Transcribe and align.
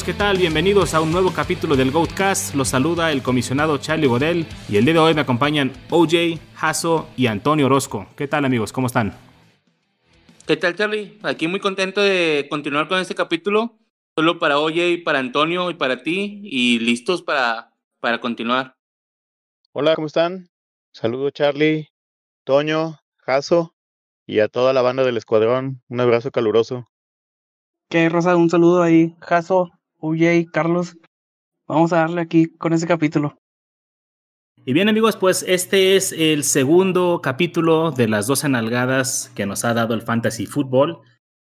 amigos? 0.00 0.04
¿Qué 0.04 0.14
tal? 0.14 0.38
Bienvenidos 0.38 0.94
a 0.94 1.00
un 1.00 1.12
nuevo 1.12 1.32
capítulo 1.32 1.76
del 1.76 1.90
Goatcast. 1.90 2.54
Los 2.54 2.68
saluda 2.68 3.12
el 3.12 3.22
comisionado 3.22 3.78
Charlie 3.78 4.06
Godel 4.06 4.46
y 4.68 4.76
el 4.76 4.84
día 4.84 4.94
de 4.94 5.00
hoy 5.00 5.14
me 5.14 5.22
acompañan 5.22 5.72
OJ, 5.90 6.38
Hasso 6.56 7.08
y 7.16 7.26
Antonio 7.26 7.66
Orozco. 7.66 8.06
¿Qué 8.16 8.28
tal 8.28 8.44
amigos? 8.44 8.72
¿Cómo 8.72 8.86
están? 8.86 9.16
¿Qué 10.46 10.56
tal 10.56 10.74
Charlie? 10.76 11.18
Aquí 11.22 11.48
muy 11.48 11.60
contento 11.60 12.00
de 12.00 12.46
continuar 12.50 12.88
con 12.88 12.98
este 12.98 13.14
capítulo. 13.14 13.78
Solo 14.16 14.38
para 14.38 14.58
OJ, 14.58 15.04
para 15.04 15.18
Antonio 15.18 15.70
y 15.70 15.74
para 15.74 16.02
ti 16.02 16.40
y 16.44 16.78
listos 16.78 17.22
para, 17.22 17.72
para 18.00 18.20
continuar. 18.20 18.76
Hola, 19.72 19.94
¿cómo 19.94 20.06
están? 20.06 20.48
Saludo 20.92 21.30
Charlie, 21.30 21.88
Toño, 22.44 23.00
Hasso 23.26 23.74
y 24.26 24.40
a 24.40 24.48
toda 24.48 24.72
la 24.72 24.82
banda 24.82 25.04
del 25.04 25.16
escuadrón. 25.16 25.82
Un 25.88 26.00
abrazo 26.00 26.30
caluroso. 26.30 26.88
¿Qué, 27.88 28.08
Rosa? 28.08 28.36
Un 28.36 28.48
saludo 28.48 28.82
ahí, 28.84 29.16
Jaso, 29.20 29.72
UJ, 30.00 30.50
Carlos. 30.52 30.96
Vamos 31.66 31.92
a 31.92 31.98
darle 31.98 32.20
aquí 32.20 32.48
con 32.56 32.72
ese 32.72 32.86
capítulo. 32.86 33.36
Y 34.64 34.72
bien 34.72 34.88
amigos, 34.88 35.16
pues 35.16 35.44
este 35.48 35.96
es 35.96 36.12
el 36.12 36.44
segundo 36.44 37.20
capítulo 37.22 37.92
de 37.92 38.08
las 38.08 38.26
12 38.26 38.50
nalgadas 38.50 39.32
que 39.34 39.46
nos 39.46 39.64
ha 39.64 39.72
dado 39.72 39.94
el 39.94 40.02
Fantasy 40.02 40.46
Football. 40.46 41.00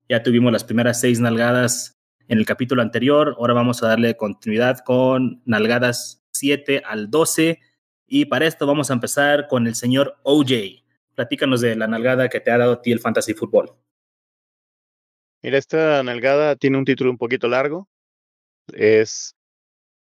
Ya 0.09 0.21
tuvimos 0.21 0.51
las 0.51 0.63
primeras 0.63 0.99
seis 0.99 1.19
nalgadas 1.19 1.95
en 2.27 2.39
el 2.39 2.45
capítulo 2.45 2.81
anterior, 2.81 3.35
ahora 3.37 3.53
vamos 3.53 3.83
a 3.83 3.87
darle 3.87 4.17
continuidad 4.17 4.79
con 4.79 5.41
nalgadas 5.45 6.23
7 6.33 6.81
al 6.85 7.11
12 7.11 7.59
y 8.07 8.25
para 8.25 8.47
esto 8.47 8.65
vamos 8.65 8.89
a 8.89 8.93
empezar 8.93 9.47
con 9.47 9.67
el 9.67 9.75
señor 9.75 10.17
OJ. 10.23 10.83
Platícanos 11.13 11.61
de 11.61 11.75
la 11.75 11.87
nalgada 11.87 12.27
que 12.29 12.39
te 12.39 12.51
ha 12.51 12.57
dado 12.57 12.73
a 12.73 12.81
ti 12.81 12.91
el 12.91 12.99
Fantasy 12.99 13.33
Football. 13.33 13.71
Mira, 15.41 15.57
esta 15.57 16.01
nalgada 16.03 16.55
tiene 16.55 16.77
un 16.77 16.85
título 16.85 17.11
un 17.11 17.17
poquito 17.17 17.47
largo. 17.47 17.87
Es 18.73 19.35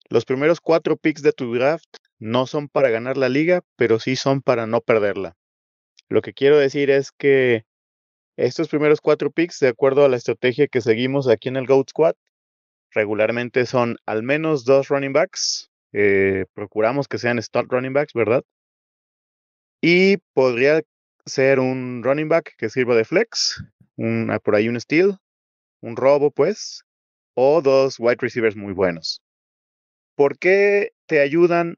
los 0.09 0.25
primeros 0.25 0.61
cuatro 0.61 0.97
picks 0.97 1.23
de 1.23 1.33
tu 1.33 1.55
draft 1.55 1.97
no 2.19 2.47
son 2.47 2.69
para 2.69 2.91
ganar 2.91 3.17
la 3.17 3.29
liga, 3.29 3.63
pero 3.77 3.99
sí 3.99 4.17
son 4.17 4.43
para 4.43 4.67
no 4.67 4.81
perderla. 4.81 5.37
Lo 6.09 6.23
que 6.23 6.33
quiero 6.33 6.59
decir 6.59 6.91
es 6.91 7.11
que 7.11 7.65
estos 8.37 8.69
primeros 8.69 9.01
cuatro 9.01 9.31
picks, 9.31 9.61
de 9.61 9.69
acuerdo 9.69 10.05
a 10.05 10.09
la 10.09 10.17
estrategia 10.17 10.69
que 10.69 10.81
seguimos 10.81 11.29
aquí 11.29 11.49
en 11.49 11.57
el 11.57 11.67
Goat 11.67 11.91
Squad, 11.91 12.15
regularmente 12.91 13.67
son 13.67 13.97
al 14.07 14.23
menos 14.23 14.65
dos 14.65 14.89
running 14.89 15.13
backs. 15.13 15.71
Eh, 15.93 16.47
procuramos 16.55 17.09
que 17.09 17.19
sean 17.19 17.43
start 17.43 17.71
running 17.71 17.93
backs, 17.93 18.13
¿verdad? 18.13 18.45
Y 19.81 20.19
podría 20.33 20.83
ser 21.27 21.61
un 21.61 22.03
running 22.03 22.29
back 22.29 22.55
que 22.57 22.69
sirva 22.69 22.95
de 22.95 23.05
flex, 23.05 23.65
un, 23.97 24.37
por 24.43 24.55
ahí 24.55 24.69
un 24.69 24.81
steal, 24.81 25.19
un 25.81 25.97
robo, 25.97 26.31
pues, 26.31 26.84
o 27.35 27.63
dos 27.63 27.99
wide 27.99 28.19
receivers 28.21 28.57
muy 28.57 28.73
buenos. 28.73 29.23
¿Por 30.17 30.39
qué 30.39 30.93
te 31.07 31.21
ayudan 31.21 31.77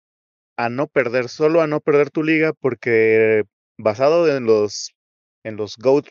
a 0.57 0.69
no 0.69 0.87
perder, 0.87 1.29
solo 1.29 1.63
a 1.63 1.67
no 1.67 1.81
perder 1.81 2.11
tu 2.11 2.23
liga? 2.23 2.53
Porque 2.53 3.45
basado 3.79 4.29
en 4.35 4.45
los, 4.45 4.95
en 5.43 5.57
los 5.57 5.77
GOAT 5.77 6.09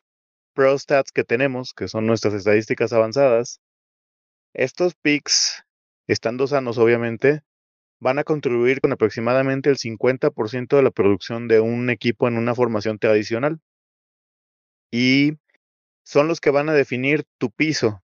Pro 0.53 0.77
Stats 0.77 1.11
que 1.11 1.23
tenemos, 1.23 1.73
que 1.73 1.87
son 1.87 2.07
nuestras 2.07 2.33
estadísticas 2.33 2.93
avanzadas, 2.93 3.59
estos 4.53 4.95
picks, 4.95 5.63
estando 6.07 6.47
sanos 6.47 6.77
obviamente, 6.77 7.41
van 7.99 8.19
a 8.19 8.23
contribuir 8.23 8.81
con 8.81 8.93
aproximadamente 8.93 9.69
el 9.69 9.77
50% 9.77 10.77
de 10.77 10.83
la 10.83 10.91
producción 10.91 11.47
de 11.47 11.59
un 11.59 11.89
equipo 11.89 12.27
en 12.27 12.37
una 12.37 12.55
formación 12.55 12.99
tradicional. 12.99 13.59
Y 14.91 15.33
son 16.03 16.27
los 16.27 16.39
que 16.39 16.51
van 16.51 16.69
a 16.69 16.73
definir 16.73 17.25
tu 17.37 17.51
piso 17.51 18.04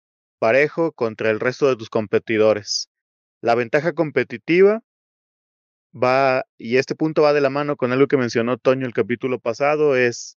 parejo 0.45 0.91
contra 0.91 1.31
el 1.31 1.39
resto 1.39 1.67
de 1.67 1.75
tus 1.75 1.89
competidores. 1.89 2.91
La 3.41 3.55
ventaja 3.55 3.93
competitiva 3.93 4.83
va, 5.91 6.45
y 6.59 6.77
este 6.77 6.93
punto 6.93 7.23
va 7.23 7.33
de 7.33 7.41
la 7.41 7.49
mano 7.49 7.75
con 7.77 7.91
algo 7.91 8.05
que 8.05 8.15
mencionó 8.15 8.59
Toño 8.59 8.85
el 8.85 8.93
capítulo 8.93 9.39
pasado, 9.39 9.95
es, 9.95 10.37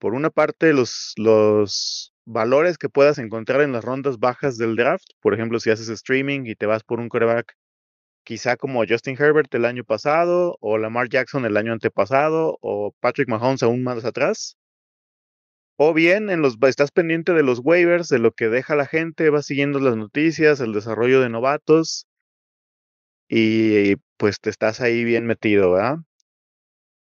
por 0.00 0.14
una 0.14 0.30
parte, 0.30 0.72
los, 0.72 1.12
los 1.16 2.12
valores 2.24 2.76
que 2.76 2.88
puedas 2.88 3.18
encontrar 3.18 3.60
en 3.60 3.70
las 3.70 3.84
rondas 3.84 4.18
bajas 4.18 4.58
del 4.58 4.74
draft. 4.74 5.06
Por 5.20 5.32
ejemplo, 5.32 5.60
si 5.60 5.70
haces 5.70 5.90
streaming 5.90 6.46
y 6.46 6.56
te 6.56 6.66
vas 6.66 6.82
por 6.82 6.98
un 6.98 7.08
coreback 7.08 7.54
quizá 8.24 8.56
como 8.56 8.84
Justin 8.84 9.16
Herbert 9.16 9.54
el 9.54 9.64
año 9.64 9.84
pasado, 9.84 10.56
o 10.60 10.76
Lamar 10.76 11.08
Jackson 11.08 11.44
el 11.44 11.56
año 11.56 11.72
antepasado, 11.72 12.58
o 12.62 12.92
Patrick 12.98 13.28
Mahomes 13.28 13.62
aún 13.62 13.84
más 13.84 14.04
atrás. 14.04 14.58
O 15.76 15.92
bien 15.94 16.30
en 16.30 16.42
los, 16.42 16.56
estás 16.62 16.90
pendiente 16.90 17.32
de 17.32 17.42
los 17.42 17.60
waivers, 17.62 18.08
de 18.08 18.18
lo 18.18 18.32
que 18.32 18.48
deja 18.48 18.76
la 18.76 18.86
gente, 18.86 19.30
vas 19.30 19.46
siguiendo 19.46 19.78
las 19.80 19.96
noticias, 19.96 20.60
el 20.60 20.72
desarrollo 20.72 21.20
de 21.20 21.28
novatos, 21.28 22.06
y 23.28 23.96
pues 24.16 24.40
te 24.40 24.50
estás 24.50 24.80
ahí 24.80 25.04
bien 25.04 25.26
metido, 25.26 25.72
¿verdad? 25.72 25.98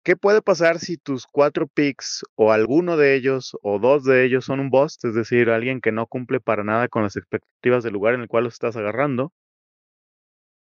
¿Qué 0.06 0.16
puede 0.18 0.42
pasar 0.42 0.80
si 0.80 0.98
tus 0.98 1.26
cuatro 1.26 1.68
picks 1.68 2.24
o 2.36 2.52
alguno 2.52 2.98
de 2.98 3.16
ellos 3.16 3.58
o 3.62 3.80
dos 3.80 4.04
de 4.04 4.26
ellos 4.26 4.46
son 4.46 4.60
un 4.60 4.70
bust, 4.70 5.04
es 5.06 5.16
decir, 5.16 5.50
alguien 5.50 5.80
que 5.82 5.94
no 5.94 6.08
cumple 6.08 6.40
para 6.42 6.64
nada 6.64 6.90
con 6.90 7.04
las 7.04 7.16
expectativas 7.16 7.84
del 7.84 7.94
lugar 7.94 8.14
en 8.14 8.22
el 8.22 8.28
cual 8.28 8.44
los 8.46 8.54
estás 8.54 8.76
agarrando? 8.76 9.32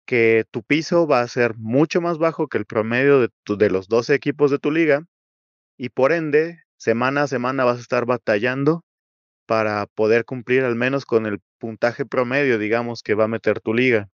que 0.06 0.44
tu 0.52 0.62
piso 0.64 1.08
va 1.08 1.22
a 1.22 1.28
ser 1.30 1.56
mucho 1.58 2.02
más 2.02 2.18
bajo 2.18 2.48
que 2.48 2.58
el 2.58 2.66
promedio 2.66 3.22
de, 3.22 3.30
de 3.58 3.70
los 3.70 3.88
12 3.88 4.14
equipos 4.14 4.52
de 4.52 4.60
tu 4.60 4.70
liga 4.70 5.06
y 5.78 5.88
por 5.90 6.12
ende, 6.12 6.64
semana 6.82 7.24
a 7.24 7.28
semana 7.28 7.64
vas 7.64 7.78
a 7.78 7.82
estar 7.82 8.06
batallando 8.08 8.84
para 9.46 9.86
poder 9.86 10.26
cumplir 10.26 10.64
al 10.64 10.76
menos 10.76 11.06
con 11.06 11.28
el 11.28 11.40
puntaje 11.60 12.08
promedio, 12.08 12.58
digamos, 12.58 13.04
que 13.04 13.14
va 13.14 13.26
a 13.26 13.28
meter 13.28 13.60
tu 13.60 13.76
liga. 13.76 14.10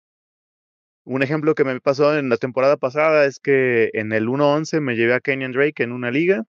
Un 1.05 1.25
ejemplo 1.25 1.57
que 1.57 1.65
me 1.65 1.81
pasó 1.81 2.17
en 2.17 2.29
la 2.29 2.37
temporada 2.37 2.77
pasada 2.77 3.25
es 3.25 3.41
que 3.41 3.91
en 3.95 4.13
el 4.13 4.29
1-11 4.29 4.81
me 4.81 4.95
llevé 4.95 5.15
a 5.15 5.21
Kenyon 5.21 5.51
Drake 5.51 5.83
en 5.83 5.91
una 5.91 6.13
liga, 6.13 6.45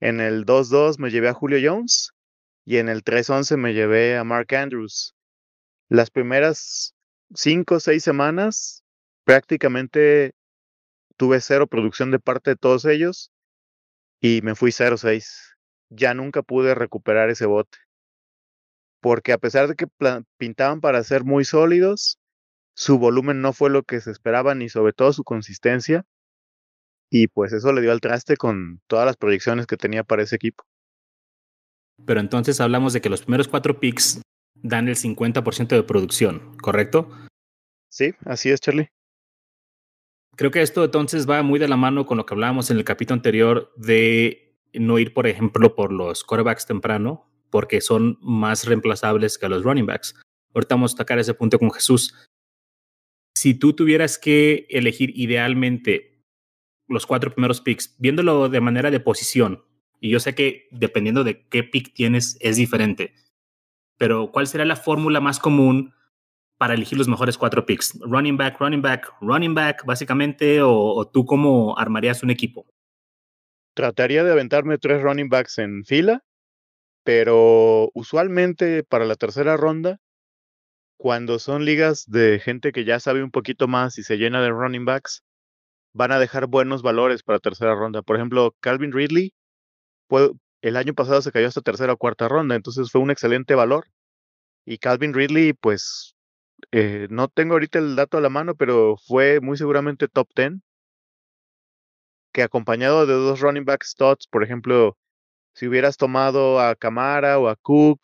en 0.00 0.20
el 0.20 0.44
2-2 0.44 0.98
me 0.98 1.10
llevé 1.10 1.28
a 1.28 1.34
Julio 1.34 1.58
Jones 1.62 2.10
y 2.66 2.76
en 2.76 2.90
el 2.90 3.02
3-11 3.02 3.56
me 3.56 3.72
llevé 3.72 4.18
a 4.18 4.24
Mark 4.24 4.54
Andrews. 4.54 5.14
Las 5.88 6.10
primeras 6.10 6.94
cinco 7.34 7.76
o 7.76 7.80
seis 7.80 8.04
semanas 8.04 8.84
prácticamente 9.24 10.32
tuve 11.16 11.40
cero 11.40 11.66
producción 11.66 12.10
de 12.10 12.18
parte 12.18 12.50
de 12.50 12.56
todos 12.56 12.84
ellos 12.84 13.32
y 14.20 14.42
me 14.42 14.54
fui 14.54 14.70
0-6. 14.70 15.56
Ya 15.88 16.14
nunca 16.14 16.42
pude 16.42 16.74
recuperar 16.74 17.30
ese 17.30 17.46
bote. 17.46 17.78
Porque 19.00 19.32
a 19.32 19.38
pesar 19.38 19.66
de 19.66 19.74
que 19.74 19.86
pintaban 20.36 20.80
para 20.80 21.02
ser 21.02 21.24
muy 21.24 21.44
sólidos, 21.44 22.18
su 22.74 22.98
volumen 22.98 23.40
no 23.40 23.52
fue 23.52 23.70
lo 23.70 23.82
que 23.82 24.00
se 24.00 24.10
esperaba 24.10 24.54
ni 24.54 24.68
sobre 24.68 24.92
todo 24.92 25.12
su 25.12 25.24
consistencia. 25.24 26.04
Y 27.10 27.28
pues 27.28 27.52
eso 27.52 27.72
le 27.72 27.80
dio 27.80 27.92
al 27.92 28.00
traste 28.00 28.36
con 28.36 28.80
todas 28.86 29.06
las 29.06 29.16
proyecciones 29.16 29.66
que 29.66 29.76
tenía 29.76 30.04
para 30.04 30.22
ese 30.22 30.36
equipo. 30.36 30.64
Pero 32.06 32.20
entonces 32.20 32.60
hablamos 32.60 32.92
de 32.92 33.00
que 33.00 33.08
los 33.08 33.22
primeros 33.22 33.48
cuatro 33.48 33.80
picks 33.80 34.22
dan 34.54 34.88
el 34.88 34.96
50% 34.96 35.68
de 35.68 35.82
producción, 35.82 36.56
¿correcto? 36.58 37.10
Sí, 37.88 38.14
así 38.24 38.50
es, 38.50 38.60
Charlie. 38.60 38.90
Creo 40.40 40.50
que 40.50 40.62
esto 40.62 40.84
entonces 40.84 41.28
va 41.28 41.42
muy 41.42 41.58
de 41.58 41.68
la 41.68 41.76
mano 41.76 42.06
con 42.06 42.16
lo 42.16 42.24
que 42.24 42.32
hablábamos 42.32 42.70
en 42.70 42.78
el 42.78 42.84
capítulo 42.84 43.16
anterior 43.16 43.74
de 43.76 44.56
no 44.72 44.98
ir, 44.98 45.12
por 45.12 45.26
ejemplo, 45.26 45.74
por 45.74 45.92
los 45.92 46.24
quarterbacks 46.24 46.64
temprano, 46.64 47.30
porque 47.50 47.82
son 47.82 48.16
más 48.22 48.64
reemplazables 48.64 49.36
que 49.36 49.50
los 49.50 49.64
running 49.64 49.84
backs. 49.84 50.18
Ahorita 50.54 50.76
vamos 50.76 50.94
a 50.94 50.96
tocar 50.96 51.18
ese 51.18 51.34
punto 51.34 51.58
con 51.58 51.70
Jesús. 51.70 52.14
Si 53.34 53.52
tú 53.52 53.74
tuvieras 53.74 54.16
que 54.16 54.66
elegir 54.70 55.12
idealmente 55.14 56.24
los 56.88 57.04
cuatro 57.04 57.34
primeros 57.34 57.60
picks, 57.60 57.94
viéndolo 57.98 58.48
de 58.48 58.62
manera 58.62 58.90
de 58.90 58.98
posición, 58.98 59.66
y 60.00 60.08
yo 60.08 60.20
sé 60.20 60.34
que 60.34 60.68
dependiendo 60.70 61.22
de 61.22 61.46
qué 61.50 61.64
pick 61.64 61.92
tienes 61.92 62.38
es 62.40 62.56
diferente, 62.56 63.12
pero 63.98 64.32
¿cuál 64.32 64.46
sería 64.46 64.64
la 64.64 64.76
fórmula 64.76 65.20
más 65.20 65.38
común 65.38 65.92
para 66.60 66.74
elegir 66.74 66.98
los 66.98 67.08
mejores 67.08 67.38
cuatro 67.38 67.64
picks? 67.64 67.98
Running 68.02 68.36
back, 68.36 68.60
running 68.60 68.82
back, 68.82 69.10
running 69.22 69.54
back, 69.54 69.82
básicamente, 69.86 70.60
o, 70.60 71.08
tú 71.10 71.24
cómo 71.24 71.78
armarías 71.78 72.22
un 72.22 72.28
equipo? 72.28 72.66
Trataría 73.74 74.24
de 74.24 74.32
aventarme 74.32 74.76
tres 74.76 75.00
running 75.00 75.30
backs 75.30 75.56
en 75.56 75.86
fila, 75.86 76.22
pero 77.02 77.90
usualmente 77.94 78.84
para 78.84 79.06
la 79.06 79.14
tercera 79.14 79.56
ronda, 79.56 79.96
cuando 80.98 81.38
son 81.38 81.64
ligas 81.64 82.04
de 82.06 82.40
gente 82.40 82.72
que 82.72 82.84
ya 82.84 83.00
sabe 83.00 83.22
un 83.24 83.30
poquito 83.30 83.66
más 83.66 83.96
y 83.96 84.02
se 84.02 84.18
llena 84.18 84.42
de 84.42 84.50
running 84.50 84.84
backs, 84.84 85.22
van 85.94 86.12
a 86.12 86.18
dejar 86.18 86.46
buenos 86.46 86.82
valores 86.82 87.22
para 87.22 87.38
tercera 87.38 87.74
ronda. 87.74 88.02
Por 88.02 88.16
ejemplo, 88.16 88.54
Calvin 88.60 88.92
Ridley 88.92 89.32
el 90.60 90.76
año 90.76 90.92
pasado 90.92 91.22
se 91.22 91.32
cayó 91.32 91.48
hasta 91.48 91.62
tercera 91.62 91.94
o 91.94 91.96
cuarta 91.96 92.28
ronda, 92.28 92.54
entonces 92.54 92.90
fue 92.90 93.00
un 93.00 93.10
excelente 93.10 93.54
valor. 93.54 93.86
Y 94.66 94.78
Calvin 94.78 95.14
Ridley, 95.14 95.54
pues, 95.54 96.14
eh, 96.72 97.06
no 97.10 97.28
tengo 97.28 97.54
ahorita 97.54 97.78
el 97.78 97.96
dato 97.96 98.18
a 98.18 98.20
la 98.20 98.28
mano, 98.28 98.54
pero 98.54 98.96
fue 98.96 99.40
muy 99.40 99.56
seguramente 99.56 100.08
top 100.08 100.28
10. 100.34 100.52
Que 102.32 102.42
acompañado 102.42 103.06
de 103.06 103.14
dos 103.14 103.40
running 103.40 103.64
back 103.64 103.84
studs, 103.84 104.26
por 104.28 104.44
ejemplo, 104.44 104.96
si 105.54 105.66
hubieras 105.68 105.96
tomado 105.96 106.60
a 106.60 106.76
Camara 106.76 107.38
o 107.38 107.48
a 107.48 107.56
Cook, 107.56 108.00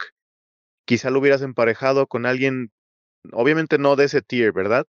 quizá 0.86 1.10
lo 1.10 1.20
hubieras 1.20 1.42
emparejado 1.42 2.06
con 2.06 2.26
alguien 2.26 2.70
obviamente 3.32 3.78
no 3.78 3.96
de 3.96 4.04
ese 4.06 4.22
tier, 4.22 4.52
¿verdad? 4.52 4.86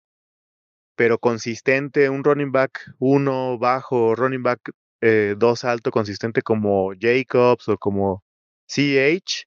Pero 0.95 1.19
consistente, 1.19 2.09
un 2.09 2.23
running 2.23 2.51
back 2.51 2.79
uno 2.99 3.57
bajo, 3.57 4.15
running 4.15 4.43
back 4.43 4.71
eh, 5.01 5.35
dos 5.37 5.65
alto, 5.65 5.91
consistente 5.91 6.41
como 6.41 6.93
Jacobs 6.99 7.67
o 7.69 7.77
como 7.77 8.23
CH, 8.67 9.45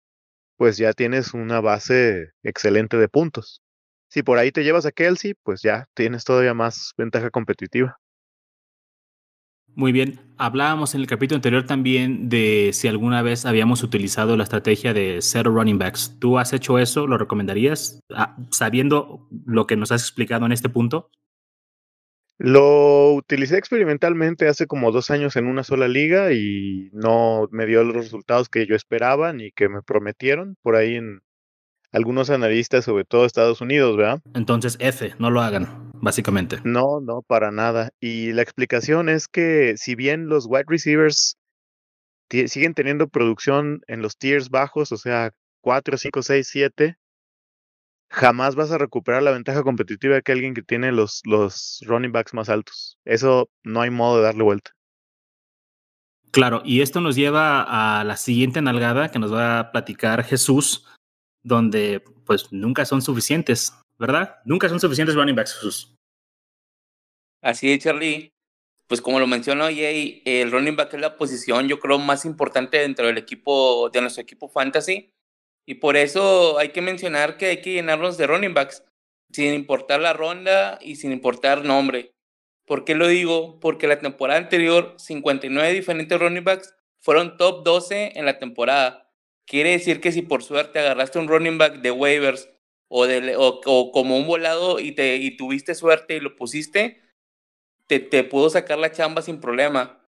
pues 0.57 0.77
ya 0.79 0.93
tienes 0.93 1.35
una 1.35 1.61
base 1.61 2.33
excelente 2.43 2.97
de 2.99 3.09
puntos. 3.09 3.63
Si 4.09 4.23
por 4.23 4.39
ahí 4.39 4.51
te 4.53 4.65
llevas 4.65 4.87
a 4.87 4.93
Kelsey, 4.93 5.35
pues 5.43 5.63
ya 5.63 5.87
tienes 5.95 6.25
todavía 6.25 6.55
más 6.55 6.93
ventaja 6.97 7.31
competitiva. 7.31 7.99
Muy 9.75 9.93
bien. 9.93 10.19
Hablábamos 10.39 10.95
en 10.95 11.03
el 11.03 11.07
capítulo 11.07 11.37
anterior 11.37 11.65
también 11.65 12.29
de 12.29 12.71
si 12.73 12.89
alguna 12.89 13.23
vez 13.23 13.45
habíamos 13.45 13.83
utilizado 13.83 14.37
la 14.37 14.43
estrategia 14.43 14.93
de 14.93 15.19
cero 15.21 15.53
running 15.55 15.79
backs. 15.79 16.17
¿Tú 16.19 16.39
has 16.39 16.53
hecho 16.53 16.79
eso? 16.79 17.07
¿Lo 17.07 17.17
recomendarías? 17.19 18.01
Ah, 18.13 18.37
sabiendo 18.51 19.29
lo 19.47 19.67
que 19.67 19.77
nos 19.77 19.93
has 19.93 20.03
explicado 20.03 20.47
en 20.47 20.53
este 20.53 20.69
punto. 20.69 21.11
Lo 22.39 23.15
utilicé 23.15 23.59
experimentalmente 23.59 24.49
hace 24.49 24.67
como 24.67 24.91
dos 24.91 25.11
años 25.11 25.37
en 25.37 25.47
una 25.47 25.65
sola 25.65 25.89
liga 25.89 26.33
y 26.33 26.89
no 26.93 27.49
me 27.51 27.67
dio 27.67 27.85
los 27.85 27.97
resultados 27.97 28.49
que 28.49 28.67
yo 28.67 28.75
esperaba 28.75 29.33
ni 29.33 29.51
que 29.51 29.69
me 29.69 29.83
prometieron 29.83 30.57
por 30.63 30.77
ahí 30.77 30.95
en 30.95 31.21
algunos 31.93 32.31
analistas, 32.31 32.85
sobre 32.85 33.05
todo 33.05 33.25
Estados 33.25 33.61
Unidos, 33.61 33.97
¿verdad? 33.97 34.21
Entonces, 34.35 34.77
F, 34.81 35.15
no 35.19 35.31
lo 35.31 35.41
hagan, 35.41 35.91
básicamente. 35.95 36.59
No, 36.65 37.01
no, 37.01 37.23
para 37.23 37.51
nada. 37.51 37.91
Y 38.01 38.33
la 38.33 38.43
explicación 38.43 39.09
es 39.09 39.29
que 39.29 39.75
si 39.77 39.95
bien 39.95 40.29
los 40.29 40.47
wide 40.47 40.65
receivers 40.67 41.37
siguen 42.31 42.75
teniendo 42.75 43.09
producción 43.09 43.81
en 43.87 44.03
los 44.03 44.17
tiers 44.19 44.51
bajos, 44.51 44.93
o 44.93 44.97
sea, 44.97 45.33
4, 45.63 45.97
5, 45.97 46.23
6, 46.23 46.49
7, 46.49 46.97
jamás 48.11 48.55
vas 48.55 48.71
a 48.71 48.79
recuperar 48.79 49.23
la 49.23 49.31
ventaja 49.31 49.63
competitiva 49.63 50.21
que 50.21 50.33
alguien 50.33 50.55
que 50.55 50.63
tiene 50.63 50.93
los, 50.93 51.23
los 51.25 51.83
running 51.87 52.13
backs 52.13 52.35
más 52.35 52.49
altos. 52.49 52.99
Eso 53.05 53.49
no 53.65 53.81
hay 53.81 53.91
modo 53.91 54.19
de 54.19 54.25
darle 54.25 54.43
vuelta. 54.43 54.73
Claro, 56.31 56.61
y 56.65 56.83
esto 56.83 57.01
nos 57.01 57.17
lleva 57.17 58.01
a 58.01 58.05
la 58.05 58.17
siguiente 58.17 58.61
nalgada 58.61 59.11
que 59.11 59.19
nos 59.19 59.33
va 59.33 59.59
a 59.61 59.73
platicar 59.73 60.25
Jesús, 60.25 60.87
donde 61.43 62.03
pues 62.25 62.53
nunca 62.53 62.85
son 62.85 63.03
suficientes, 63.03 63.73
¿verdad? 63.99 64.37
Nunca 64.45 64.69
son 64.69 64.81
suficientes 64.81 65.15
running 65.15 65.35
backs, 65.35 65.55
Jesús. 65.55 65.95
Así 67.43 67.73
es, 67.73 67.83
Charlie. 67.83 68.33
Pues 68.87 69.03
como 69.03 69.21
lo 69.21 69.27
mencionó 69.27 69.65
Jay, 69.65 70.23
el 70.25 70.51
running 70.51 70.75
back 70.75 70.95
es 70.95 71.01
la 71.01 71.17
posición, 71.17 71.69
yo 71.69 71.79
creo, 71.79 71.99
más 71.99 72.25
importante 72.25 72.79
dentro 72.79 73.07
del 73.07 73.19
equipo, 73.19 73.91
de 73.91 74.01
nuestro 74.01 74.23
equipo 74.23 74.49
fantasy. 74.49 75.11
Y 75.67 75.75
por 75.75 75.99
eso 75.99 76.59
hay 76.59 76.71
que 76.71 76.81
mencionar 76.81 77.37
que 77.37 77.47
hay 77.47 77.61
que 77.61 77.75
llenarlos 77.75 78.17
de 78.17 78.27
running 78.27 78.55
backs, 78.55 78.83
sin 79.31 79.53
importar 79.53 80.01
la 80.01 80.15
ronda 80.15 80.79
y 80.81 80.97
sin 80.97 81.13
importar 81.13 81.67
nombre. 81.67 82.13
¿Por 82.67 82.87
qué 82.87 82.95
lo 82.95 83.09
digo? 83.09 83.61
Porque 83.61 83.87
la 83.87 83.99
temporada 83.99 84.39
anterior, 84.39 84.95
59 84.97 85.73
diferentes 85.75 86.19
running 86.19 86.45
backs 86.45 86.75
fueron 86.99 87.37
top 87.37 87.65
12 87.65 88.19
en 88.19 88.25
la 88.25 88.39
temporada. 88.39 89.08
Quiere 89.49 89.71
decir 89.71 90.03
que 90.03 90.13
si 90.13 90.21
por 90.21 90.43
suerte 90.43 90.79
agarraste 90.79 91.19
un 91.19 91.27
running 91.27 91.57
back 91.57 91.81
de 91.81 91.91
waivers 91.91 92.51
o, 92.89 93.07
de, 93.07 93.35
o, 93.37 93.91
como 93.93 94.19
un 94.19 94.27
volado 94.27 94.79
y, 94.79 94.93
te, 94.93 95.17
y 95.17 95.39
tuviste 95.39 95.75
suerte 95.75 96.17
y 96.17 96.21
lo 96.21 96.37
pusiste, 96.37 97.01
te, 97.87 97.99
te 97.99 98.25
pudo 98.25 98.51
sacar 98.51 98.79
la 98.79 98.93
chamba 98.93 99.23
sin 99.23 99.41
problema. 99.41 100.07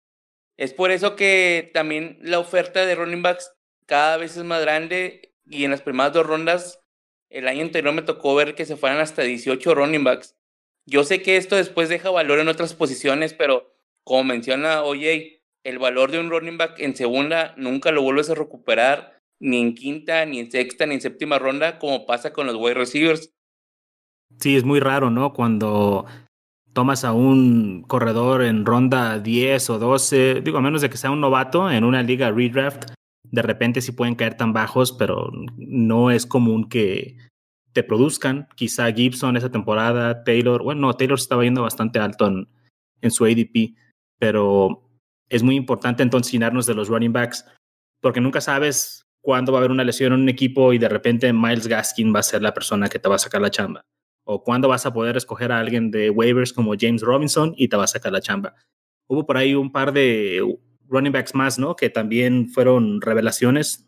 Es 0.58 0.74
por 0.74 0.90
eso 0.90 1.16
que 1.16 1.70
también 1.72 2.18
la 2.22 2.40
oferta 2.40 2.84
de 2.84 2.96
running 2.96 3.22
backs 3.22 3.54
cada 3.86 4.18
vez 4.18 4.36
es 4.36 4.44
más 4.44 4.60
grande 4.62 5.36
y 5.46 5.66
en 5.66 5.72
las 5.72 5.84
primeras 5.84 6.14
dos 6.14 6.26
rondas, 6.26 6.84
el 7.30 7.48
año 7.48 7.62
anterior 7.62 7.94
me 7.94 8.02
tocó 8.02 8.34
ver 8.34 8.56
que 8.56 8.66
se 8.66 8.76
fueran 8.76 9.00
hasta 9.00 9.22
18 9.22 9.76
running 9.76 10.04
backs. 10.04 10.36
Yo 10.88 11.04
sé 11.04 11.22
que 11.22 11.38
esto 11.38 11.56
después 11.56 11.90
deja 11.90 12.10
valor 12.10 12.40
en 12.40 12.48
otras 12.48 12.74
posiciones, 12.74 13.36
pero 13.36 13.72
como 14.04 14.24
menciona 14.24 14.82
Oye, 14.82 15.44
el 15.64 15.78
valor 15.78 16.10
de 16.10 16.20
un 16.20 16.32
running 16.32 16.58
back 16.58 16.80
en 16.80 16.96
segunda 16.96 17.54
nunca 17.56 17.92
lo 17.92 18.02
vuelves 18.02 18.32
a 18.32 18.36
recuperar, 18.36 19.17
ni 19.40 19.58
en 19.58 19.76
quinta, 19.76 20.26
ni 20.26 20.40
en 20.40 20.52
sexta, 20.52 20.86
ni 20.86 20.96
en 20.96 21.02
séptima 21.02 21.40
ronda, 21.40 21.80
como 21.80 22.06
pasa 22.06 22.34
con 22.34 22.48
los 22.48 22.56
wide 22.56 22.74
receivers. 22.74 23.34
Sí, 24.40 24.56
es 24.56 24.64
muy 24.64 24.80
raro, 24.80 25.10
¿no? 25.10 25.34
Cuando 25.34 26.06
tomas 26.74 27.04
a 27.04 27.14
un 27.14 27.84
corredor 27.88 28.44
en 28.44 28.66
ronda 28.66 29.20
10 29.20 29.70
o 29.72 29.80
12, 29.80 30.42
digo, 30.42 30.58
a 30.58 30.62
menos 30.62 30.82
de 30.82 30.90
que 30.90 30.98
sea 30.98 31.12
un 31.12 31.22
novato 31.22 31.72
en 31.72 31.84
una 31.84 32.04
liga 32.04 32.32
redraft, 32.32 32.92
de 33.24 33.42
repente 33.42 33.82
sí 33.82 33.92
pueden 33.92 34.16
caer 34.16 34.38
tan 34.38 34.54
bajos, 34.54 34.92
pero 34.92 35.32
no 35.58 36.12
es 36.12 36.26
común 36.26 36.70
que 36.70 37.18
te 37.74 37.84
produzcan. 37.84 38.48
Quizá 38.56 38.92
Gibson 38.92 39.38
esa 39.38 39.52
temporada, 39.52 40.24
Taylor, 40.24 40.64
bueno, 40.64 40.82
no, 40.82 40.94
Taylor 40.94 41.18
estaba 41.18 41.44
yendo 41.44 41.64
bastante 41.64 42.00
alto 42.00 42.28
en, 42.28 42.48
en 43.02 43.12
su 43.12 43.26
ADP, 43.26 43.76
pero 44.20 44.90
es 45.30 45.44
muy 45.44 45.56
importante 45.56 46.04
entonces 46.04 46.32
llenarnos 46.32 46.66
de 46.66 46.76
los 46.76 46.90
running 46.90 47.14
backs, 47.14 47.46
porque 48.02 48.22
nunca 48.22 48.40
sabes 48.40 49.07
cuándo 49.22 49.52
va 49.52 49.60
a 49.60 49.62
haber 49.62 49.72
una 49.72 49.84
lesión 49.84 50.14
en 50.14 50.22
un 50.22 50.30
equipo 50.30 50.74
y 50.74 50.78
de 50.78 50.90
repente 50.90 51.32
Miles 51.34 51.68
Gaskin 51.68 52.14
va 52.14 52.20
a 52.20 52.24
ser 52.24 52.42
la 52.42 52.54
persona 52.54 52.90
que 52.90 53.00
te 53.00 53.10
va 53.10 53.16
a 53.16 53.20
sacar 53.20 53.42
la 53.42 53.52
chamba. 53.52 53.86
O 54.24 54.44
cuándo 54.44 54.68
vas 54.68 54.86
a 54.86 54.94
poder 54.94 55.18
escoger 55.18 55.52
a 55.52 55.60
alguien 55.60 55.92
de 55.92 56.10
waivers 56.10 56.54
como 56.54 56.76
James 56.78 57.02
Robinson 57.02 57.54
y 57.58 57.68
te 57.68 57.78
va 57.78 57.86
a 57.86 57.88
sacar 57.88 58.12
la 58.12 58.22
chamba. 58.22 58.56
Hubo 59.08 59.26
por 59.26 59.38
ahí 59.38 59.56
un 59.56 59.72
par 59.72 59.94
de 59.94 60.42
running 60.88 61.12
backs 61.12 61.34
más, 61.36 61.58
¿no? 61.60 61.76
Que 61.76 61.90
también 61.90 62.50
fueron 62.50 63.02
revelaciones. 63.02 63.88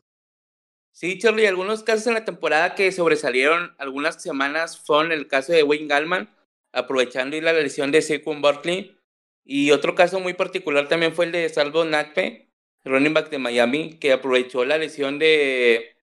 Sí, 0.91 1.17
Charlie, 1.17 1.47
algunos 1.47 1.83
casos 1.83 2.07
en 2.07 2.15
la 2.15 2.25
temporada 2.25 2.75
que 2.75 2.91
sobresalieron 2.91 3.73
algunas 3.77 4.21
semanas 4.21 4.79
fueron 4.79 5.11
el 5.11 5.27
caso 5.27 5.53
de 5.53 5.63
Wayne 5.63 5.87
Gallman, 5.87 6.29
aprovechando 6.73 7.39
la 7.39 7.53
lesión 7.53 7.91
de 7.91 8.01
Saquon 8.01 8.41
Barkley. 8.41 8.97
Y 9.45 9.71
otro 9.71 9.95
caso 9.95 10.19
muy 10.19 10.33
particular 10.33 10.87
también 10.87 11.13
fue 11.13 11.25
el 11.25 11.31
de 11.31 11.47
Salvo 11.49 11.85
Nakpe, 11.85 12.48
running 12.85 13.13
back 13.13 13.29
de 13.29 13.39
Miami, 13.39 13.97
que 13.99 14.11
aprovechó 14.11 14.65
la 14.65 14.77
lesión 14.77 15.19
de, 15.19 15.95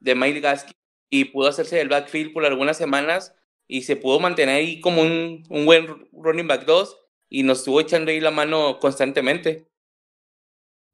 de 0.00 0.14
Mike 0.14 0.40
Gaskin 0.40 0.74
y 1.10 1.26
pudo 1.26 1.48
hacerse 1.48 1.76
del 1.76 1.88
backfield 1.88 2.32
por 2.32 2.44
algunas 2.44 2.76
semanas 2.76 3.34
y 3.68 3.82
se 3.82 3.96
pudo 3.96 4.20
mantener 4.20 4.56
ahí 4.56 4.80
como 4.80 5.02
un, 5.02 5.44
un 5.48 5.66
buen 5.66 6.08
running 6.12 6.46
back 6.46 6.64
2 6.64 6.96
y 7.28 7.42
nos 7.42 7.58
estuvo 7.58 7.80
echando 7.80 8.10
ahí 8.10 8.20
la 8.20 8.30
mano 8.30 8.78
constantemente. 8.78 9.66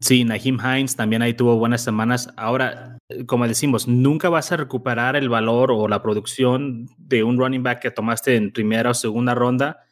Sí, 0.01 0.25
Nahim 0.25 0.59
Hines 0.61 0.95
también 0.95 1.23
ahí 1.23 1.35
tuvo 1.35 1.57
buenas 1.57 1.83
semanas. 1.83 2.33
Ahora, 2.37 2.99
eh, 3.09 3.27
como 3.27 3.49
decimos, 3.49 3.89
nunca 3.89 4.29
vas 4.29 4.53
a 4.53 4.57
recuperar 4.57 5.17
el 5.17 5.29
valor 5.29 5.73
o 5.73 5.89
la 5.89 6.03
producción 6.03 6.89
de 6.99 7.25
un 7.25 7.37
running 7.37 7.65
back 7.65 7.81
que 7.81 7.91
tomaste 7.91 8.37
en 8.37 8.53
primera 8.53 8.91
o 8.91 8.95
segunda 8.95 9.35
ronda, 9.35 9.85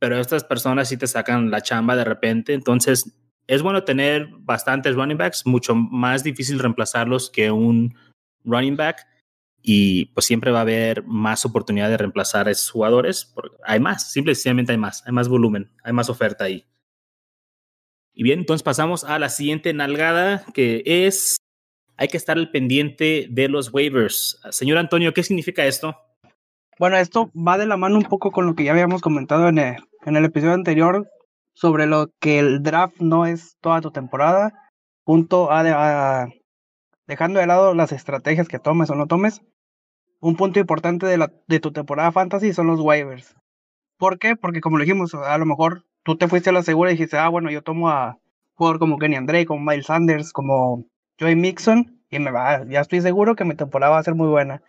pero 0.00 0.18
estas 0.18 0.42
personas 0.42 0.88
sí 0.88 0.96
te 0.96 1.06
sacan 1.06 1.52
la 1.52 1.60
chamba 1.62 1.94
de 1.94 2.04
repente. 2.04 2.52
Entonces, 2.52 3.16
es 3.46 3.62
bueno 3.62 3.84
tener 3.84 4.28
bastantes 4.38 4.94
running 4.94 5.18
backs, 5.18 5.46
mucho 5.46 5.74
más 5.74 6.24
difícil 6.24 6.58
reemplazarlos 6.58 7.30
que 7.30 7.50
un 7.50 7.96
running 8.44 8.76
back. 8.76 9.06
Y 9.66 10.06
pues 10.06 10.26
siempre 10.26 10.50
va 10.50 10.58
a 10.58 10.62
haber 10.62 11.04
más 11.04 11.46
oportunidad 11.46 11.88
de 11.88 11.96
reemplazar 11.96 12.48
a 12.48 12.50
esos 12.50 12.70
jugadores. 12.70 13.24
Porque 13.34 13.56
hay 13.64 13.80
más, 13.80 14.10
simplemente 14.12 14.72
hay 14.72 14.78
más, 14.78 15.02
hay 15.06 15.12
más 15.12 15.28
volumen, 15.28 15.70
hay 15.82 15.92
más 15.92 16.10
oferta 16.10 16.44
ahí. 16.44 16.66
Y 18.12 18.22
bien, 18.22 18.40
entonces 18.40 18.62
pasamos 18.62 19.04
a 19.04 19.18
la 19.18 19.28
siguiente 19.28 19.72
nalgada, 19.72 20.44
que 20.52 20.82
es, 20.84 21.38
hay 21.96 22.08
que 22.08 22.16
estar 22.16 22.36
al 22.36 22.50
pendiente 22.50 23.26
de 23.30 23.48
los 23.48 23.72
waivers. 23.72 24.38
Señor 24.50 24.78
Antonio, 24.78 25.14
¿qué 25.14 25.22
significa 25.22 25.66
esto? 25.66 25.96
Bueno, 26.78 26.96
esto 26.96 27.30
va 27.34 27.56
de 27.56 27.66
la 27.66 27.76
mano 27.76 27.96
un 27.96 28.04
poco 28.04 28.30
con 28.30 28.46
lo 28.46 28.54
que 28.54 28.64
ya 28.64 28.72
habíamos 28.72 29.00
comentado 29.00 29.48
en 29.48 29.58
el, 29.58 29.76
en 30.04 30.16
el 30.16 30.24
episodio 30.26 30.54
anterior 30.54 31.08
sobre 31.54 31.86
lo 31.86 32.10
que 32.20 32.38
el 32.38 32.62
draft 32.62 33.00
no 33.00 33.26
es 33.26 33.56
toda 33.60 33.80
tu 33.80 33.90
temporada. 33.90 34.52
Punto 35.04 35.50
a, 35.50 36.28
dejando 37.06 37.40
de 37.40 37.46
lado 37.46 37.74
las 37.74 37.92
estrategias 37.92 38.48
que 38.48 38.58
tomes 38.58 38.90
o 38.90 38.94
no 38.94 39.06
tomes. 39.06 39.42
Un 40.20 40.36
punto 40.36 40.58
importante 40.58 41.06
de, 41.06 41.18
la, 41.18 41.32
de 41.46 41.60
tu 41.60 41.72
temporada 41.72 42.12
fantasy 42.12 42.52
son 42.52 42.66
los 42.66 42.80
waivers. 42.80 43.34
¿Por 43.98 44.18
qué? 44.18 44.36
Porque 44.36 44.60
como 44.60 44.78
lo 44.78 44.84
dijimos, 44.84 45.14
a 45.14 45.38
lo 45.38 45.46
mejor 45.46 45.84
tú 46.02 46.16
te 46.16 46.28
fuiste 46.28 46.50
a 46.50 46.52
la 46.52 46.62
segura 46.62 46.90
y 46.90 46.94
dijiste, 46.94 47.18
ah, 47.18 47.28
bueno, 47.28 47.50
yo 47.50 47.62
tomo 47.62 47.88
a 47.88 48.18
jugador 48.54 48.78
como 48.78 48.98
Kenny 48.98 49.16
Andre, 49.16 49.46
como 49.46 49.60
Miles 49.60 49.86
Sanders, 49.86 50.32
como 50.32 50.84
Joey 51.18 51.36
Mixon, 51.36 52.00
y 52.10 52.18
me 52.18 52.30
va, 52.30 52.64
ya 52.66 52.80
estoy 52.80 53.00
seguro 53.00 53.34
que 53.34 53.44
mi 53.44 53.54
temporada 53.54 53.92
va 53.92 53.98
a 53.98 54.02
ser 54.02 54.14
muy 54.14 54.28
buena. 54.28 54.62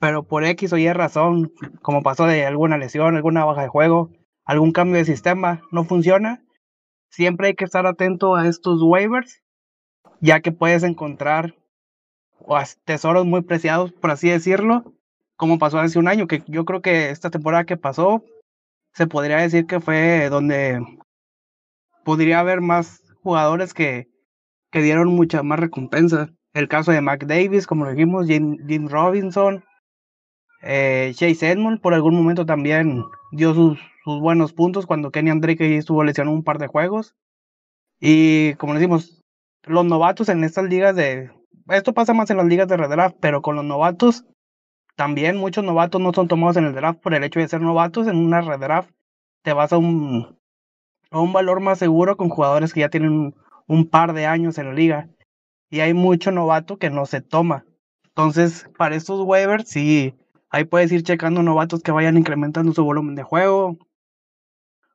Pero 0.00 0.22
por 0.22 0.44
X 0.44 0.72
o 0.72 0.78
Y 0.78 0.92
razón, 0.92 1.52
como 1.82 2.02
pasó 2.02 2.26
de 2.26 2.46
alguna 2.46 2.78
lesión, 2.78 3.16
alguna 3.16 3.44
baja 3.44 3.62
de 3.62 3.68
juego, 3.68 4.10
algún 4.48 4.72
cambio 4.72 4.96
de 4.96 5.04
sistema, 5.04 5.60
no 5.70 5.84
funciona, 5.84 6.42
siempre 7.10 7.48
hay 7.48 7.54
que 7.54 7.64
estar 7.64 7.86
atento 7.86 8.34
a 8.34 8.48
estos 8.48 8.82
waivers, 8.82 9.42
ya 10.20 10.40
que 10.40 10.50
puedes 10.50 10.82
encontrar 10.82 11.54
tesoros 12.84 13.26
muy 13.26 13.42
preciados, 13.42 13.92
por 13.92 14.10
así 14.10 14.30
decirlo, 14.30 14.94
como 15.36 15.58
pasó 15.58 15.78
hace 15.78 15.98
un 15.98 16.08
año, 16.08 16.26
que 16.26 16.42
yo 16.48 16.64
creo 16.64 16.80
que 16.80 17.10
esta 17.10 17.30
temporada 17.30 17.64
que 17.64 17.76
pasó 17.76 18.24
se 18.94 19.06
podría 19.06 19.36
decir 19.36 19.66
que 19.66 19.80
fue 19.80 20.28
donde 20.30 20.80
podría 22.04 22.40
haber 22.40 22.60
más 22.60 23.02
jugadores 23.22 23.74
que, 23.74 24.08
que 24.72 24.80
dieron 24.82 25.08
mucha 25.08 25.42
más 25.42 25.60
recompensa. 25.60 26.30
El 26.54 26.68
caso 26.68 26.90
de 26.90 27.02
Mac 27.02 27.26
Davis, 27.26 27.66
como 27.66 27.84
lo 27.84 27.90
dijimos, 27.90 28.26
Jim, 28.26 28.88
Robinson, 28.88 29.62
Eh, 30.60 31.12
Chase 31.14 31.52
Edmond 31.52 31.80
por 31.80 31.94
algún 31.94 32.16
momento 32.16 32.44
también 32.44 33.04
dio 33.30 33.54
sus, 33.54 33.78
sus 34.08 34.20
buenos 34.20 34.52
puntos 34.52 34.86
cuando 34.86 35.10
Kenny 35.10 35.38
Drake 35.38 35.76
estuvo 35.76 36.02
lesionado 36.02 36.34
un 36.34 36.42
par 36.42 36.58
de 36.58 36.66
juegos. 36.66 37.14
Y 38.00 38.54
como 38.54 38.74
decimos, 38.74 39.22
los 39.64 39.84
novatos 39.84 40.28
en 40.28 40.44
estas 40.44 40.64
ligas 40.64 40.96
de... 40.96 41.30
Esto 41.68 41.92
pasa 41.92 42.14
más 42.14 42.30
en 42.30 42.38
las 42.38 42.46
ligas 42.46 42.68
de 42.68 42.78
redraft, 42.78 43.16
pero 43.20 43.42
con 43.42 43.56
los 43.56 43.64
novatos, 43.64 44.24
también 44.96 45.36
muchos 45.36 45.62
novatos 45.62 46.00
no 46.00 46.12
son 46.14 46.26
tomados 46.26 46.56
en 46.56 46.64
el 46.64 46.74
draft 46.74 47.00
por 47.00 47.12
el 47.12 47.22
hecho 47.22 47.40
de 47.40 47.48
ser 47.48 47.60
novatos. 47.60 48.06
En 48.06 48.16
una 48.16 48.40
redraft 48.40 48.90
te 49.42 49.52
vas 49.52 49.74
a 49.74 49.78
un, 49.78 50.38
a 51.10 51.20
un 51.20 51.32
valor 51.34 51.60
más 51.60 51.78
seguro 51.78 52.16
con 52.16 52.30
jugadores 52.30 52.72
que 52.72 52.80
ya 52.80 52.88
tienen 52.88 53.12
un, 53.12 53.34
un 53.66 53.90
par 53.90 54.14
de 54.14 54.24
años 54.24 54.56
en 54.56 54.68
la 54.68 54.72
liga. 54.72 55.10
Y 55.68 55.80
hay 55.80 55.92
mucho 55.92 56.30
novato 56.30 56.78
que 56.78 56.88
no 56.88 57.04
se 57.04 57.20
toma. 57.20 57.66
Entonces, 58.04 58.70
para 58.78 58.96
estos 58.96 59.20
waivers, 59.20 59.68
sí, 59.68 60.14
ahí 60.48 60.64
puedes 60.64 60.90
ir 60.92 61.02
checando 61.02 61.42
novatos 61.42 61.82
que 61.82 61.92
vayan 61.92 62.16
incrementando 62.16 62.72
su 62.72 62.82
volumen 62.82 63.14
de 63.14 63.22
juego, 63.22 63.76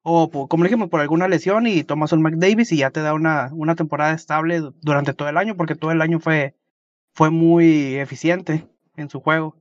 o 0.04 0.48
como 0.50 0.66
dijimos, 0.66 0.90
por 0.90 1.00
alguna 1.00 1.28
lesión 1.28 1.66
y 1.66 1.84
tomas 1.84 2.12
un 2.12 2.22
McDavis 2.22 2.72
y 2.72 2.78
ya 2.78 2.92
te 2.92 3.02
da 3.02 3.14
una, 3.14 3.50
una 3.54 3.76
temporada 3.76 4.14
estable 4.14 4.62
durante 4.82 5.14
todo 5.14 5.30
el 5.30 5.38
año, 5.38 5.56
porque 5.56 5.76
todo 5.76 5.92
el 5.92 6.02
año 6.02 6.20
fue, 6.20 6.56
fue 7.16 7.30
muy 7.30 7.96
eficiente 7.96 8.68
en 8.98 9.10
su 9.10 9.22
juego. 9.22 9.58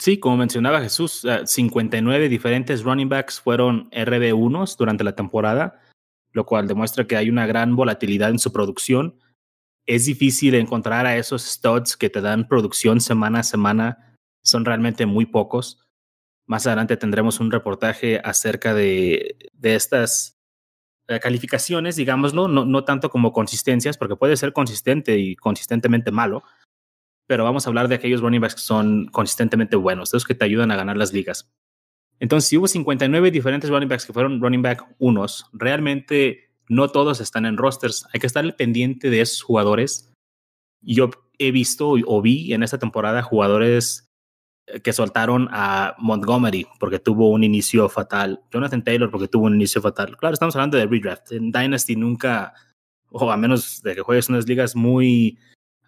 Sí, 0.00 0.18
como 0.18 0.36
mencionaba 0.36 0.80
Jesús, 0.80 1.26
59 1.44 2.28
diferentes 2.28 2.82
running 2.82 3.08
backs 3.08 3.40
fueron 3.40 3.90
RB1s 3.90 4.76
durante 4.76 5.04
la 5.04 5.14
temporada, 5.14 5.82
lo 6.32 6.46
cual 6.46 6.68
demuestra 6.68 7.06
que 7.06 7.16
hay 7.16 7.28
una 7.28 7.46
gran 7.46 7.76
volatilidad 7.76 8.30
en 8.30 8.38
su 8.38 8.52
producción. 8.52 9.18
Es 9.86 10.06
difícil 10.06 10.54
encontrar 10.54 11.04
a 11.04 11.16
esos 11.16 11.42
studs 11.42 11.96
que 11.96 12.10
te 12.10 12.20
dan 12.20 12.46
producción 12.46 13.00
semana 13.00 13.40
a 13.40 13.42
semana, 13.42 14.16
son 14.44 14.64
realmente 14.64 15.04
muy 15.04 15.26
pocos. 15.26 15.87
Más 16.48 16.66
adelante 16.66 16.96
tendremos 16.96 17.40
un 17.40 17.50
reportaje 17.50 18.20
acerca 18.24 18.72
de, 18.72 19.36
estas 19.62 20.38
eh, 21.06 21.20
calificaciones, 21.20 21.94
digámoslo, 21.94 22.48
no, 22.48 22.84
tanto 22.84 23.10
como 23.10 23.34
consistencias, 23.34 23.98
porque 23.98 24.16
puede 24.16 24.34
ser 24.38 24.54
consistente 24.54 25.18
y 25.18 25.36
consistentemente 25.36 26.10
malo, 26.10 26.42
pero 27.26 27.44
vamos 27.44 27.66
a 27.66 27.70
hablar 27.70 27.88
de 27.88 27.96
aquellos 27.96 28.22
running 28.22 28.40
backs 28.40 28.54
que 28.54 28.62
son 28.62 29.08
consistentemente 29.08 29.76
buenos, 29.76 30.08
esos 30.08 30.24
que 30.24 30.34
te 30.34 30.46
ayudan 30.46 30.70
a 30.70 30.76
ganar 30.76 30.96
las 30.96 31.12
ligas. 31.12 31.52
Entonces, 32.18 32.48
si 32.48 32.56
hubo 32.56 32.66
59 32.66 33.30
diferentes 33.30 33.68
running 33.68 33.88
backs 33.88 34.06
que 34.06 34.14
fueron 34.14 34.40
running 34.40 34.62
back 34.62 34.86
unos, 34.98 35.44
realmente 35.52 36.50
no 36.70 36.88
todos 36.88 37.20
están 37.20 37.44
en 37.44 37.58
rosters. 37.58 38.06
Hay 38.14 38.20
que 38.20 38.26
estar 38.26 38.56
pendiente 38.56 39.10
de 39.10 39.20
esos 39.20 39.42
jugadores. 39.42 40.14
Yo 40.80 41.10
he 41.38 41.50
visto 41.50 41.90
o 41.90 42.22
vi 42.22 42.54
en 42.54 42.62
esta 42.62 42.78
temporada 42.78 43.22
jugadores 43.22 44.07
que 44.82 44.92
soltaron 44.92 45.48
a 45.50 45.94
Montgomery 45.98 46.66
porque 46.78 46.98
tuvo 46.98 47.30
un 47.30 47.44
inicio 47.44 47.88
fatal, 47.88 48.40
Jonathan 48.50 48.84
Taylor 48.84 49.10
porque 49.10 49.28
tuvo 49.28 49.46
un 49.46 49.54
inicio 49.54 49.80
fatal. 49.80 50.16
Claro, 50.16 50.34
estamos 50.34 50.54
hablando 50.56 50.76
de 50.76 50.86
redraft. 50.86 51.32
En 51.32 51.50
Dynasty 51.50 51.96
nunca, 51.96 52.54
o 53.10 53.30
a 53.30 53.36
menos 53.36 53.82
de 53.82 53.94
que 53.94 54.02
juegues 54.02 54.28
unas 54.28 54.46
ligas 54.46 54.76
muy 54.76 55.38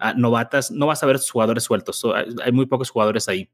uh, 0.00 0.18
novatas, 0.18 0.70
no 0.70 0.87
vas 0.87 1.02
a 1.02 1.06
ver 1.06 1.18
jugadores 1.18 1.64
sueltos. 1.64 2.04
Hay, 2.14 2.26
hay, 2.42 2.52
muy 2.52 2.66
pocos 2.66 2.90
jugadores 2.90 3.28
ahí. 3.28 3.50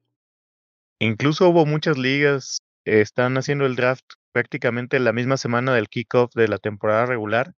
Incluso 1.00 1.48
hubo 1.48 1.66
muchas 1.66 1.98
ligas, 1.98 2.58
eh, 2.84 3.00
están 3.00 3.36
haciendo 3.36 3.66
el 3.66 3.76
draft 3.76 4.04
prácticamente 4.32 5.00
la 5.00 5.12
misma 5.12 5.36
semana 5.36 5.74
del 5.74 5.88
kickoff 5.88 6.34
de 6.34 6.48
la 6.48 6.58
temporada 6.58 7.06
regular, 7.06 7.52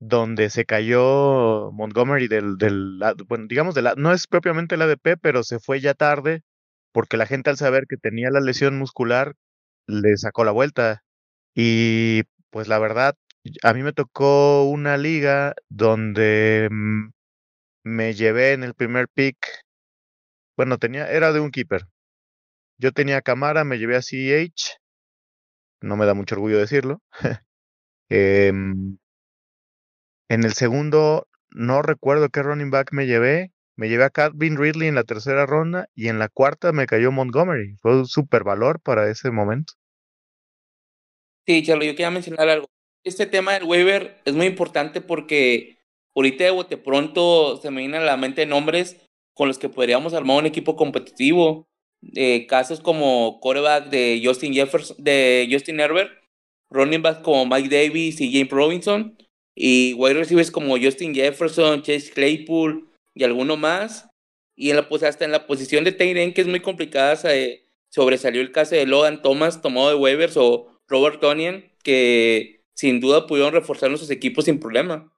donde 0.00 0.50
se 0.50 0.64
cayó 0.64 1.70
Montgomery 1.72 2.28
del, 2.28 2.56
del 2.58 3.00
bueno, 3.26 3.46
digamos, 3.48 3.74
de 3.74 3.82
la, 3.82 3.94
no 3.96 4.12
es 4.12 4.26
propiamente 4.26 4.76
el 4.76 4.82
ADP, 4.82 5.18
pero 5.20 5.42
se 5.42 5.58
fue 5.58 5.80
ya 5.80 5.94
tarde 5.94 6.44
porque 6.92 7.16
la 7.16 7.26
gente 7.26 7.50
al 7.50 7.56
saber 7.56 7.86
que 7.88 7.96
tenía 7.96 8.30
la 8.30 8.40
lesión 8.40 8.78
muscular 8.78 9.34
le 9.86 10.16
sacó 10.16 10.44
la 10.44 10.52
vuelta. 10.52 11.02
Y 11.54 12.22
pues 12.50 12.68
la 12.68 12.78
verdad, 12.78 13.16
a 13.62 13.74
mí 13.74 13.82
me 13.82 13.92
tocó 13.92 14.64
una 14.64 14.96
liga 14.96 15.54
donde 15.68 16.68
mm, 16.70 17.10
me 17.84 18.14
llevé 18.14 18.52
en 18.52 18.64
el 18.64 18.74
primer 18.74 19.08
pick. 19.08 19.38
Bueno, 20.56 20.78
tenía, 20.78 21.10
era 21.10 21.32
de 21.32 21.40
un 21.40 21.50
keeper. 21.50 21.86
Yo 22.78 22.92
tenía 22.92 23.22
cámara, 23.22 23.64
me 23.64 23.78
llevé 23.78 23.96
a 23.96 24.02
CH. 24.02 24.78
No 25.80 25.96
me 25.96 26.06
da 26.06 26.14
mucho 26.14 26.34
orgullo 26.34 26.58
decirlo. 26.58 27.02
eh, 28.10 28.52
en 30.30 30.44
el 30.44 30.52
segundo, 30.54 31.26
no 31.50 31.82
recuerdo 31.82 32.28
qué 32.28 32.42
running 32.42 32.70
back 32.70 32.92
me 32.92 33.06
llevé. 33.06 33.52
Me 33.78 33.88
llevé 33.88 34.02
a 34.02 34.10
Calvin 34.10 34.56
Ridley 34.56 34.88
en 34.88 34.96
la 34.96 35.04
tercera 35.04 35.46
ronda 35.46 35.88
y 35.94 36.08
en 36.08 36.18
la 36.18 36.28
cuarta 36.28 36.72
me 36.72 36.86
cayó 36.86 37.12
Montgomery. 37.12 37.76
Fue 37.80 37.96
un 37.96 38.06
super 38.06 38.42
valor 38.42 38.80
para 38.80 39.08
ese 39.08 39.30
momento. 39.30 39.74
Sí, 41.46 41.62
Charlie, 41.62 41.86
yo 41.86 41.92
quería 41.92 42.10
mencionar 42.10 42.48
algo. 42.48 42.66
Este 43.04 43.26
tema 43.26 43.52
del 43.52 43.62
waiver 43.62 44.20
es 44.24 44.34
muy 44.34 44.46
importante 44.46 45.00
porque 45.00 45.78
ahorita 46.16 46.42
de 46.42 46.50
bote 46.50 46.76
pronto 46.76 47.56
se 47.62 47.70
me 47.70 47.82
vienen 47.82 48.02
a 48.02 48.04
la 48.04 48.16
mente 48.16 48.46
nombres 48.46 49.00
con 49.32 49.46
los 49.46 49.60
que 49.60 49.68
podríamos 49.68 50.12
armar 50.12 50.38
un 50.38 50.46
equipo 50.46 50.74
competitivo. 50.74 51.68
Eh, 52.16 52.48
casos 52.48 52.80
como 52.80 53.38
coreback 53.38 53.90
de 53.90 54.20
Justin 54.24 54.54
Jefferson, 54.54 54.96
de 54.98 55.48
Justin 55.52 55.78
Herbert, 55.78 56.10
running 56.68 57.02
back 57.02 57.22
como 57.22 57.46
Mike 57.46 57.68
Davis 57.68 58.20
y 58.20 58.32
James 58.32 58.50
Robinson, 58.50 59.16
y 59.54 59.94
wide 59.94 60.14
receivers 60.14 60.50
como 60.50 60.76
Justin 60.76 61.14
Jefferson, 61.14 61.82
Chase 61.82 62.10
Claypool, 62.12 62.87
y 63.18 63.24
alguno 63.24 63.56
más. 63.56 64.08
Y 64.56 64.70
en 64.70 64.76
la, 64.76 64.88
pues 64.88 65.02
hasta 65.02 65.24
en 65.24 65.32
la 65.32 65.46
posición 65.46 65.84
de 65.84 65.92
Tayden, 65.92 66.32
que 66.32 66.40
es 66.40 66.46
muy 66.46 66.60
complicada, 66.60 67.16
sobresalió 67.88 68.40
el 68.40 68.52
caso 68.52 68.74
de 68.74 68.86
Logan 68.86 69.22
Thomas, 69.22 69.60
tomado 69.60 69.88
de 69.88 69.94
waivers, 69.96 70.36
o 70.36 70.80
Robert 70.88 71.20
Tonian, 71.20 71.64
que 71.82 72.64
sin 72.74 73.00
duda 73.00 73.26
pudieron 73.26 73.52
reforzar 73.52 73.90
nuestros 73.90 74.10
equipos 74.10 74.46
sin 74.46 74.58
problema. 74.58 75.12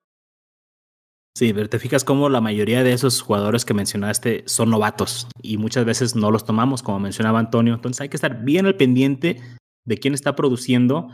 Sí, 1.37 1.55
pero 1.55 1.69
te 1.69 1.79
fijas 1.79 2.05
cómo 2.05 2.29
la 2.29 2.41
mayoría 2.41 2.83
de 2.83 2.93
esos 2.93 3.21
jugadores 3.21 3.65
que 3.65 3.73
mencionaste 3.73 4.43
son 4.47 4.71
novatos 4.71 5.29
y 5.43 5.59
muchas 5.59 5.85
veces 5.85 6.17
no 6.17 6.31
los 6.31 6.45
tomamos, 6.45 6.83
como 6.83 6.99
mencionaba 6.99 7.39
Antonio. 7.39 7.75
Entonces 7.75 8.01
hay 8.01 8.09
que 8.09 8.17
estar 8.17 8.43
bien 8.45 8.67
al 8.67 8.77
pendiente 8.77 9.41
de 9.85 9.99
quién 9.99 10.13
está 10.13 10.35
produciendo 10.35 11.09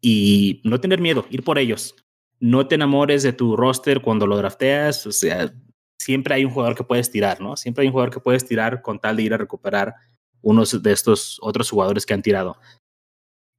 y 0.00 0.60
no 0.64 0.80
tener 0.80 1.00
miedo, 1.00 1.26
ir 1.30 1.42
por 1.42 1.58
ellos. 1.58 1.96
No 2.40 2.68
te 2.68 2.76
enamores 2.76 3.22
de 3.24 3.32
tu 3.32 3.56
roster 3.56 4.00
cuando 4.00 4.26
lo 4.26 4.36
drafteas, 4.36 5.06
o 5.06 5.12
sea, 5.12 5.52
siempre 5.98 6.34
hay 6.34 6.44
un 6.44 6.50
jugador 6.50 6.74
que 6.74 6.84
puedes 6.84 7.10
tirar, 7.10 7.40
¿no? 7.40 7.56
Siempre 7.56 7.82
hay 7.82 7.88
un 7.88 7.92
jugador 7.92 8.12
que 8.12 8.20
puedes 8.20 8.46
tirar 8.46 8.82
con 8.82 8.98
tal 8.98 9.16
de 9.16 9.24
ir 9.24 9.34
a 9.34 9.38
recuperar 9.38 9.94
unos 10.40 10.82
de 10.82 10.92
estos 10.92 11.38
otros 11.42 11.70
jugadores 11.70 12.06
que 12.06 12.14
han 12.14 12.22
tirado. 12.22 12.56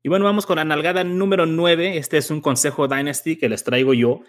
Y 0.01 0.10
bueno, 0.10 0.25
vamos 0.25 0.46
con 0.46 0.55
la 0.55 0.63
nalgada 0.63 1.03
número 1.03 1.46
9. 1.46 1.98
Este 1.98 2.17
es 2.17 2.31
un 2.31 2.41
consejo 2.41 2.88
Dynasty 2.88 3.36
que 3.36 3.50
les 3.50 3.63
traigo 3.63 3.93
yo. 3.93 4.22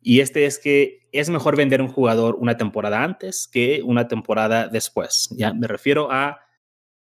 Y 0.00 0.20
este 0.20 0.46
es 0.46 0.60
que 0.60 1.08
es 1.10 1.28
mejor 1.28 1.56
vender 1.56 1.82
un 1.82 1.88
jugador 1.88 2.36
una 2.36 2.56
temporada 2.56 3.02
antes 3.02 3.48
que 3.48 3.82
una 3.84 4.06
temporada 4.06 4.68
después. 4.68 5.28
Ya 5.36 5.52
me 5.52 5.66
refiero 5.66 6.12
a 6.12 6.40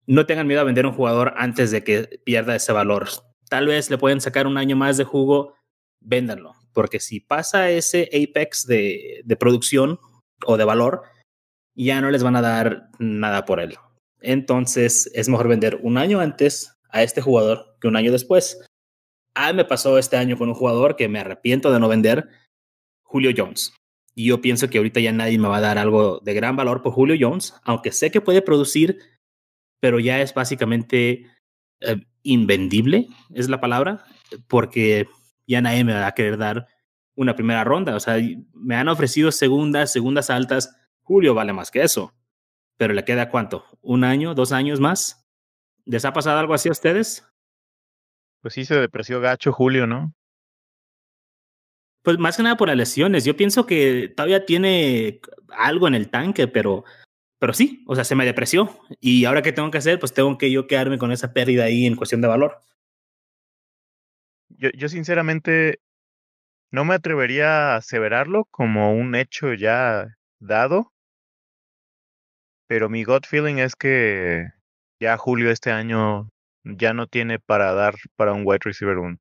no 0.07 0.25
tengan 0.25 0.47
miedo 0.47 0.61
a 0.61 0.63
vender 0.63 0.85
un 0.85 0.93
jugador 0.93 1.33
antes 1.35 1.71
de 1.71 1.83
que 1.83 2.21
pierda 2.23 2.55
ese 2.55 2.71
valor. 2.71 3.09
Tal 3.49 3.67
vez 3.67 3.89
le 3.89 3.97
pueden 3.97 4.21
sacar 4.21 4.47
un 4.47 4.57
año 4.57 4.77
más 4.77 4.95
de 4.97 5.03
jugo, 5.03 5.55
véndanlo. 5.99 6.53
Porque 6.73 6.99
si 7.01 7.19
pasa 7.19 7.69
ese 7.69 8.09
apex 8.13 8.65
de, 8.65 9.21
de 9.25 9.35
producción, 9.35 9.99
o 10.45 10.57
de 10.57 10.65
valor, 10.65 11.03
ya 11.75 12.01
no 12.01 12.11
les 12.11 12.23
van 12.23 12.35
a 12.35 12.41
dar 12.41 12.89
nada 12.99 13.45
por 13.45 13.59
él. 13.59 13.75
Entonces 14.21 15.09
es 15.13 15.29
mejor 15.29 15.47
vender 15.47 15.79
un 15.81 15.97
año 15.97 16.19
antes 16.19 16.77
a 16.89 17.03
este 17.03 17.21
jugador 17.21 17.77
que 17.79 17.87
un 17.87 17.95
año 17.95 18.11
después. 18.11 18.61
A 19.35 19.51
mí 19.51 19.57
me 19.57 19.65
pasó 19.65 19.97
este 19.97 20.17
año 20.17 20.37
con 20.37 20.49
un 20.49 20.55
jugador 20.55 20.95
que 20.95 21.07
me 21.07 21.19
arrepiento 21.19 21.71
de 21.71 21.79
no 21.79 21.87
vender, 21.87 22.27
Julio 23.03 23.31
Jones. 23.35 23.73
Y 24.15 24.25
yo 24.25 24.41
pienso 24.41 24.69
que 24.69 24.79
ahorita 24.79 24.99
ya 24.99 25.13
nadie 25.13 25.39
me 25.39 25.47
va 25.47 25.57
a 25.57 25.61
dar 25.61 25.77
algo 25.77 26.19
de 26.19 26.33
gran 26.33 26.55
valor 26.55 26.81
por 26.81 26.91
Julio 26.91 27.15
Jones, 27.19 27.53
aunque 27.63 27.91
sé 27.91 28.11
que 28.11 28.21
puede 28.21 28.41
producir, 28.41 28.99
pero 29.79 29.99
ya 29.99 30.21
es 30.21 30.33
básicamente 30.33 31.25
eh, 31.79 31.95
invendible, 32.23 33.07
es 33.33 33.47
la 33.47 33.61
palabra, 33.61 34.03
porque 34.47 35.07
ya 35.47 35.61
nadie 35.61 35.83
me 35.83 35.93
va 35.93 36.07
a 36.07 36.15
querer 36.15 36.37
dar 36.37 36.67
una 37.19 37.35
primera 37.35 37.65
ronda. 37.65 37.95
O 37.95 37.99
sea, 37.99 38.17
me 38.53 38.75
han 38.75 38.87
ofrecido 38.87 39.31
segundas, 39.31 39.91
segundas 39.91 40.29
altas. 40.29 40.73
Julio 41.01 41.33
vale 41.33 41.51
más 41.51 41.69
que 41.69 41.81
eso. 41.81 42.13
Pero 42.77 42.93
le 42.93 43.03
queda 43.03 43.29
cuánto? 43.29 43.65
¿Un 43.81 44.05
año, 44.05 44.33
dos 44.33 44.53
años 44.53 44.79
más? 44.79 45.27
¿Les 45.83 46.05
ha 46.05 46.13
pasado 46.13 46.39
algo 46.39 46.53
así 46.53 46.69
a 46.69 46.71
ustedes? 46.71 47.27
Pues 48.41 48.53
sí, 48.53 48.63
se 48.63 48.75
depreció 48.75 49.19
gacho 49.19 49.51
Julio, 49.51 49.85
¿no? 49.85 50.13
Pues 52.03 52.17
más 52.17 52.37
que 52.37 52.43
nada 52.43 52.55
por 52.55 52.69
las 52.69 52.77
lesiones. 52.77 53.25
Yo 53.25 53.35
pienso 53.35 53.65
que 53.65 54.13
todavía 54.15 54.45
tiene 54.45 55.19
algo 55.49 55.89
en 55.89 55.95
el 55.95 56.09
tanque, 56.09 56.47
pero, 56.47 56.85
pero 57.37 57.51
sí, 57.51 57.83
o 57.85 57.95
sea, 57.95 58.05
se 58.05 58.15
me 58.15 58.25
depreció. 58.25 58.79
Y 59.01 59.25
ahora 59.25 59.41
qué 59.41 59.51
tengo 59.51 59.71
que 59.71 59.79
hacer, 59.79 59.99
pues 59.99 60.13
tengo 60.13 60.37
que 60.37 60.49
yo 60.51 60.67
quedarme 60.67 60.97
con 60.97 61.11
esa 61.11 61.33
pérdida 61.33 61.65
ahí 61.65 61.85
en 61.85 61.97
cuestión 61.97 62.21
de 62.21 62.29
valor. 62.29 62.61
Yo, 64.47 64.69
yo 64.69 64.87
sinceramente 64.87 65.81
no 66.71 66.85
me 66.85 66.95
atrevería 66.95 67.73
a 67.73 67.77
aseverarlo 67.77 68.45
como 68.51 68.93
un 68.93 69.15
hecho 69.15 69.53
ya 69.53 70.07
dado, 70.39 70.91
pero 72.67 72.89
mi 72.89 73.03
gut 73.03 73.25
feeling 73.25 73.55
es 73.57 73.75
que 73.75 74.45
ya 74.99 75.17
Julio 75.17 75.51
este 75.51 75.71
año 75.71 76.29
ya 76.63 76.93
no 76.93 77.07
tiene 77.07 77.39
para 77.39 77.73
dar 77.73 77.95
para 78.15 78.33
un 78.33 78.43
wide 78.45 78.59
receiver 78.63 78.97
1. 78.97 79.17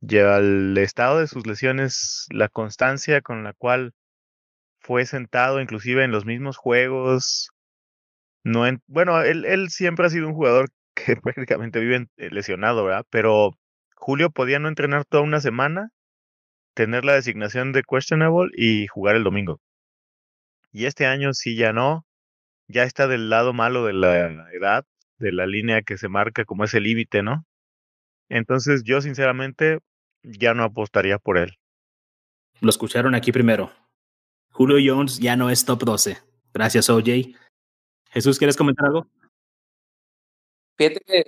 Ya 0.00 0.38
el 0.38 0.76
estado 0.78 1.18
de 1.20 1.26
sus 1.26 1.46
lesiones, 1.46 2.26
la 2.30 2.48
constancia 2.48 3.20
con 3.22 3.44
la 3.44 3.52
cual 3.54 3.92
fue 4.80 5.04
sentado 5.06 5.60
inclusive 5.60 6.04
en 6.04 6.12
los 6.12 6.24
mismos 6.24 6.56
juegos, 6.56 7.50
no 8.44 8.64
bueno, 8.86 9.20
él, 9.22 9.44
él 9.44 9.70
siempre 9.70 10.06
ha 10.06 10.10
sido 10.10 10.28
un 10.28 10.34
jugador 10.34 10.68
que 10.94 11.16
prácticamente 11.22 11.80
vive 11.80 12.06
eh, 12.16 12.30
lesionado, 12.30 12.84
¿verdad? 12.84 13.04
Pero 13.10 13.50
Julio 13.96 14.30
podía 14.30 14.58
no 14.58 14.68
entrenar 14.68 15.04
toda 15.04 15.24
una 15.24 15.40
semana, 15.40 15.90
tener 16.76 17.06
la 17.06 17.14
designación 17.14 17.72
de 17.72 17.82
questionable 17.82 18.52
y 18.54 18.86
jugar 18.86 19.16
el 19.16 19.24
domingo. 19.24 19.60
Y 20.72 20.84
este 20.84 21.06
año 21.06 21.32
sí 21.32 21.56
ya 21.56 21.72
no, 21.72 22.04
ya 22.68 22.82
está 22.82 23.08
del 23.08 23.30
lado 23.30 23.54
malo 23.54 23.86
de 23.86 23.94
la 23.94 24.52
edad, 24.52 24.84
de 25.18 25.32
la 25.32 25.46
línea 25.46 25.80
que 25.80 25.96
se 25.96 26.08
marca 26.08 26.44
como 26.44 26.64
ese 26.64 26.80
límite, 26.80 27.22
¿no? 27.22 27.46
Entonces 28.28 28.82
yo 28.84 29.00
sinceramente 29.00 29.78
ya 30.22 30.52
no 30.52 30.64
apostaría 30.64 31.18
por 31.18 31.38
él. 31.38 31.56
Lo 32.60 32.68
escucharon 32.68 33.14
aquí 33.14 33.32
primero. 33.32 33.72
Julio 34.50 34.76
Jones 34.84 35.18
ya 35.18 35.34
no 35.34 35.48
es 35.48 35.64
top 35.64 35.82
12. 35.82 36.18
Gracias, 36.52 36.90
OJ. 36.90 37.34
Jesús, 38.10 38.38
¿quieres 38.38 38.56
comentar 38.56 38.86
algo? 38.86 39.06
Fíjate 40.76 41.00
que, 41.06 41.24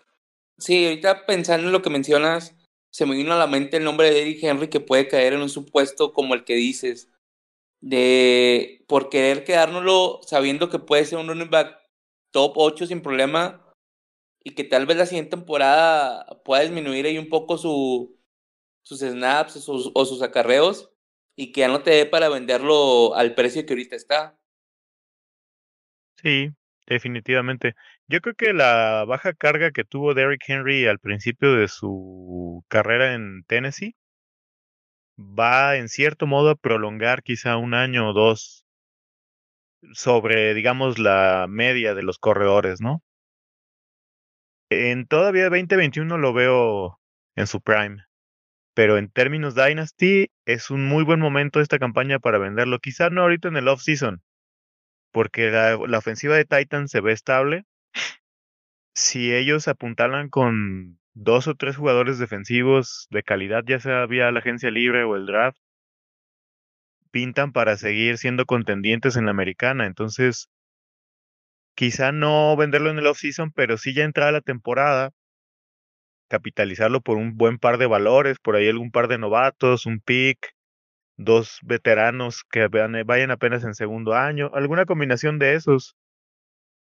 sí, 0.59 0.87
ahorita 0.87 1.25
pensando 1.25 1.69
en 1.69 1.73
lo 1.73 1.81
que 1.81 1.91
mencionas, 1.91 2.55
se 2.91 3.07
me 3.07 3.17
vino 3.17 3.33
a 3.33 3.39
la 3.39 3.47
mente 3.47 3.77
el 3.77 3.85
nombre 3.85 4.11
de 4.11 4.23
Eric 4.23 4.43
Henry 4.43 4.69
que 4.69 4.81
puede 4.81 5.09
caer 5.09 5.35
en 5.35 5.43
un 5.43 5.51
supuesto 5.51 6.13
como 6.13 6.35
el 6.35 6.45
que 6.45 6.55
dices, 6.55 7.11
de 7.81 8.85
por 8.89 9.09
querer 9.09 9.45
quedárnoslo 9.45 10.21
sabiendo 10.27 10.69
que 10.69 10.79
puede 10.79 11.05
ser 11.05 11.19
un 11.19 11.29
running 11.29 11.51
back 11.51 11.79
top 12.33 12.55
8 12.57 12.87
sin 12.87 13.03
problema 13.03 13.65
y 14.43 14.55
que 14.55 14.65
tal 14.65 14.87
vez 14.87 14.97
la 14.97 15.07
siguiente 15.07 15.37
temporada 15.37 16.27
pueda 16.45 16.63
disminuir 16.63 17.07
ahí 17.07 17.19
un 17.19 17.29
poco 17.29 17.59
su, 17.59 18.19
sus 18.83 19.01
snaps 19.01 19.57
o 19.57 19.61
sus, 19.61 19.91
o 19.95 20.05
sus 20.05 20.23
acarreos 20.23 20.91
y 21.37 21.53
que 21.53 21.61
ya 21.61 21.69
no 21.69 21.83
te 21.83 21.91
dé 21.91 22.07
para 22.07 22.29
venderlo 22.29 23.15
al 23.15 23.35
precio 23.35 23.65
que 23.65 23.75
ahorita 23.75 23.97
está. 23.97 24.39
Sí, 26.17 26.51
definitivamente. 26.87 27.77
Yo 28.09 28.21
creo 28.21 28.35
que 28.35 28.53
la 28.55 29.05
baja 29.07 29.35
carga 29.35 29.71
que 29.71 29.85
tuvo 29.85 30.15
Derrick 30.15 30.43
Henry 30.49 30.87
al 30.87 30.99
principio 30.99 31.55
de 31.55 31.69
su 31.69 32.65
carrera 32.69 33.15
en 33.15 33.45
Tennessee 33.47 33.95
va 35.19 35.77
en 35.77 35.89
cierto 35.91 36.27
modo 36.27 36.51
a 36.51 36.55
prolongar 36.57 37.23
quizá 37.23 37.57
un 37.59 37.75
año 37.75 38.09
o 38.09 38.13
dos 38.15 38.65
sobre, 39.93 40.55
digamos, 40.55 40.99
la 40.99 41.47
media 41.49 41.95
de 41.95 42.03
los 42.03 42.19
corredores, 42.19 42.81
¿no? 42.81 43.03
En 44.71 45.07
todavía 45.07 45.51
2021 45.51 46.19
lo 46.19 46.33
veo 46.33 47.01
en 47.37 47.47
su 47.47 47.61
prime, 47.61 48.05
pero 48.75 48.99
en 48.99 49.11
términos 49.11 49.55
Dynasty 49.55 50.29
es 50.47 50.71
un 50.71 50.87
muy 50.87 51.05
buen 51.05 51.21
momento 51.21 51.61
esta 51.61 51.79
campaña 51.79 52.19
para 52.19 52.39
venderlo. 52.39 52.79
Quizá 52.79 53.11
no 53.11 53.23
ahorita 53.23 53.49
en 53.49 53.57
el 53.57 53.69
off-season, 53.69 54.23
porque 55.13 55.51
la, 55.51 55.79
la 55.87 55.99
ofensiva 55.99 56.37
de 56.37 56.45
Titans 56.45 56.91
se 56.91 57.01
ve 57.01 57.13
estable. 57.13 57.65
Si 58.95 59.33
ellos 59.33 59.69
apuntalan 59.69 60.29
con 60.29 60.99
dos 61.15 61.49
o 61.49 61.55
tres 61.55 61.77
jugadores 61.77 62.19
defensivos 62.19 63.07
de 63.11 63.23
calidad, 63.23 63.63
ya 63.67 63.81
sea 63.81 64.07
vía 64.07 64.31
la 64.31 64.41
agencia 64.41 64.71
libre 64.71 65.05
o 65.05 65.17
el 65.17 65.27
draft, 65.27 65.59
pintan 67.11 67.53
para 67.53 67.77
seguir 67.77 68.19
siendo 68.19 68.45
contendientes 68.47 69.17
en 69.17 69.25
la 69.25 69.31
americana. 69.31 69.87
Entonces, 69.87 70.51
quizá 71.75 72.13
no 72.13 72.57
venderlo 72.57 72.91
en 72.91 72.99
el 72.99 73.07
off-season, 73.07 73.53
pero 73.53 73.79
sí 73.79 73.95
ya 73.95 74.05
entrar 74.05 74.29
a 74.29 74.33
la 74.33 74.41
temporada, 74.41 75.13
capitalizarlo 76.29 77.01
por 77.01 77.17
un 77.17 77.37
buen 77.37 77.59
par 77.59 77.79
de 77.79 77.87
valores, 77.87 78.39
por 78.39 78.57
ahí 78.57 78.69
algún 78.69 78.91
par 78.91 79.09
de 79.09 79.19
novatos, 79.19 79.87
un 79.87 80.01
pick, 80.01 80.55
dos 81.17 81.59
veteranos 81.63 82.45
que 82.51 82.69
vayan 82.69 83.31
apenas 83.31 83.65
en 83.65 83.75
segundo 83.75 84.15
año, 84.15 84.51
alguna 84.55 84.87
combinación 84.87 85.39
de 85.39 85.55
esos. 85.55 85.97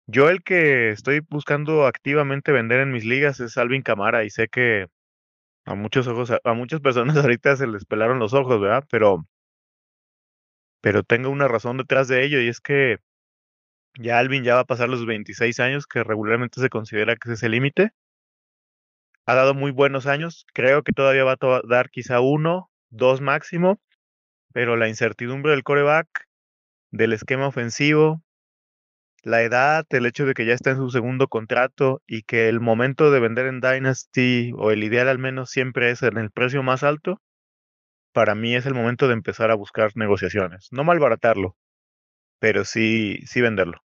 Yo 0.06 0.28
el 0.28 0.42
que 0.42 0.90
estoy 0.90 1.20
buscando 1.28 1.86
activamente 1.86 2.52
vender 2.52 2.80
en 2.80 2.92
mis 2.92 3.04
ligas 3.04 3.40
es 3.40 3.56
Alvin 3.56 3.82
Camara 3.82 4.24
y 4.24 4.30
sé 4.30 4.48
que 4.48 4.88
a 5.64 5.74
muchos 5.74 6.08
ojos, 6.08 6.32
a 6.44 6.54
muchas 6.54 6.80
personas 6.80 7.16
ahorita 7.18 7.56
se 7.56 7.66
les 7.66 7.84
pelaron 7.84 8.18
los 8.18 8.34
ojos, 8.34 8.60
¿verdad? 8.60 8.84
Pero 8.90 9.26
pero 10.82 11.02
tengo 11.04 11.30
una 11.30 11.48
razón 11.48 11.78
detrás 11.78 12.08
de 12.08 12.24
ello 12.24 12.40
y 12.40 12.48
es 12.48 12.60
que 12.60 12.98
ya 13.98 14.18
Alvin 14.18 14.44
ya 14.44 14.54
va 14.54 14.60
a 14.60 14.64
pasar 14.64 14.88
los 14.88 15.06
26 15.06 15.60
años 15.60 15.86
que 15.86 16.02
regularmente 16.02 16.60
se 16.60 16.70
considera 16.70 17.16
que 17.16 17.30
es 17.30 17.38
ese 17.38 17.48
límite. 17.48 17.92
Ha 19.26 19.34
dado 19.34 19.54
muy 19.54 19.70
buenos 19.70 20.06
años, 20.06 20.46
creo 20.52 20.82
que 20.82 20.92
todavía 20.92 21.24
va 21.24 21.36
a 21.40 21.60
dar 21.68 21.90
quizá 21.90 22.20
uno, 22.20 22.70
dos 22.90 23.20
máximo, 23.20 23.80
pero 24.52 24.76
la 24.76 24.88
incertidumbre 24.88 25.52
del 25.52 25.62
coreback, 25.62 26.08
del 26.90 27.12
esquema 27.12 27.46
ofensivo, 27.46 28.22
la 29.22 29.42
edad, 29.42 29.86
el 29.90 30.06
hecho 30.06 30.26
de 30.26 30.34
que 30.34 30.46
ya 30.46 30.54
está 30.54 30.70
en 30.70 30.76
su 30.76 30.90
segundo 30.90 31.28
contrato 31.28 32.02
y 32.06 32.22
que 32.22 32.48
el 32.48 32.60
momento 32.60 33.10
de 33.10 33.20
vender 33.20 33.46
en 33.46 33.60
Dynasty, 33.60 34.52
o 34.56 34.70
el 34.70 34.84
ideal 34.84 35.08
al 35.08 35.18
menos, 35.18 35.50
siempre 35.50 35.90
es 35.90 36.02
en 36.02 36.18
el 36.18 36.30
precio 36.30 36.62
más 36.62 36.82
alto, 36.82 37.20
para 38.12 38.34
mí 38.34 38.54
es 38.54 38.66
el 38.66 38.74
momento 38.74 39.08
de 39.08 39.14
empezar 39.14 39.50
a 39.50 39.54
buscar 39.54 39.92
negociaciones. 39.94 40.68
No 40.70 40.84
malbaratarlo, 40.84 41.56
pero 42.38 42.64
sí, 42.64 43.20
sí 43.26 43.40
venderlo. 43.40 43.78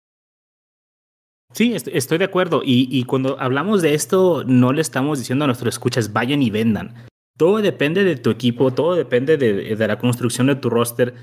Sí, 1.52 1.74
estoy 1.74 2.18
de 2.18 2.24
acuerdo. 2.24 2.62
Y, 2.64 2.88
y, 2.90 3.04
cuando 3.04 3.38
hablamos 3.38 3.80
de 3.80 3.94
esto, 3.94 4.42
no 4.44 4.72
le 4.72 4.80
estamos 4.80 5.18
diciendo 5.18 5.44
a 5.44 5.46
nuestros 5.46 5.74
escuchas, 5.74 6.12
vayan 6.12 6.42
y 6.42 6.50
vendan. 6.50 7.06
Todo 7.36 7.58
depende 7.58 8.02
de 8.02 8.16
tu 8.16 8.30
equipo, 8.30 8.72
todo 8.72 8.94
depende 8.94 9.36
de, 9.36 9.76
de 9.76 9.88
la 9.88 9.98
construcción 9.98 10.48
de 10.48 10.56
tu 10.56 10.70
roster. 10.70 11.14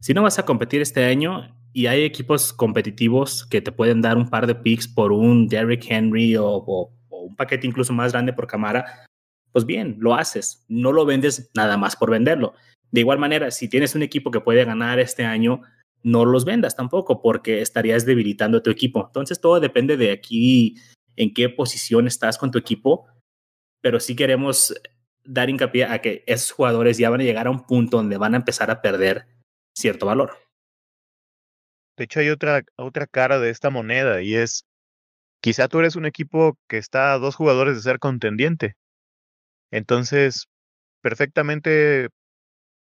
Si 0.00 0.14
no 0.14 0.22
vas 0.22 0.38
a 0.38 0.44
competir 0.44 0.82
este 0.82 1.04
año 1.04 1.56
y 1.72 1.86
hay 1.86 2.02
equipos 2.02 2.52
competitivos 2.52 3.46
que 3.46 3.62
te 3.62 3.72
pueden 3.72 4.02
dar 4.02 4.16
un 4.16 4.28
par 4.28 4.46
de 4.46 4.54
picks 4.54 4.86
por 4.86 5.12
un 5.12 5.48
Derrick 5.48 5.86
Henry 5.88 6.36
o, 6.36 6.90
un 7.08 7.36
paquete 7.36 7.66
incluso 7.66 7.92
más 7.92 8.12
grande 8.12 8.32
por 8.32 8.46
cámara, 8.46 9.06
pues 9.52 9.64
bien, 9.64 9.96
lo 10.00 10.14
haces, 10.14 10.64
no 10.68 10.92
lo 10.92 11.04
vendes 11.04 11.50
nada 11.54 11.76
más 11.76 11.96
por 11.96 12.10
venderlo. 12.10 12.54
De 12.90 13.00
igual 13.00 13.18
manera, 13.18 13.50
si 13.50 13.68
tienes 13.68 13.94
un 13.94 14.02
equipo 14.02 14.30
que 14.30 14.40
puede 14.40 14.64
ganar 14.64 14.98
este 14.98 15.24
año, 15.24 15.62
no 16.02 16.24
los 16.24 16.44
vendas 16.44 16.76
tampoco 16.76 17.22
porque 17.22 17.62
estarías 17.62 18.04
debilitando 18.04 18.58
a 18.58 18.62
tu 18.62 18.70
equipo. 18.70 19.04
Entonces 19.06 19.40
todo 19.40 19.60
depende 19.60 19.96
de 19.96 20.10
aquí 20.10 20.76
en 21.16 21.32
qué 21.32 21.48
posición 21.48 22.06
estás 22.06 22.38
con 22.38 22.50
tu 22.50 22.58
equipo, 22.58 23.06
pero 23.80 24.00
sí 24.00 24.16
queremos 24.16 24.74
dar 25.24 25.48
hincapié 25.48 25.84
a 25.84 26.00
que 26.00 26.24
esos 26.26 26.50
jugadores 26.50 26.98
ya 26.98 27.08
van 27.10 27.20
a 27.20 27.24
llegar 27.24 27.46
a 27.46 27.50
un 27.50 27.64
punto 27.66 27.98
donde 27.98 28.18
van 28.18 28.34
a 28.34 28.38
empezar 28.38 28.70
a 28.70 28.82
perder 28.82 29.26
cierto 29.76 30.06
valor. 30.06 30.32
De 31.96 32.04
hecho, 32.04 32.20
hay 32.20 32.30
otra, 32.30 32.62
otra 32.76 33.06
cara 33.06 33.38
de 33.38 33.50
esta 33.50 33.70
moneda 33.70 34.22
y 34.22 34.34
es, 34.36 34.64
quizá 35.42 35.68
tú 35.68 35.80
eres 35.80 35.96
un 35.96 36.06
equipo 36.06 36.58
que 36.68 36.78
está 36.78 37.12
a 37.12 37.18
dos 37.18 37.36
jugadores 37.36 37.76
de 37.76 37.82
ser 37.82 37.98
contendiente 37.98 38.76
entonces, 39.72 40.48
perfectamente 41.02 42.08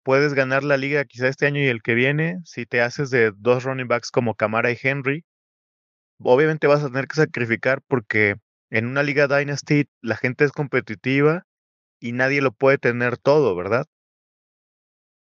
puedes 0.04 0.36
ganar 0.36 0.64
la 0.64 0.78
liga 0.78 1.06
quizá 1.06 1.28
este 1.28 1.48
año 1.48 1.62
y 1.62 1.68
el 1.68 1.82
que 1.82 1.96
viene 1.96 2.38
si 2.46 2.66
te 2.68 2.82
haces 2.82 3.10
de 3.10 3.34
dos 3.36 3.64
running 3.64 3.88
backs 3.88 4.12
como 4.12 4.36
Camara 4.36 4.72
y 4.72 4.78
Henry. 4.82 5.26
Obviamente 6.20 6.68
vas 6.68 6.84
a 6.84 6.88
tener 6.90 7.08
que 7.08 7.16
sacrificar 7.16 7.82
porque 7.88 8.36
en 8.70 8.86
una 8.88 9.04
liga 9.04 9.28
Dynasty 9.28 9.86
la 10.02 10.16
gente 10.16 10.46
es 10.46 10.52
competitiva 10.52 11.44
y 12.00 12.12
nadie 12.14 12.42
lo 12.42 12.52
puede 12.54 12.78
tener 12.78 13.18
todo, 13.18 13.56
¿verdad? 13.56 13.86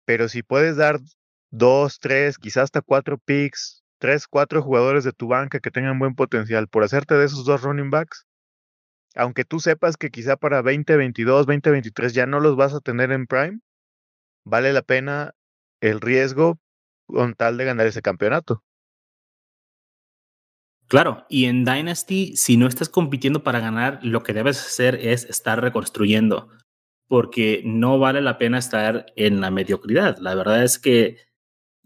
Pero 0.05 0.29
si 0.29 0.43
puedes 0.43 0.75
dar 0.77 0.99
dos, 1.51 1.99
tres, 1.99 2.37
quizás 2.37 2.63
hasta 2.65 2.81
cuatro 2.81 3.17
picks, 3.19 3.83
tres, 3.99 4.27
cuatro 4.27 4.63
jugadores 4.63 5.03
de 5.03 5.13
tu 5.13 5.27
banca 5.27 5.59
que 5.59 5.71
tengan 5.71 5.99
buen 5.99 6.15
potencial 6.15 6.67
por 6.67 6.83
hacerte 6.83 7.15
de 7.15 7.25
esos 7.25 7.45
dos 7.45 7.61
running 7.61 7.91
backs, 7.91 8.25
aunque 9.15 9.45
tú 9.45 9.59
sepas 9.59 9.97
que 9.97 10.09
quizá 10.09 10.37
para 10.37 10.61
2022, 10.63 11.45
2023 11.45 12.13
ya 12.13 12.25
no 12.25 12.39
los 12.39 12.55
vas 12.55 12.73
a 12.73 12.79
tener 12.79 13.11
en 13.11 13.27
Prime, 13.27 13.59
vale 14.45 14.73
la 14.73 14.81
pena 14.81 15.33
el 15.81 16.01
riesgo 16.01 16.59
con 17.07 17.33
tal 17.35 17.57
de 17.57 17.65
ganar 17.65 17.87
ese 17.87 18.01
campeonato. 18.01 18.63
Claro, 20.87 21.25
y 21.29 21.45
en 21.45 21.63
Dynasty, 21.63 22.35
si 22.35 22.57
no 22.57 22.67
estás 22.67 22.89
compitiendo 22.89 23.43
para 23.43 23.61
ganar, 23.61 23.99
lo 24.03 24.23
que 24.23 24.33
debes 24.33 24.59
hacer 24.59 24.95
es 24.95 25.23
estar 25.23 25.61
reconstruyendo, 25.61 26.49
porque 27.07 27.61
no 27.65 27.97
vale 27.97 28.21
la 28.21 28.37
pena 28.37 28.57
estar 28.57 29.05
en 29.15 29.39
la 29.39 29.51
mediocridad. 29.51 30.17
La 30.17 30.35
verdad 30.35 30.63
es 30.63 30.79
que 30.79 31.30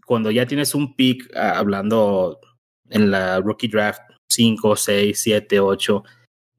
cuando 0.06 0.30
ya 0.30 0.46
tienes 0.46 0.74
un 0.74 0.94
pick, 0.94 1.30
ah, 1.36 1.58
hablando 1.58 2.40
en 2.88 3.10
la 3.10 3.40
rookie 3.40 3.68
draft 3.68 4.00
5, 4.28 4.76
6, 4.76 5.20
7, 5.20 5.60
8, 5.60 6.04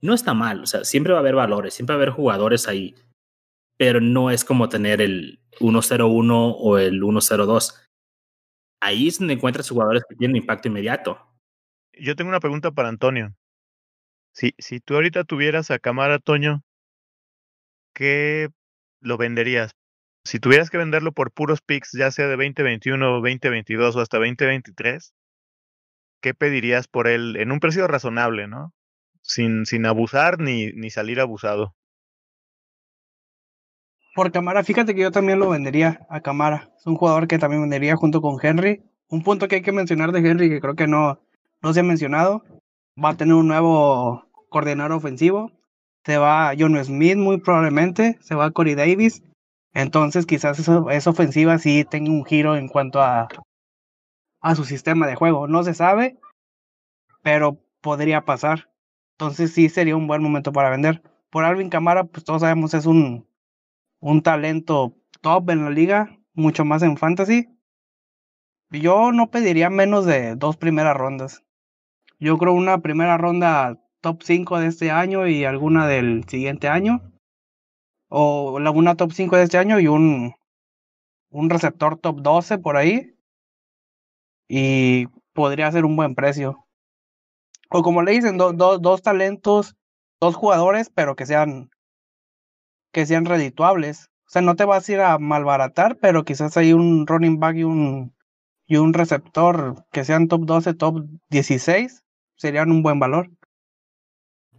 no 0.02 0.14
está 0.14 0.34
mal, 0.34 0.62
o 0.62 0.66
sea, 0.68 0.84
siempre 0.84 1.14
va 1.14 1.20
a 1.20 1.22
haber 1.22 1.36
valores, 1.36 1.74
siempre 1.74 1.96
va 1.96 2.02
a 2.02 2.04
haber 2.04 2.14
jugadores 2.14 2.68
ahí, 2.68 2.94
pero 3.78 4.02
no 4.02 4.30
es 4.30 4.46
como 4.46 4.70
tener 4.70 5.02
el 5.02 5.40
1-0-1 5.60 6.56
o 6.60 6.78
el 6.78 7.02
1-0-2. 7.02 7.88
Ahí 8.82 9.08
es 9.08 9.20
donde 9.20 9.34
encuentras 9.34 9.70
jugadores 9.70 10.04
que 10.08 10.16
tienen 10.16 10.38
impacto 10.38 10.68
inmediato. 10.68 11.18
yo 11.94 12.16
tengo 12.16 12.30
una 12.30 12.40
pregunta 12.40 12.72
para 12.72 12.90
Antonio. 12.90 13.36
Si, 14.34 14.54
si 14.60 14.80
tú 14.80 14.96
ahorita 14.96 15.24
tuvieras 15.24 15.72
a 15.72 15.80
Camara, 15.80 16.20
Toño, 16.20 16.64
¿qué 17.96 18.50
lo 19.02 19.18
venderías? 19.18 19.77
Si 20.28 20.42
tuvieras 20.42 20.70
que 20.70 20.78
venderlo 20.78 21.14
por 21.14 21.32
puros 21.32 21.62
picks, 21.62 21.94
ya 21.94 22.12
sea 22.12 22.26
de 22.28 22.36
2021, 22.36 23.22
2022 23.22 23.96
o 23.96 24.02
hasta 24.02 24.18
2023, 24.18 25.14
¿qué 26.20 26.34
pedirías 26.34 26.90
por 26.90 27.08
él 27.08 27.38
en 27.38 27.50
un 27.50 27.62
precio 27.62 27.88
razonable, 27.88 28.46
no? 28.50 28.74
Sin, 29.22 29.66
sin 29.66 29.86
abusar 29.86 30.42
ni, 30.42 30.74
ni 30.74 30.90
salir 30.90 31.22
abusado. 31.22 31.76
Por 34.16 34.34
Camara, 34.34 34.66
fíjate 34.66 34.94
que 34.94 35.02
yo 35.04 35.12
también 35.12 35.40
lo 35.40 35.48
vendería 35.48 36.06
a 36.10 36.20
Camara. 36.20 36.74
Es 36.78 36.86
un 36.86 36.98
jugador 36.98 37.30
que 37.30 37.40
también 37.40 37.62
vendería 37.62 37.96
junto 37.96 38.20
con 38.20 38.38
Henry. 38.42 38.84
Un 39.08 39.24
punto 39.24 39.48
que 39.48 39.56
hay 39.56 39.62
que 39.62 39.72
mencionar 39.72 40.12
de 40.12 40.30
Henry, 40.30 40.50
que 40.50 40.60
creo 40.60 40.76
que 40.76 40.88
no, 40.88 41.22
no 41.62 41.74
se 41.74 41.80
ha 41.80 41.84
mencionado, 41.84 42.44
va 43.02 43.12
a 43.12 43.16
tener 43.16 43.36
un 43.36 43.48
nuevo 43.48 44.26
coordinador 44.50 44.92
ofensivo. 44.92 45.54
Se 46.04 46.18
va 46.18 46.52
John 46.60 46.84
Smith 46.84 47.16
muy 47.16 47.38
probablemente, 47.40 48.18
se 48.20 48.36
va 48.36 48.52
Corey 48.52 48.76
Davis. 48.76 49.24
Entonces 49.78 50.26
quizás 50.26 50.58
esa 50.58 51.10
ofensiva 51.12 51.60
sí 51.60 51.86
tenga 51.86 52.10
un 52.10 52.26
giro 52.26 52.56
en 52.56 52.68
cuanto 52.68 53.00
a, 53.00 53.28
a 54.42 54.56
su 54.56 54.66
sistema 54.66 55.06
de 55.06 55.14
juego. 55.14 55.48
No 55.48 55.62
se 55.62 55.76
sabe, 55.76 56.18
pero 57.22 57.60
podría 57.80 58.26
pasar. 58.26 58.72
Entonces 59.12 59.54
sí 59.54 59.70
sería 59.70 59.96
un 59.96 60.08
buen 60.08 60.24
momento 60.24 60.52
para 60.52 60.72
vender. 60.72 61.04
Por 61.30 61.44
Alvin 61.44 61.70
Camara, 61.70 62.06
pues 62.06 62.24
todos 62.24 62.42
sabemos 62.42 62.74
es 62.74 62.88
un, 62.88 63.28
un 64.00 64.24
talento 64.24 64.96
top 65.22 65.52
en 65.52 65.66
la 65.66 65.70
liga, 65.70 66.18
mucho 66.34 66.66
más 66.66 66.82
en 66.82 66.98
fantasy. 66.98 67.48
Yo 68.72 69.12
no 69.12 69.30
pediría 69.30 69.70
menos 69.70 70.08
de 70.08 70.36
dos 70.36 70.58
primeras 70.58 70.98
rondas. 70.98 71.44
Yo 72.20 72.40
creo 72.40 72.54
una 72.54 72.80
primera 72.80 73.16
ronda 73.20 73.80
top 74.02 74.24
5 74.24 74.58
de 74.58 74.68
este 74.70 74.90
año 74.90 75.28
y 75.28 75.46
alguna 75.46 75.86
del 75.86 76.24
siguiente 76.28 76.68
año. 76.68 77.14
O 78.10 78.58
una 78.58 78.96
top 78.96 79.12
5 79.12 79.36
de 79.38 79.44
este 79.44 79.58
año 79.58 79.80
y 79.80 79.88
un, 79.88 80.34
un 81.30 81.50
receptor 81.50 81.98
top 81.98 82.22
12 82.22 82.58
por 82.60 82.78
ahí. 82.78 83.16
Y 84.48 85.08
podría 85.34 85.72
ser 85.72 85.86
un 85.86 85.96
buen 85.96 86.16
precio. 86.16 86.66
O 87.70 87.82
como 87.84 88.02
le 88.02 88.14
dicen, 88.14 88.38
dos 88.38 89.02
talentos, 89.02 89.76
dos 90.22 90.36
jugadores, 90.36 90.90
pero 90.90 91.16
que 91.16 91.26
sean 91.26 91.70
que 92.92 93.06
sean 93.06 93.26
redituables. 93.26 94.10
O 94.26 94.30
sea, 94.30 94.42
no 94.42 94.56
te 94.56 94.66
vas 94.66 94.88
a 94.88 94.92
ir 94.92 95.02
a 95.02 95.18
malbaratar, 95.20 95.98
pero 96.00 96.26
quizás 96.26 96.58
hay 96.58 96.74
un 96.74 97.06
running 97.08 97.40
back 97.40 97.58
y 97.58 97.64
un, 97.64 98.16
y 98.66 98.78
un 98.78 98.94
receptor 98.94 99.86
que 99.92 100.04
sean 100.04 100.28
top 100.28 100.46
12, 100.46 100.74
top 100.74 101.06
16 101.30 102.04
serían 102.36 102.72
un 102.72 102.84
buen 102.84 103.00
valor. 103.00 103.30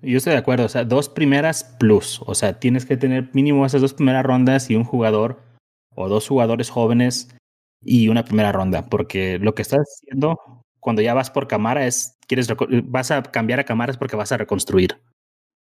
Yo 0.03 0.19
estoy 0.19 0.33
de 0.33 0.39
acuerdo, 0.39 0.67
o 0.67 0.69
sea, 0.69 0.85
dos 0.85 1.09
primeras 1.09 1.65
plus, 1.79 2.21
o 2.25 2.35
sea, 2.35 2.61
tienes 2.61 2.87
que 2.87 2.97
tener 2.97 3.31
mínimo 3.33 3.67
esas 3.67 3.81
dos 3.81 3.95
primeras 3.95 4.25
rondas 4.25 4.71
y 4.71 4.77
un 4.77 4.85
jugador 4.85 5.43
o 5.95 6.09
dos 6.09 6.29
jugadores 6.29 6.71
jóvenes 6.71 7.35
y 7.83 8.09
una 8.09 8.25
primera 8.25 8.53
ronda, 8.53 8.87
porque 8.89 9.39
lo 9.39 9.55
que 9.55 9.63
estás 9.63 9.81
haciendo 9.81 10.39
cuando 10.79 11.03
ya 11.03 11.15
vas 11.15 11.31
por 11.31 11.49
cámara 11.49 11.87
es, 11.87 12.17
quieres, 12.29 12.49
vas 12.85 13.11
a 13.11 13.23
cambiar 13.23 13.61
a 13.61 13.65
cámaras 13.65 13.97
porque 13.99 14.17
vas 14.17 14.31
a 14.31 14.37
reconstruir. 14.37 15.01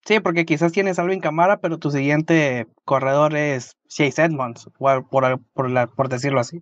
Sí, 0.05 0.19
porque 0.19 0.45
quizás 0.45 0.71
tienes 0.71 0.99
algo 0.99 1.11
en 1.11 1.19
cámara, 1.19 1.59
pero 1.59 1.79
tu 1.79 1.91
siguiente 1.91 2.67
corredor 2.85 3.35
es 3.35 3.75
Chase 3.89 4.23
Edmonds, 4.23 4.69
por, 4.77 5.09
por, 5.09 5.41
por, 5.53 5.95
por 5.95 6.09
decirlo 6.09 6.39
así. 6.39 6.61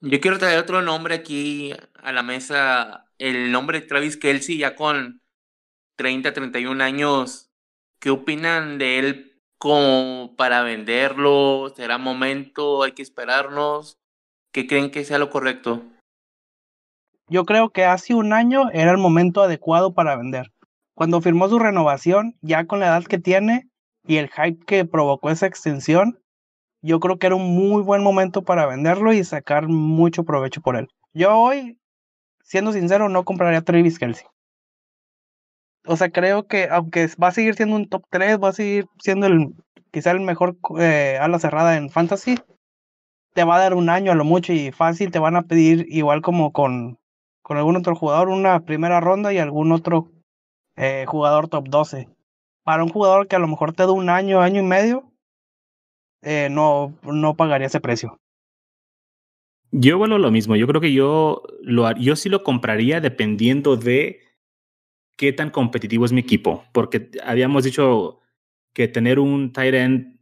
Yo 0.00 0.20
quiero 0.20 0.38
traer 0.38 0.58
otro 0.58 0.80
nombre 0.80 1.16
aquí 1.16 1.72
a 2.02 2.12
la 2.12 2.22
mesa, 2.22 3.06
el 3.18 3.52
nombre 3.52 3.80
de 3.80 3.86
Travis 3.86 4.16
Kelsey, 4.16 4.58
ya 4.58 4.74
con 4.74 5.20
30, 5.96 6.32
31 6.32 6.82
años. 6.82 7.50
¿Qué 8.00 8.10
opinan 8.10 8.78
de 8.78 8.98
él 8.98 9.40
como 9.58 10.34
para 10.36 10.62
venderlo? 10.62 11.72
¿Será 11.74 11.98
momento? 11.98 12.82
¿Hay 12.82 12.92
que 12.92 13.02
esperarnos? 13.02 13.98
¿Qué 14.52 14.66
creen 14.66 14.90
que 14.90 15.04
sea 15.04 15.18
lo 15.18 15.30
correcto? 15.30 15.82
Yo 17.28 17.44
creo 17.44 17.70
que 17.70 17.84
hace 17.84 18.14
un 18.14 18.32
año 18.32 18.70
era 18.72 18.90
el 18.90 18.98
momento 18.98 19.42
adecuado 19.42 19.94
para 19.94 20.16
vender. 20.16 20.52
Cuando 20.94 21.20
firmó 21.20 21.48
su 21.48 21.58
renovación, 21.58 22.36
ya 22.42 22.66
con 22.66 22.80
la 22.80 22.86
edad 22.86 23.04
que 23.04 23.18
tiene 23.18 23.68
y 24.06 24.16
el 24.16 24.28
hype 24.30 24.64
que 24.66 24.84
provocó 24.84 25.30
esa 25.30 25.46
extensión, 25.46 26.20
yo 26.82 27.00
creo 27.00 27.18
que 27.18 27.26
era 27.26 27.36
un 27.36 27.54
muy 27.54 27.82
buen 27.82 28.02
momento 28.02 28.42
para 28.42 28.66
venderlo 28.66 29.12
y 29.12 29.24
sacar 29.24 29.68
mucho 29.68 30.24
provecho 30.24 30.60
por 30.60 30.76
él. 30.76 30.88
Yo 31.14 31.34
hoy, 31.36 31.78
siendo 32.42 32.72
sincero, 32.72 33.08
no 33.08 33.24
compraría 33.24 33.62
Travis 33.62 33.98
Kelsey. 33.98 34.26
O 35.86 35.96
sea, 35.96 36.10
creo 36.10 36.46
que 36.46 36.68
aunque 36.70 37.08
va 37.22 37.28
a 37.28 37.32
seguir 37.32 37.54
siendo 37.54 37.76
un 37.76 37.88
top 37.88 38.04
3, 38.10 38.38
va 38.42 38.48
a 38.48 38.52
seguir 38.52 38.86
siendo 38.98 39.26
el 39.26 39.54
quizá 39.90 40.10
el 40.10 40.20
mejor 40.20 40.56
eh, 40.80 41.18
ala 41.20 41.38
cerrada 41.38 41.76
en 41.76 41.88
fantasy, 41.88 42.36
te 43.32 43.44
va 43.44 43.56
a 43.56 43.60
dar 43.60 43.74
un 43.74 43.88
año 43.88 44.10
a 44.10 44.16
lo 44.16 44.24
mucho 44.24 44.52
y 44.52 44.72
fácil 44.72 45.12
te 45.12 45.20
van 45.20 45.36
a 45.36 45.42
pedir 45.42 45.86
igual 45.88 46.20
como 46.20 46.52
con, 46.52 46.98
con 47.42 47.58
algún 47.58 47.76
otro 47.76 47.94
jugador 47.94 48.28
una 48.28 48.60
primera 48.60 49.00
ronda 49.00 49.32
y 49.32 49.38
algún 49.38 49.70
otro 49.70 50.10
eh, 50.76 51.04
jugador 51.06 51.48
top 51.48 51.68
12. 51.68 52.08
Para 52.64 52.82
un 52.82 52.88
jugador 52.88 53.28
que 53.28 53.36
a 53.36 53.38
lo 53.38 53.46
mejor 53.46 53.72
te 53.72 53.84
da 53.84 53.92
un 53.92 54.08
año, 54.08 54.40
año 54.40 54.62
y 54.62 54.64
medio, 54.64 55.12
eh, 56.22 56.48
no, 56.50 56.94
no 57.02 57.36
pagaría 57.36 57.68
ese 57.68 57.80
precio. 57.80 58.18
Yo 59.70 59.98
vuelvo 59.98 60.18
lo 60.18 60.30
mismo. 60.30 60.56
Yo 60.56 60.66
creo 60.66 60.80
que 60.80 60.92
yo, 60.92 61.42
lo, 61.60 61.92
yo 61.96 62.16
sí 62.16 62.28
lo 62.28 62.42
compraría 62.42 63.00
dependiendo 63.00 63.76
de 63.76 64.23
qué 65.16 65.32
tan 65.32 65.50
competitivo 65.50 66.04
es 66.04 66.12
mi 66.12 66.20
equipo. 66.20 66.64
Porque 66.72 67.10
habíamos 67.22 67.64
dicho 67.64 68.20
que 68.74 68.88
tener 68.88 69.18
un 69.18 69.52
tight 69.52 69.74
end 69.74 70.18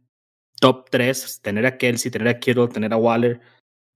top 0.59 0.89
3, 0.89 1.41
tener 1.41 1.65
a 1.65 1.77
Kelsey, 1.77 2.11
tener 2.11 2.27
a 2.27 2.39
Kittle, 2.39 2.67
tener 2.67 2.93
a 2.93 2.97
Waller, 2.97 3.41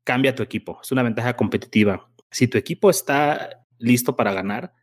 cambia 0.03 0.35
tu 0.35 0.43
equipo. 0.43 0.79
Es 0.81 0.91
una 0.91 1.03
ventaja 1.03 1.35
competitiva. 1.35 2.09
Si 2.31 2.47
tu 2.47 2.57
equipo 2.57 2.89
está 2.89 3.65
listo 3.77 4.15
para 4.15 4.33
ganar, 4.33 4.73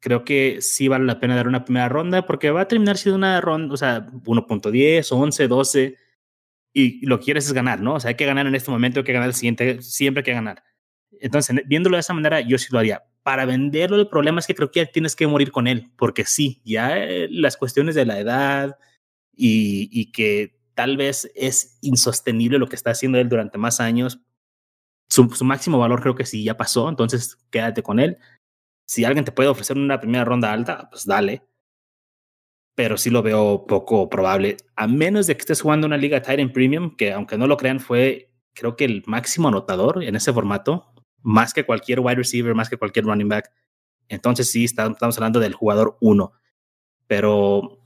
creo 0.00 0.24
que 0.24 0.60
sí 0.60 0.88
vale 0.88 1.06
la 1.06 1.18
pena 1.20 1.36
dar 1.36 1.48
una 1.48 1.64
primera 1.64 1.88
ronda 1.88 2.26
porque 2.26 2.50
va 2.50 2.62
a 2.62 2.68
terminar 2.68 2.98
siendo 2.98 3.16
una 3.16 3.40
ronda, 3.40 3.72
o 3.72 3.76
sea, 3.76 4.06
1.10, 4.06 5.10
11, 5.10 5.48
12 5.48 5.96
y 6.74 7.06
lo 7.06 7.18
que 7.18 7.26
quieres 7.26 7.46
es 7.46 7.52
ganar, 7.52 7.80
¿no? 7.80 7.94
O 7.94 8.00
sea, 8.00 8.10
hay 8.10 8.16
que 8.16 8.26
ganar 8.26 8.46
en 8.46 8.54
este 8.54 8.70
momento, 8.70 9.00
hay 9.00 9.04
que 9.04 9.12
ganar 9.12 9.28
el 9.28 9.34
siguiente, 9.34 9.80
siempre 9.80 10.20
hay 10.20 10.24
que 10.24 10.32
ganar. 10.34 10.62
Entonces, 11.24 11.56
viéndolo 11.64 11.96
de 11.96 12.00
esa 12.00 12.12
manera, 12.12 12.42
yo 12.42 12.58
sí 12.58 12.66
lo 12.70 12.78
haría. 12.78 13.02
Para 13.22 13.46
venderlo, 13.46 13.96
el 13.96 14.08
problema 14.08 14.40
es 14.40 14.46
que 14.46 14.54
creo 14.54 14.70
que 14.70 14.84
tienes 14.84 15.16
que 15.16 15.26
morir 15.26 15.52
con 15.52 15.66
él, 15.66 15.90
porque 15.96 16.26
sí, 16.26 16.60
ya 16.66 16.98
eh, 16.98 17.28
las 17.30 17.56
cuestiones 17.56 17.94
de 17.94 18.04
la 18.04 18.18
edad 18.20 18.78
y, 19.34 19.88
y 19.90 20.12
que 20.12 20.60
tal 20.74 20.98
vez 20.98 21.32
es 21.34 21.78
insostenible 21.80 22.58
lo 22.58 22.68
que 22.68 22.76
está 22.76 22.90
haciendo 22.90 23.18
él 23.18 23.30
durante 23.30 23.56
más 23.56 23.80
años. 23.80 24.20
Su, 25.08 25.30
su, 25.30 25.46
máximo 25.46 25.78
valor 25.78 26.02
creo 26.02 26.14
que 26.14 26.26
sí 26.26 26.44
ya 26.44 26.58
pasó, 26.58 26.90
entonces 26.90 27.38
quédate 27.50 27.82
con 27.82 28.00
él. 28.00 28.18
Si 28.86 29.06
alguien 29.06 29.24
te 29.24 29.32
puede 29.32 29.48
ofrecer 29.48 29.78
una 29.78 30.00
primera 30.00 30.26
ronda 30.26 30.52
alta, 30.52 30.90
pues 30.90 31.06
dale 31.06 31.42
pero 32.76 32.96
sí 32.96 33.08
lo 33.08 33.22
veo 33.22 33.66
poco 33.68 34.10
probable, 34.10 34.56
a 34.74 34.88
menos 34.88 35.28
de 35.28 35.36
que 35.36 35.42
estés 35.42 35.60
jugando 35.60 35.86
una 35.86 35.96
liga 35.96 36.20
Titan 36.20 36.52
Premium, 36.52 36.96
que 36.96 37.12
aunque 37.12 37.38
no 37.38 37.46
lo 37.46 37.56
crean 37.56 37.78
fue 37.78 38.34
creo 38.52 38.76
que 38.76 38.84
el 38.84 39.02
máximo 39.06 39.48
anotador 39.48 40.02
en 40.02 40.16
ese 40.16 40.32
formato, 40.32 40.93
más 41.24 41.52
que 41.52 41.64
cualquier 41.64 41.98
wide 42.00 42.16
receiver, 42.16 42.54
más 42.54 42.70
que 42.70 42.76
cualquier 42.76 43.06
running 43.06 43.28
back. 43.28 43.50
Entonces 44.08 44.50
sí, 44.50 44.64
estamos 44.64 45.16
hablando 45.16 45.40
del 45.40 45.54
jugador 45.54 45.96
uno, 46.00 46.32
pero 47.08 47.84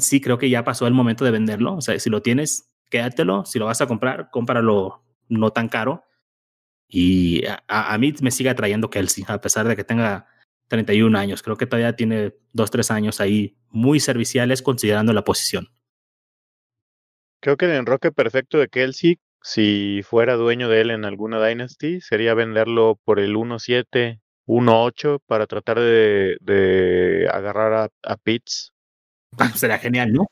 sí 0.00 0.20
creo 0.20 0.38
que 0.38 0.50
ya 0.50 0.64
pasó 0.64 0.86
el 0.86 0.94
momento 0.94 1.24
de 1.24 1.30
venderlo. 1.30 1.76
O 1.76 1.80
sea, 1.80 1.98
si 2.00 2.10
lo 2.10 2.22
tienes, 2.22 2.70
quédatelo. 2.90 3.44
Si 3.44 3.58
lo 3.58 3.66
vas 3.66 3.80
a 3.80 3.86
comprar, 3.86 4.30
cómpralo 4.30 5.04
no 5.28 5.50
tan 5.50 5.68
caro. 5.68 6.02
Y 6.88 7.44
a, 7.46 7.62
a 7.68 7.98
mí 7.98 8.14
me 8.22 8.30
sigue 8.30 8.48
atrayendo 8.48 8.90
Kelsey, 8.90 9.24
a 9.28 9.40
pesar 9.40 9.68
de 9.68 9.76
que 9.76 9.84
tenga 9.84 10.26
31 10.68 11.16
años. 11.18 11.42
Creo 11.42 11.56
que 11.56 11.66
todavía 11.66 11.94
tiene 11.94 12.34
2, 12.54 12.70
3 12.70 12.90
años 12.90 13.20
ahí 13.20 13.58
muy 13.70 14.00
serviciales 14.00 14.62
considerando 14.62 15.12
la 15.12 15.24
posición. 15.24 15.68
Creo 17.40 17.56
que 17.56 17.66
el 17.66 17.72
enroque 17.72 18.10
perfecto 18.10 18.58
de 18.58 18.68
Kelsey, 18.68 19.18
si 19.42 20.02
fuera 20.04 20.34
dueño 20.34 20.68
de 20.68 20.80
él 20.80 20.90
en 20.90 21.04
alguna 21.04 21.44
Dynasty, 21.44 22.00
sería 22.00 22.34
venderlo 22.34 22.98
por 23.04 23.20
el 23.20 23.36
1.7, 23.36 24.20
1.8 24.46 25.20
para 25.26 25.46
tratar 25.46 25.78
de, 25.78 26.36
de 26.40 27.28
agarrar 27.32 27.72
a, 27.72 27.88
a 28.02 28.16
Pitts. 28.16 28.72
Sería 29.54 29.78
genial, 29.78 30.12
¿no? 30.12 30.26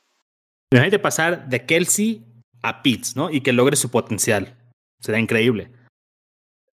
de 0.69 0.99
pasar 0.99 1.47
de 1.47 1.65
Kelsey 1.65 2.25
a 2.61 2.81
Pitts, 2.81 3.15
¿no? 3.15 3.29
Y 3.29 3.41
que 3.41 3.53
logre 3.53 3.75
su 3.75 3.89
potencial. 3.89 4.57
Sería 4.99 5.19
increíble. 5.21 5.71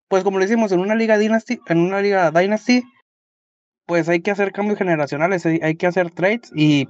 Pues 0.08 0.24
como 0.24 0.38
lo 0.38 0.44
hicimos 0.44 0.72
en 0.72 0.80
una 0.80 0.94
liga 0.94 1.18
Dynasty, 1.18 1.60
en 1.66 1.78
una 1.78 2.00
liga 2.00 2.30
Dynasty, 2.30 2.82
pues 3.86 4.08
hay 4.08 4.20
que 4.20 4.30
hacer 4.30 4.52
cambios 4.52 4.78
generacionales, 4.78 5.44
hay, 5.44 5.76
que 5.76 5.86
hacer 5.86 6.10
trades 6.10 6.50
y 6.54 6.88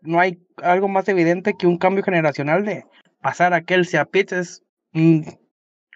no 0.00 0.20
hay 0.20 0.44
algo 0.56 0.88
más 0.88 1.08
evidente 1.08 1.54
que 1.54 1.66
un 1.66 1.78
cambio 1.78 2.02
generacional 2.02 2.64
de 2.64 2.84
pasar 3.22 3.54
a 3.54 3.62
Kelsey 3.64 3.98
a 3.98 4.04
Pitts. 4.04 4.32
Es, 4.32 4.62
mm, 4.92 5.22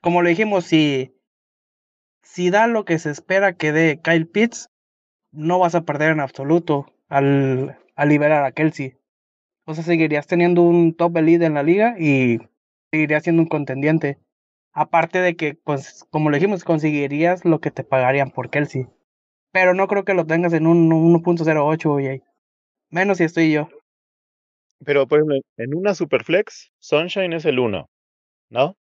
como 0.00 0.22
le 0.22 0.30
dijimos, 0.30 0.64
si, 0.64 1.12
si 2.22 2.48
da 2.50 2.66
lo 2.66 2.86
que 2.86 2.98
se 2.98 3.10
espera 3.10 3.52
que 3.52 3.72
dé 3.72 4.00
Kyle 4.02 4.26
Pitts, 4.26 4.70
no 5.32 5.58
vas 5.58 5.74
a 5.74 5.82
perder 5.82 6.12
en 6.12 6.20
absoluto 6.20 6.86
al, 7.08 7.78
al 7.94 8.08
liberar 8.08 8.44
a 8.44 8.52
Kelsey. 8.52 8.94
O 9.66 9.74
sea, 9.74 9.84
seguirías 9.84 10.26
teniendo 10.26 10.62
un 10.62 10.94
top 10.94 11.18
elite 11.18 11.44
en 11.44 11.54
la 11.54 11.62
liga 11.62 11.96
y 11.98 12.38
seguirías 12.90 13.24
siendo 13.24 13.42
un 13.42 13.48
contendiente. 13.48 14.18
Aparte 14.72 15.20
de 15.20 15.36
que, 15.36 15.54
pues, 15.54 16.06
como 16.10 16.30
le 16.30 16.38
dijimos, 16.38 16.62
conseguirías 16.62 17.44
lo 17.44 17.60
que 17.60 17.70
te 17.70 17.82
pagarían 17.82 18.30
por 18.30 18.50
Kelsey. 18.50 18.86
Pero 19.52 19.74
no 19.74 19.88
creo 19.88 20.04
que 20.04 20.14
lo 20.14 20.26
tengas 20.26 20.52
en 20.52 20.66
un 20.66 20.90
1.08, 20.90 21.90
oye. 21.90 22.22
Menos 22.90 23.18
si 23.18 23.24
estoy 23.24 23.50
yo. 23.50 23.68
Pero, 24.84 25.06
por 25.06 25.18
ejemplo, 25.18 25.36
en 25.56 25.74
una 25.74 25.94
Superflex, 25.94 26.70
Sunshine 26.78 27.32
es 27.32 27.44
el 27.44 27.58
1, 27.58 27.88
¿no? 28.50 28.76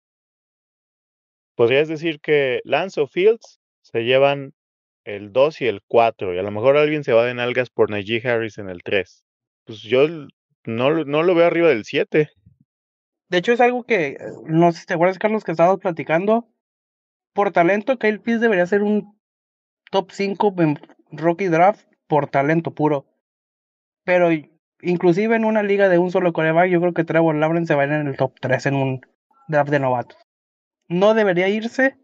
Podrías 1.55 1.87
decir 1.87 2.19
que 2.19 2.61
Lance 2.63 2.99
o 2.99 3.07
Fields 3.07 3.59
se 3.81 4.03
llevan 4.03 4.53
el 5.05 5.31
2 5.31 5.61
y 5.61 5.67
el 5.67 5.81
4, 5.87 6.33
y 6.33 6.39
a 6.39 6.43
lo 6.43 6.51
mejor 6.51 6.77
alguien 6.77 7.03
se 7.03 7.13
va 7.13 7.25
de 7.25 7.33
nalgas 7.33 7.69
por 7.69 7.91
Najee 7.91 8.27
Harris 8.27 8.57
en 8.57 8.69
el 8.69 8.81
3. 8.83 9.23
Pues 9.65 9.81
yo 9.81 10.07
no, 10.65 11.03
no 11.05 11.23
lo 11.23 11.35
veo 11.35 11.45
arriba 11.45 11.69
del 11.69 11.85
7. 11.85 12.29
De 13.29 13.37
hecho, 13.37 13.51
es 13.51 13.61
algo 13.61 13.83
que, 13.83 14.17
no 14.45 14.71
sé 14.71 14.81
si 14.81 14.85
te 14.85 14.93
acuerdas, 14.93 15.19
Carlos, 15.19 15.43
que 15.43 15.51
estábamos 15.51 15.79
platicando. 15.79 16.47
Por 17.33 17.51
talento, 17.51 17.97
Kyle 17.97 18.19
Pitts 18.19 18.41
debería 18.41 18.65
ser 18.65 18.83
un 18.83 19.19
top 19.91 20.11
5 20.11 20.53
en 20.59 20.79
Rocky 21.11 21.47
Draft 21.47 21.87
por 22.07 22.29
talento 22.29 22.71
puro. 22.71 23.05
Pero 24.05 24.29
inclusive 24.83 25.35
en 25.35 25.45
una 25.45 25.63
liga 25.63 25.89
de 25.89 25.97
un 25.97 26.11
solo 26.11 26.33
coreback, 26.33 26.69
yo 26.69 26.79
creo 26.79 26.93
que 26.93 27.03
Trevor 27.03 27.35
Lawrence 27.35 27.67
se 27.67 27.75
va 27.75 27.83
a 27.83 27.85
ir 27.85 27.91
en 27.93 28.07
el 28.07 28.17
top 28.17 28.33
3 28.39 28.65
en 28.67 28.75
un 28.75 29.01
draft 29.47 29.71
de 29.71 29.79
novatos. 29.79 30.17
No 30.87 31.13
debería 31.13 31.47
irse, 31.47 31.97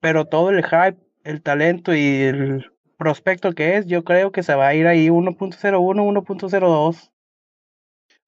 pero 0.00 0.26
todo 0.26 0.50
el 0.50 0.64
hype, 0.64 0.98
el 1.24 1.42
talento 1.42 1.94
y 1.94 2.22
el 2.22 2.72
prospecto 2.96 3.52
que 3.52 3.76
es, 3.76 3.86
yo 3.86 4.04
creo 4.04 4.32
que 4.32 4.42
se 4.42 4.54
va 4.54 4.68
a 4.68 4.74
ir 4.74 4.86
ahí 4.86 5.08
1.01, 5.08 5.56
1.02. 5.60 7.10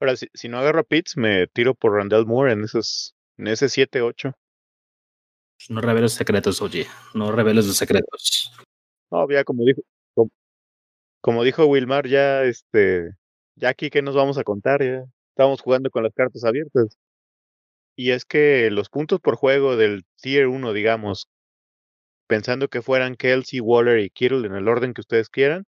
Ahora, 0.00 0.16
si, 0.16 0.28
si, 0.34 0.48
no 0.48 0.58
agarro 0.58 0.80
a 0.80 0.84
Pitts, 0.84 1.16
me 1.16 1.46
tiro 1.48 1.74
por 1.74 1.94
Randall 1.94 2.26
Moore 2.26 2.52
en 2.52 2.64
esos, 2.64 3.14
en 3.36 3.48
ese 3.48 3.66
7-8. 3.66 4.34
No 5.68 5.80
reveles 5.80 6.12
secretos, 6.12 6.62
oye. 6.62 6.86
No 7.14 7.32
reveles 7.32 7.66
los 7.66 7.76
secretos. 7.76 8.52
No, 9.10 9.28
ya 9.28 9.42
como 9.42 9.64
dijo, 9.64 9.82
como, 10.14 10.30
como, 11.20 11.44
dijo 11.44 11.66
Wilmar, 11.66 12.06
ya 12.06 12.44
este, 12.44 13.10
ya 13.58 13.70
aquí 13.70 13.90
que 13.90 14.02
nos 14.02 14.14
vamos 14.14 14.38
a 14.38 14.44
contar, 14.44 14.82
ya 14.82 15.04
estamos 15.30 15.60
jugando 15.60 15.90
con 15.90 16.02
las 16.04 16.14
cartas 16.14 16.44
abiertas. 16.44 16.96
Y 17.96 18.12
es 18.12 18.24
que 18.24 18.70
los 18.70 18.88
puntos 18.88 19.20
por 19.20 19.36
juego 19.36 19.76
del 19.76 20.04
Tier 20.20 20.46
1, 20.48 20.72
digamos, 20.72 21.28
pensando 22.28 22.68
que 22.68 22.82
fueran 22.82 23.16
Kelsey, 23.16 23.60
Waller 23.60 23.98
y 24.00 24.10
Kittle 24.10 24.46
en 24.46 24.54
el 24.54 24.68
orden 24.68 24.94
que 24.94 25.00
ustedes 25.00 25.28
quieran, 25.30 25.64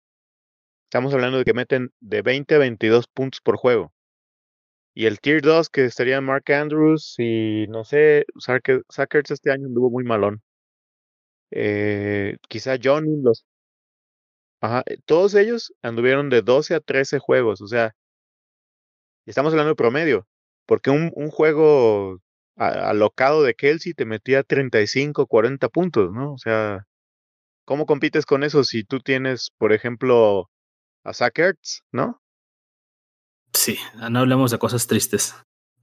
estamos 0.85 1.15
hablando 1.15 1.39
de 1.39 1.45
que 1.45 1.55
meten 1.55 1.91
de 2.01 2.23
20 2.23 2.55
a 2.57 2.59
22 2.59 3.07
puntos 3.09 3.41
por 3.41 3.57
juego. 3.57 3.93
Y 4.95 5.07
el 5.07 5.21
Tier 5.21 5.43
2, 5.43 5.71
que 5.71 5.85
estaría 5.85 6.21
Mark 6.21 6.51
Andrews 6.53 7.15
y 7.19 7.67
no 7.69 7.85
sé, 7.85 8.27
Sackers 8.39 9.31
este 9.31 9.51
año 9.53 9.67
anduvo 9.67 9.91
muy 9.91 10.05
malón. 10.05 10.43
Eh, 11.51 12.37
quizá 12.49 12.77
John 12.83 13.23
los. 13.23 13.45
Ajá, 14.61 14.83
eh, 14.87 14.99
todos 15.05 15.35
ellos 15.35 15.73
anduvieron 15.83 16.29
de 16.29 16.43
12 16.43 16.75
a 16.75 16.81
13 16.81 17.19
juegos, 17.19 17.61
o 17.63 17.67
sea, 17.67 17.95
estamos 19.27 19.53
hablando 19.53 19.71
de 19.71 19.77
promedio, 19.77 20.27
porque 20.67 20.91
un, 20.91 21.13
un 21.15 21.31
juego 21.31 22.21
alocado 22.57 23.43
de 23.43 23.55
Kelsey 23.55 23.95
te 23.95 24.05
metía 24.05 24.43
35, 24.43 25.27
40 25.27 25.69
puntos, 25.71 26.13
¿no? 26.13 26.35
O 26.35 26.39
sea, 26.39 26.85
¿cómo 27.65 27.87
compites 27.87 28.27
con 28.27 28.45
eso 28.45 28.65
si 28.65 28.85
tú 28.85 29.01
tienes, 29.01 29.51
por 29.57 29.73
ejemplo, 29.73 30.51
a 31.03 31.15
Sackers, 31.15 31.83
¿no? 31.91 32.21
Sí, 33.55 33.79
no 34.11 34.19
hablemos 34.19 34.51
de 34.51 34.59
cosas 34.59 34.87
tristes. 34.87 35.35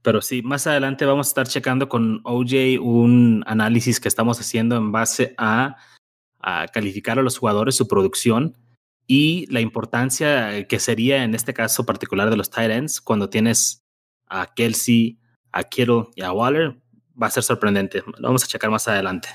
Pero 0.02 0.22
sí, 0.22 0.42
más 0.42 0.68
adelante 0.68 1.04
vamos 1.04 1.26
a 1.26 1.30
estar 1.30 1.48
checando 1.48 1.88
con 1.88 2.20
OJ 2.22 2.78
un 2.80 3.42
análisis 3.46 3.98
que 3.98 4.06
estamos 4.06 4.38
haciendo 4.38 4.76
en 4.76 4.92
base 4.92 5.34
a, 5.36 5.76
a 6.38 6.68
calificar 6.68 7.18
a 7.18 7.22
los 7.22 7.36
jugadores, 7.36 7.74
su 7.74 7.88
producción 7.88 8.56
y 9.10 9.46
la 9.50 9.60
importancia 9.60 10.68
que 10.68 10.78
sería 10.78 11.24
en 11.24 11.34
este 11.34 11.54
caso 11.54 11.86
particular 11.86 12.28
de 12.28 12.36
los 12.36 12.50
tight 12.50 12.70
ends 12.70 13.00
cuando 13.00 13.30
tienes 13.30 13.82
a 14.28 14.52
Kelsey, 14.54 15.18
a 15.50 15.64
Kittle 15.64 16.08
y 16.14 16.22
a 16.22 16.30
Waller. 16.30 16.76
Va 17.20 17.28
a 17.28 17.30
ser 17.30 17.42
sorprendente. 17.42 18.02
Lo 18.18 18.28
vamos 18.28 18.44
a 18.44 18.46
checar 18.46 18.70
más 18.70 18.86
adelante. 18.86 19.28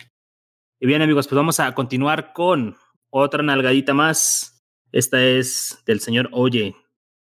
Y 0.79 0.85
bien, 0.85 1.01
amigos, 1.01 1.27
pues 1.27 1.35
vamos 1.35 1.59
a 1.59 1.73
continuar 1.73 2.33
con 2.33 2.77
otra 3.09 3.41
nalgadita 3.41 3.95
más. 3.95 4.63
Esta 4.91 5.21
es 5.25 5.81
del 5.87 5.99
señor 5.99 6.29
OJ. 6.31 6.75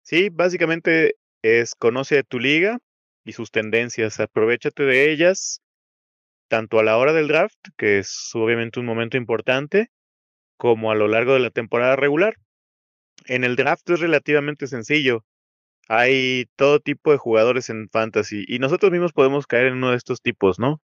Sí, 0.01 0.29
básicamente 0.29 1.17
es 1.43 1.75
conoce 1.75 2.23
tu 2.23 2.39
liga 2.39 2.79
y 3.23 3.33
sus 3.33 3.51
tendencias, 3.51 4.19
aprovechate 4.19 4.83
de 4.83 5.11
ellas, 5.11 5.61
tanto 6.49 6.79
a 6.79 6.83
la 6.83 6.97
hora 6.97 7.13
del 7.13 7.27
draft, 7.27 7.59
que 7.77 7.99
es 7.99 8.31
obviamente 8.33 8.79
un 8.79 8.87
momento 8.87 9.15
importante, 9.15 9.91
como 10.61 10.91
a 10.91 10.95
lo 10.95 11.07
largo 11.07 11.33
de 11.33 11.39
la 11.39 11.49
temporada 11.49 11.95
regular. 11.95 12.35
En 13.25 13.43
el 13.43 13.55
draft 13.55 13.89
es 13.89 13.99
relativamente 13.99 14.67
sencillo. 14.67 15.25
Hay 15.87 16.45
todo 16.55 16.79
tipo 16.79 17.11
de 17.11 17.17
jugadores 17.17 17.71
en 17.71 17.89
fantasy 17.89 18.45
y 18.47 18.59
nosotros 18.59 18.91
mismos 18.91 19.11
podemos 19.11 19.47
caer 19.47 19.65
en 19.65 19.73
uno 19.77 19.89
de 19.89 19.97
estos 19.97 20.21
tipos, 20.21 20.59
¿no? 20.59 20.79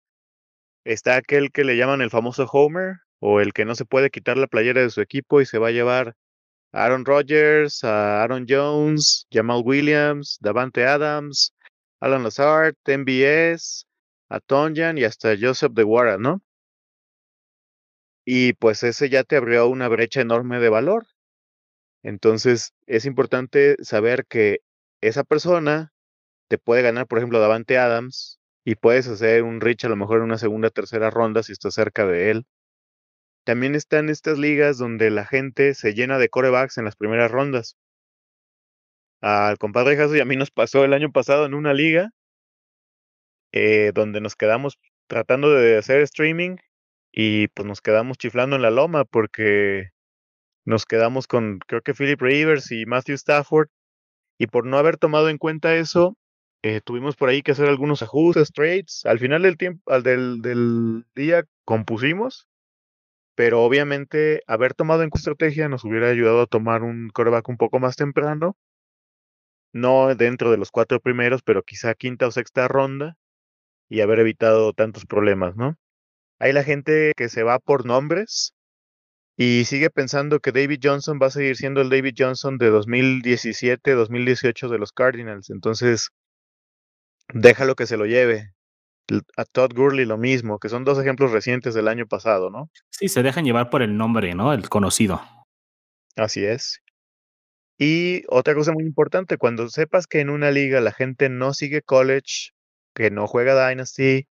Está 0.84 1.16
aquel 1.16 1.52
que 1.52 1.62
le 1.64 1.76
llaman 1.76 2.00
el 2.00 2.08
famoso 2.08 2.46
Homer 2.50 2.94
o 3.20 3.40
el 3.42 3.52
que 3.52 3.66
no 3.66 3.74
se 3.74 3.84
puede 3.84 4.08
quitar 4.08 4.38
la 4.38 4.46
playera 4.46 4.80
de 4.80 4.88
su 4.88 5.02
equipo 5.02 5.42
y 5.42 5.46
se 5.46 5.58
va 5.58 5.68
a 5.68 5.72
llevar 5.72 6.14
Aaron 6.72 7.04
Rodgers, 7.04 7.84
a 7.84 8.22
Aaron 8.22 8.46
Jones, 8.48 9.26
Jamal 9.30 9.60
Williams, 9.62 10.38
Davante 10.40 10.86
Adams, 10.86 11.52
Alan 12.00 12.22
Lazard, 12.22 12.76
MBS, 12.86 13.86
a 14.30 14.40
Tonjan 14.40 14.96
y 14.96 15.04
hasta 15.04 15.34
Joseph 15.38 15.72
de 15.74 15.82
Guara, 15.82 16.16
¿no? 16.16 16.40
Y 18.26 18.54
pues 18.54 18.82
ese 18.82 19.08
ya 19.08 19.24
te 19.24 19.36
abrió 19.36 19.68
una 19.68 19.88
brecha 19.88 20.20
enorme 20.20 20.58
de 20.58 20.68
valor. 20.68 21.06
Entonces 22.02 22.74
es 22.86 23.06
importante 23.06 23.76
saber 23.82 24.26
que 24.26 24.60
esa 25.00 25.24
persona 25.24 25.92
te 26.48 26.58
puede 26.58 26.82
ganar, 26.82 27.06
por 27.06 27.18
ejemplo, 27.18 27.38
Davante 27.40 27.78
Adams 27.78 28.40
y 28.64 28.74
puedes 28.74 29.06
hacer 29.08 29.44
un 29.44 29.60
reach 29.60 29.84
a 29.84 29.88
lo 29.88 29.96
mejor 29.96 30.18
en 30.18 30.24
una 30.24 30.38
segunda, 30.38 30.70
tercera 30.70 31.08
ronda 31.10 31.44
si 31.44 31.52
estás 31.52 31.74
cerca 31.74 32.04
de 32.04 32.30
él. 32.32 32.46
También 33.44 33.76
están 33.76 34.08
estas 34.08 34.38
ligas 34.38 34.76
donde 34.76 35.10
la 35.10 35.24
gente 35.24 35.74
se 35.74 35.94
llena 35.94 36.18
de 36.18 36.28
corebacks 36.28 36.78
en 36.78 36.84
las 36.84 36.96
primeras 36.96 37.30
rondas. 37.30 37.76
Al 39.20 39.56
compadre 39.58 39.96
Jaso 39.96 40.16
y 40.16 40.20
a 40.20 40.24
mí 40.24 40.34
nos 40.34 40.50
pasó 40.50 40.84
el 40.84 40.92
año 40.94 41.12
pasado 41.12 41.46
en 41.46 41.54
una 41.54 41.72
liga 41.74 42.10
eh, 43.52 43.92
donde 43.94 44.20
nos 44.20 44.34
quedamos 44.34 44.78
tratando 45.06 45.52
de 45.52 45.78
hacer 45.78 46.00
streaming 46.02 46.56
y 47.16 47.48
pues 47.48 47.66
nos 47.66 47.81
quedamos 47.81 48.18
chiflando 48.18 48.55
en 48.57 48.62
la 48.62 48.70
loma 48.70 49.05
porque 49.05 49.90
nos 50.64 50.87
quedamos 50.87 51.26
con 51.26 51.59
creo 51.66 51.83
que 51.83 51.94
Philip 51.94 52.20
Rivers 52.20 52.70
y 52.70 52.87
Matthew 52.87 53.16
Stafford 53.16 53.68
y 54.38 54.46
por 54.48 54.66
no 54.66 54.79
haber 54.79 54.98
tomado 54.98 55.31
en 55.31 55.38
cuenta 55.38 55.74
eso 55.74 56.16
eh, 56.62 56.81
tuvimos 56.83 57.16
por 57.16 57.29
ahí 57.31 57.42
que 57.42 57.52
hacer 57.52 57.68
algunos 57.68 58.02
ajustes, 58.02 58.52
trades. 58.52 59.02
Al 59.05 59.18
final 59.18 59.42
del 59.42 59.57
tiempo, 59.57 59.90
al 59.90 60.02
del, 60.02 60.42
del 60.42 61.05
día 61.14 61.44
compusimos 61.64 62.48
pero 63.37 63.62
obviamente 63.62 64.42
haber 64.46 64.74
tomado 64.74 65.02
en 65.02 65.11
estrategia 65.14 65.68
nos 65.68 65.85
hubiera 65.85 66.09
ayudado 66.09 66.42
a 66.42 66.46
tomar 66.46 66.83
un 66.83 67.11
coreback 67.11 67.48
un 67.48 67.59
poco 67.59 67.79
más 67.79 67.94
temprano, 67.94 68.57
no 69.72 70.14
dentro 70.14 70.50
de 70.50 70.57
los 70.57 70.70
cuatro 70.70 71.00
primeros, 71.00 71.42
pero 71.42 71.62
quizá 71.62 71.94
quinta 71.94 72.26
o 72.26 72.31
sexta 72.31 72.66
ronda 72.66 73.16
y 73.90 74.00
haber 74.00 74.20
evitado 74.20 74.72
tantos 74.72 75.05
problemas, 75.05 75.55
¿no? 75.55 75.76
Hay 76.38 76.53
la 76.53 76.64
gente 76.64 77.12
que 77.16 77.29
se 77.29 77.42
va 77.42 77.59
por 77.59 77.87
nombres 77.87 78.55
y 79.37 79.64
sigue 79.64 79.90
pensando 79.90 80.40
que 80.40 80.53
David 80.53 80.81
Johnson 80.83 81.18
va 81.20 81.27
a 81.27 81.31
seguir 81.31 81.57
siendo 81.57 81.81
el 81.81 81.90
David 81.90 82.14
Johnson 82.16 82.59
de 82.59 82.70
2017, 82.70 83.92
2018 83.92 84.68
de 84.68 84.79
los 84.79 84.92
Cardinals, 84.92 85.51
entonces 85.51 86.11
déjalo 87.33 87.75
que 87.75 87.87
se 87.87 87.96
lo 87.96 88.07
lleve 88.07 88.53
a 89.37 89.44
Todd 89.44 89.72
Gurley 89.75 90.05
lo 90.05 90.18
mismo, 90.18 90.59
que 90.59 90.68
son 90.68 90.85
dos 90.85 90.99
ejemplos 90.99 91.31
recientes 91.31 91.75
del 91.75 91.88
año 91.88 92.07
pasado, 92.07 92.51
¿no? 92.51 92.70
Sí, 92.90 93.09
se 93.09 93.22
dejan 93.22 93.44
llevar 93.44 93.70
por 93.70 93.83
el 93.83 93.96
nombre, 93.96 94.35
¿no? 94.35 94.53
El 94.53 94.68
conocido. 94.68 95.22
Así 96.16 96.44
es. 96.44 96.81
Y 97.79 98.22
otra 98.29 98.55
cosa 98.55 98.72
muy 98.72 98.85
importante, 98.85 99.37
cuando 99.37 99.68
sepas 99.68 100.07
que 100.07 100.20
en 100.20 100.31
una 100.31 100.51
liga 100.51 100.81
la 100.81 100.92
gente 100.92 101.29
no 101.29 101.53
sigue 101.53 101.83
college, 101.83 102.51
que 102.94 103.11
no 103.11 103.27
juega 103.27 103.68
Dynasty, 103.68 104.27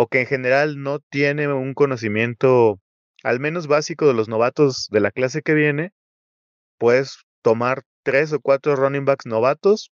o 0.00 0.06
que 0.06 0.20
en 0.20 0.26
general 0.26 0.80
no 0.80 1.00
tiene 1.00 1.52
un 1.52 1.74
conocimiento 1.74 2.80
al 3.24 3.40
menos 3.40 3.66
básico 3.66 4.06
de 4.06 4.14
los 4.14 4.28
novatos 4.28 4.86
de 4.92 5.00
la 5.00 5.10
clase 5.10 5.42
que 5.42 5.54
viene, 5.54 5.92
puedes 6.78 7.24
tomar 7.42 7.82
tres 8.04 8.32
o 8.32 8.38
cuatro 8.38 8.76
running 8.76 9.04
backs 9.04 9.26
novatos 9.26 9.90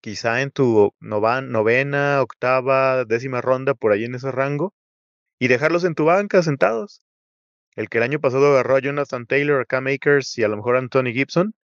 quizá 0.00 0.42
en 0.42 0.52
tu 0.52 0.94
novena, 1.00 2.22
octava, 2.22 3.04
décima 3.04 3.40
ronda, 3.40 3.74
por 3.74 3.90
ahí 3.90 4.04
en 4.04 4.14
ese 4.14 4.30
rango, 4.30 4.74
y 5.40 5.48
dejarlos 5.48 5.82
en 5.82 5.96
tu 5.96 6.04
banca 6.04 6.42
sentados. 6.44 7.02
el 7.74 7.88
que 7.88 7.98
el 7.98 8.04
año 8.04 8.20
pasado 8.20 8.52
agarró 8.52 8.76
a 8.76 8.80
Jonathan 8.80 9.26
Taylor, 9.26 9.62
a 9.62 9.64
Cam 9.64 9.88
Akers 9.88 10.38
y 10.38 10.44
a 10.44 10.48
lo 10.48 10.56
mejor 10.56 10.76
a 10.76 10.78
Anthony 10.78 11.12
Gibson, 11.14 11.54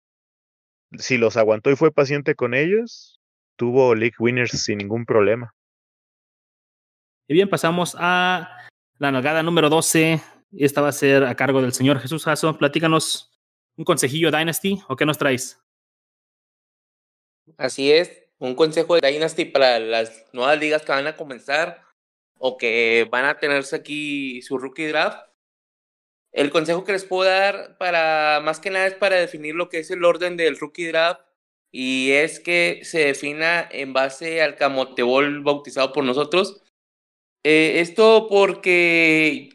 si 0.99 1.17
los 1.17 1.37
aguantó 1.37 1.71
y 1.71 1.77
fue 1.77 1.93
paciente 1.93 2.35
con 2.35 2.55
ellos, 2.55 3.21
tuvo 3.55 3.95
league 3.95 4.17
winners 4.19 4.51
sin 4.51 4.79
ningún 4.79 5.05
problema. 5.05 5.55
Y 7.31 7.35
bien, 7.35 7.51
pasamos 7.51 7.95
a 7.99 8.57
la 8.99 9.13
nalgada 9.13 9.43
número 9.43 9.69
12. 9.69 10.23
Y 10.51 10.65
esta 10.65 10.81
va 10.81 10.89
a 10.89 10.93
ser 10.93 11.25
a 11.25 11.35
cargo 11.35 11.61
del 11.61 11.75
señor 11.75 12.01
Jesús 12.01 12.25
Jasso. 12.25 12.57
Platícanos 12.57 13.39
un 13.77 13.85
consejillo 13.85 14.31
Dynasty 14.31 14.81
o 14.89 14.97
qué 14.97 15.05
nos 15.05 15.19
traes. 15.19 15.61
Así 17.59 17.93
es, 17.93 18.25
un 18.39 18.55
consejo 18.55 18.95
de 18.95 19.07
Dynasty 19.07 19.45
para 19.45 19.79
las 19.79 20.25
nuevas 20.33 20.59
ligas 20.59 20.83
que 20.83 20.93
van 20.93 21.07
a 21.07 21.17
comenzar 21.17 21.83
o 22.39 22.57
que 22.57 23.07
van 23.11 23.27
a 23.27 23.39
tenerse 23.39 23.77
aquí 23.77 24.41
su 24.41 24.57
rookie 24.57 24.87
draft. 24.87 25.29
El 26.33 26.51
consejo 26.51 26.85
que 26.85 26.93
les 26.93 27.05
puedo 27.05 27.29
dar 27.29 27.77
para 27.77 28.41
más 28.43 28.59
que 28.59 28.71
nada 28.71 28.87
es 28.87 28.95
para 28.95 29.17
definir 29.17 29.55
lo 29.55 29.69
que 29.69 29.81
es 29.81 29.91
el 29.91 30.03
orden 30.03 30.39
del 30.39 30.59
rookie 30.59 30.87
draft 30.87 31.21
y 31.71 32.13
es 32.13 32.41
que 32.41 32.81
se 32.85 33.01
defina 33.01 33.69
en 33.71 33.93
base 33.93 34.41
al 34.41 34.57
camotebol 34.57 35.43
bautizado 35.43 35.93
por 35.93 36.05
nosotros. 36.05 36.63
Eh, 37.45 37.81
esto 37.81 38.27
porque 38.29 39.51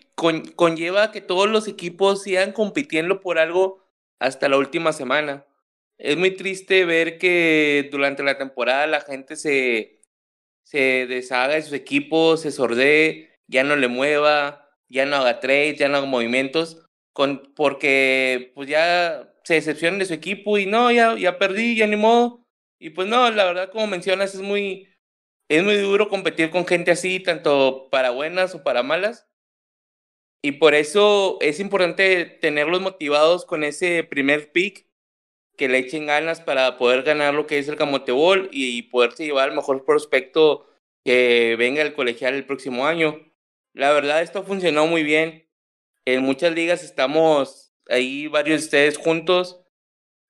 conlleva 0.56 1.12
que 1.12 1.22
todos 1.22 1.50
los 1.50 1.68
equipos 1.68 2.24
sigan 2.24 2.52
compitiendo 2.54 3.20
por 3.20 3.40
algo 3.40 3.84
hasta 4.20 4.50
la 4.50 4.58
última 4.58 4.94
semana. 4.94 5.46
Es 5.98 6.18
muy 6.18 6.32
triste 6.32 6.86
ver 6.86 7.18
que 7.18 7.90
durante 7.92 8.24
la 8.24 8.38
temporada 8.38 8.88
la 8.88 9.02
gente 9.02 9.36
se, 9.36 10.02
se 10.64 11.08
deshaga 11.08 11.56
de 11.56 11.62
sus 11.62 11.74
equipos, 11.74 12.42
se 12.42 12.52
sordee, 12.52 13.32
ya 13.48 13.64
no 13.64 13.76
le 13.76 13.88
mueva, 13.88 14.70
ya 14.90 15.06
no 15.06 15.18
haga 15.18 15.40
trades, 15.40 15.78
ya 15.78 15.90
no 15.90 15.98
haga 15.98 16.08
movimientos, 16.08 16.86
con, 17.14 17.54
porque 17.56 18.52
pues 18.56 18.70
ya 18.70 19.34
se 19.44 19.56
decepcionan 19.56 20.00
de 20.00 20.06
su 20.06 20.14
equipo 20.14 20.58
y 20.58 20.66
no, 20.66 20.92
ya, 20.92 21.18
ya 21.18 21.38
perdí, 21.38 21.76
ya 21.76 21.88
ni 21.88 21.96
modo. 21.96 22.46
Y 22.80 22.92
pues 22.92 23.08
no, 23.08 23.30
la 23.32 23.46
verdad, 23.46 23.72
como 23.72 23.88
mencionas, 23.88 24.36
es 24.36 24.42
muy, 24.42 24.90
es 25.56 25.64
muy 25.64 25.78
duro 25.78 26.10
competir 26.10 26.50
con 26.50 26.66
gente 26.66 26.92
así, 26.92 27.20
tanto 27.20 27.88
para 27.92 28.12
buenas 28.12 28.56
o 28.56 28.64
para 28.64 28.84
malas. 28.84 29.28
Y 30.42 30.54
por 30.54 30.74
eso 30.74 31.38
es 31.42 31.60
importante 31.60 32.26
tenerlos 32.26 32.82
motivados 32.82 33.46
con 33.46 33.64
ese 33.64 34.04
primer 34.04 34.52
pick, 34.52 34.88
que 35.56 35.70
le 35.70 35.78
echen 35.78 36.08
ganas 36.08 36.42
para 36.42 36.78
poder 36.78 37.04
ganar 37.04 37.34
lo 37.34 37.46
que 37.46 37.60
es 37.60 37.68
el 37.68 37.76
Camote 37.76 38.12
Bowl 38.12 38.50
y 38.52 38.84
poderse 38.84 39.26
llevar 39.26 39.50
el 39.50 39.56
mejor 39.56 39.86
prospecto 39.86 40.66
que 41.06 41.56
venga 41.58 41.82
al 41.82 41.94
colegial 41.94 42.34
el 42.34 42.46
próximo 42.46 42.88
año. 42.88 43.20
La 43.74 43.92
verdad, 43.92 44.22
esto 44.22 44.44
funcionó 44.44 44.88
muy 44.88 45.04
bien. 45.04 45.48
En 46.06 46.24
muchas 46.24 46.54
ligas 46.54 46.84
estamos 46.84 47.74
ahí 47.88 48.28
varios 48.28 48.62
de 48.62 48.66
ustedes 48.66 48.98
juntos. 48.98 49.62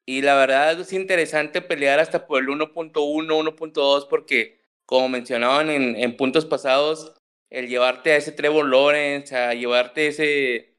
Y 0.05 0.21
la 0.21 0.35
verdad 0.35 0.79
es 0.79 0.91
interesante 0.91 1.61
pelear 1.61 1.99
hasta 1.99 2.27
por 2.27 2.41
el 2.41 2.49
1.1, 2.49 2.93
1.2, 2.93 4.07
porque 4.09 4.62
como 4.93 5.09
mencionaban 5.09 5.71
en, 5.71 6.17
puntos 6.17 6.45
pasados, 6.45 7.15
el 7.49 7.67
llevarte 7.67 8.11
a 8.11 8.17
ese 8.17 8.31
Trevor 8.31 8.69
Lawrence, 8.69 9.35
a 9.35 9.55
llevarte 9.55 10.05
ese 10.05 10.77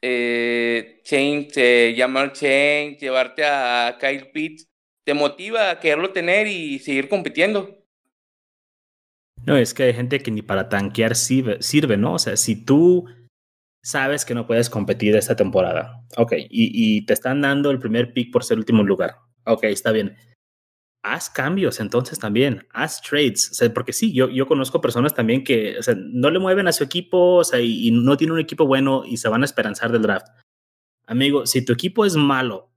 eh, 0.00 1.00
Change, 1.02 1.50
eh, 1.56 1.94
llamar 1.96 2.32
Change, 2.34 2.98
llevarte 3.00 3.44
a 3.44 3.98
Kyle 3.98 4.30
Pitts, 4.30 4.68
te 5.04 5.14
motiva 5.14 5.70
a 5.70 5.80
quererlo 5.80 6.12
tener 6.12 6.46
y 6.46 6.78
seguir 6.78 7.08
compitiendo. 7.08 7.84
No, 9.44 9.56
es 9.56 9.74
que 9.74 9.82
hay 9.82 9.92
gente 9.92 10.20
que 10.20 10.30
ni 10.30 10.42
para 10.42 10.68
tanquear 10.68 11.16
sirve, 11.16 11.96
¿no? 11.96 12.14
O 12.14 12.18
sea, 12.20 12.36
si 12.36 12.64
tú 12.64 13.08
sabes 13.82 14.24
que 14.24 14.34
no 14.34 14.46
puedes 14.46 14.70
competir 14.70 15.16
esta 15.16 15.34
temporada, 15.34 16.00
ok, 16.16 16.34
y, 16.48 17.04
te 17.06 17.12
están 17.12 17.40
dando 17.40 17.72
el 17.72 17.80
primer 17.80 18.12
pick 18.12 18.30
por 18.30 18.44
ser 18.44 18.58
último 18.58 18.84
lugar, 18.84 19.16
ok, 19.46 19.64
está 19.64 19.90
bien. 19.90 20.16
Haz 21.02 21.28
cambios 21.30 21.80
entonces 21.80 22.18
también, 22.20 22.66
haz 22.72 23.02
trades, 23.02 23.50
o 23.50 23.54
sea, 23.54 23.74
porque 23.74 23.92
sí, 23.92 24.12
yo, 24.12 24.28
yo 24.28 24.46
conozco 24.46 24.80
personas 24.80 25.14
también 25.14 25.42
que 25.42 25.76
o 25.76 25.82
sea, 25.82 25.96
no 25.98 26.30
le 26.30 26.38
mueven 26.38 26.68
a 26.68 26.72
su 26.72 26.84
equipo, 26.84 27.36
o 27.36 27.44
sea, 27.44 27.58
y, 27.58 27.88
y 27.88 27.90
no 27.90 28.16
tienen 28.16 28.34
un 28.34 28.40
equipo 28.40 28.66
bueno 28.66 29.02
y 29.04 29.16
se 29.16 29.28
van 29.28 29.42
a 29.42 29.44
esperanzar 29.44 29.90
del 29.90 30.02
draft. 30.02 30.28
Amigo, 31.06 31.44
si 31.44 31.64
tu 31.64 31.72
equipo 31.72 32.04
es 32.04 32.14
malo 32.14 32.72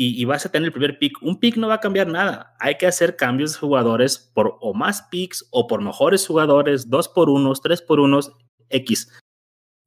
y, 0.00 0.24
vas 0.26 0.46
a 0.46 0.52
tener 0.52 0.66
el 0.66 0.72
primer 0.72 0.96
pick, 1.00 1.20
un 1.22 1.40
pick 1.40 1.56
no 1.56 1.66
va 1.66 1.74
a 1.74 1.80
cambiar 1.80 2.06
nada. 2.06 2.54
Hay 2.60 2.76
que 2.76 2.86
hacer 2.86 3.16
cambios 3.16 3.54
de 3.54 3.58
jugadores 3.58 4.30
por 4.32 4.56
o 4.60 4.72
más 4.72 5.02
picks 5.02 5.48
o 5.50 5.66
por 5.66 5.82
mejores 5.82 6.24
jugadores, 6.24 6.88
dos 6.88 7.08
por 7.08 7.28
unos, 7.28 7.60
tres 7.60 7.82
por 7.82 7.98
unos, 7.98 8.32
X. 8.70 9.10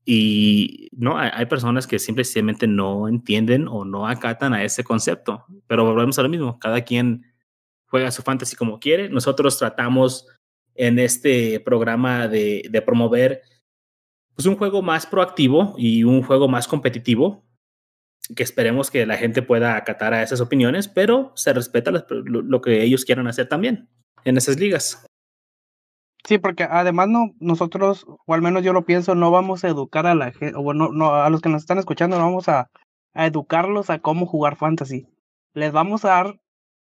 Y 0.04 0.90
no, 0.92 1.18
hay, 1.18 1.46
personas 1.46 1.88
que 1.88 1.98
simplemente 1.98 2.68
no 2.68 3.08
entienden 3.08 3.70
o 3.70 3.86
no 3.86 4.06
acatan 4.06 4.54
a 4.54 4.66
ese 4.66 4.84
concepto. 4.84 5.46
Pero 5.68 5.86
volvemos 5.86 6.20
a 6.20 6.24
lo 6.24 6.30
mismo, 6.30 6.60
cada 6.60 6.82
quien 6.82 7.31
juega 7.92 8.10
su 8.10 8.24
fantasy 8.24 8.56
como 8.56 8.80
quiere. 8.80 9.10
Nosotros 9.10 9.60
tratamos 9.60 10.26
en 10.76 10.98
este 10.98 11.60
programa 11.60 12.30
de, 12.30 12.84
promover 12.86 13.42
pues, 14.34 14.48
un 14.48 14.56
juego 14.56 14.82
más 14.82 15.06
proactivo 15.06 15.76
y 15.78 16.06
un 16.06 16.24
juego 16.24 16.48
más 16.48 16.68
competitivo 16.68 17.44
que 18.36 18.44
esperemos 18.44 18.90
que 18.90 19.06
la 19.06 19.18
gente 19.18 19.42
pueda 19.42 19.76
acatar 19.76 20.14
a 20.14 20.24
esas 20.24 20.40
opiniones, 20.40 20.88
pero 20.88 21.34
se 21.36 21.52
respeta 21.52 21.92
lo, 21.92 22.62
que 22.62 22.82
ellos 22.82 23.04
quieran 23.04 23.28
hacer 23.28 23.50
también 23.50 23.90
en 24.24 24.38
esas 24.38 24.58
ligas. 24.58 25.06
Sí, 26.24 26.38
porque 26.38 26.64
además 26.64 27.10
no, 27.10 27.34
nosotros, 27.40 28.06
o 28.08 28.34
al 28.34 28.42
menos 28.42 28.64
yo 28.64 28.72
lo 28.72 28.86
pienso, 28.86 29.16
no 29.16 29.32
vamos 29.32 29.66
a 29.66 29.68
educar 29.68 30.06
a 30.06 30.16
la 30.16 30.32
gente, 30.32 30.56
o 30.56 30.62
bueno, 30.62 30.90
no, 30.94 31.16
a 31.16 31.30
los 31.30 31.42
que 31.42 31.50
nos 31.50 31.64
están 31.64 31.80
escuchando, 31.80 32.18
no 32.18 32.24
vamos 32.24 32.48
a, 32.48 32.70
a 33.14 33.26
educarlos 33.26 33.90
a 33.90 34.00
cómo 34.00 34.28
jugar 34.28 34.56
fantasy. 34.56 35.08
Les 35.54 35.74
vamos 35.74 36.06
a 36.06 36.10
dar 36.10 36.41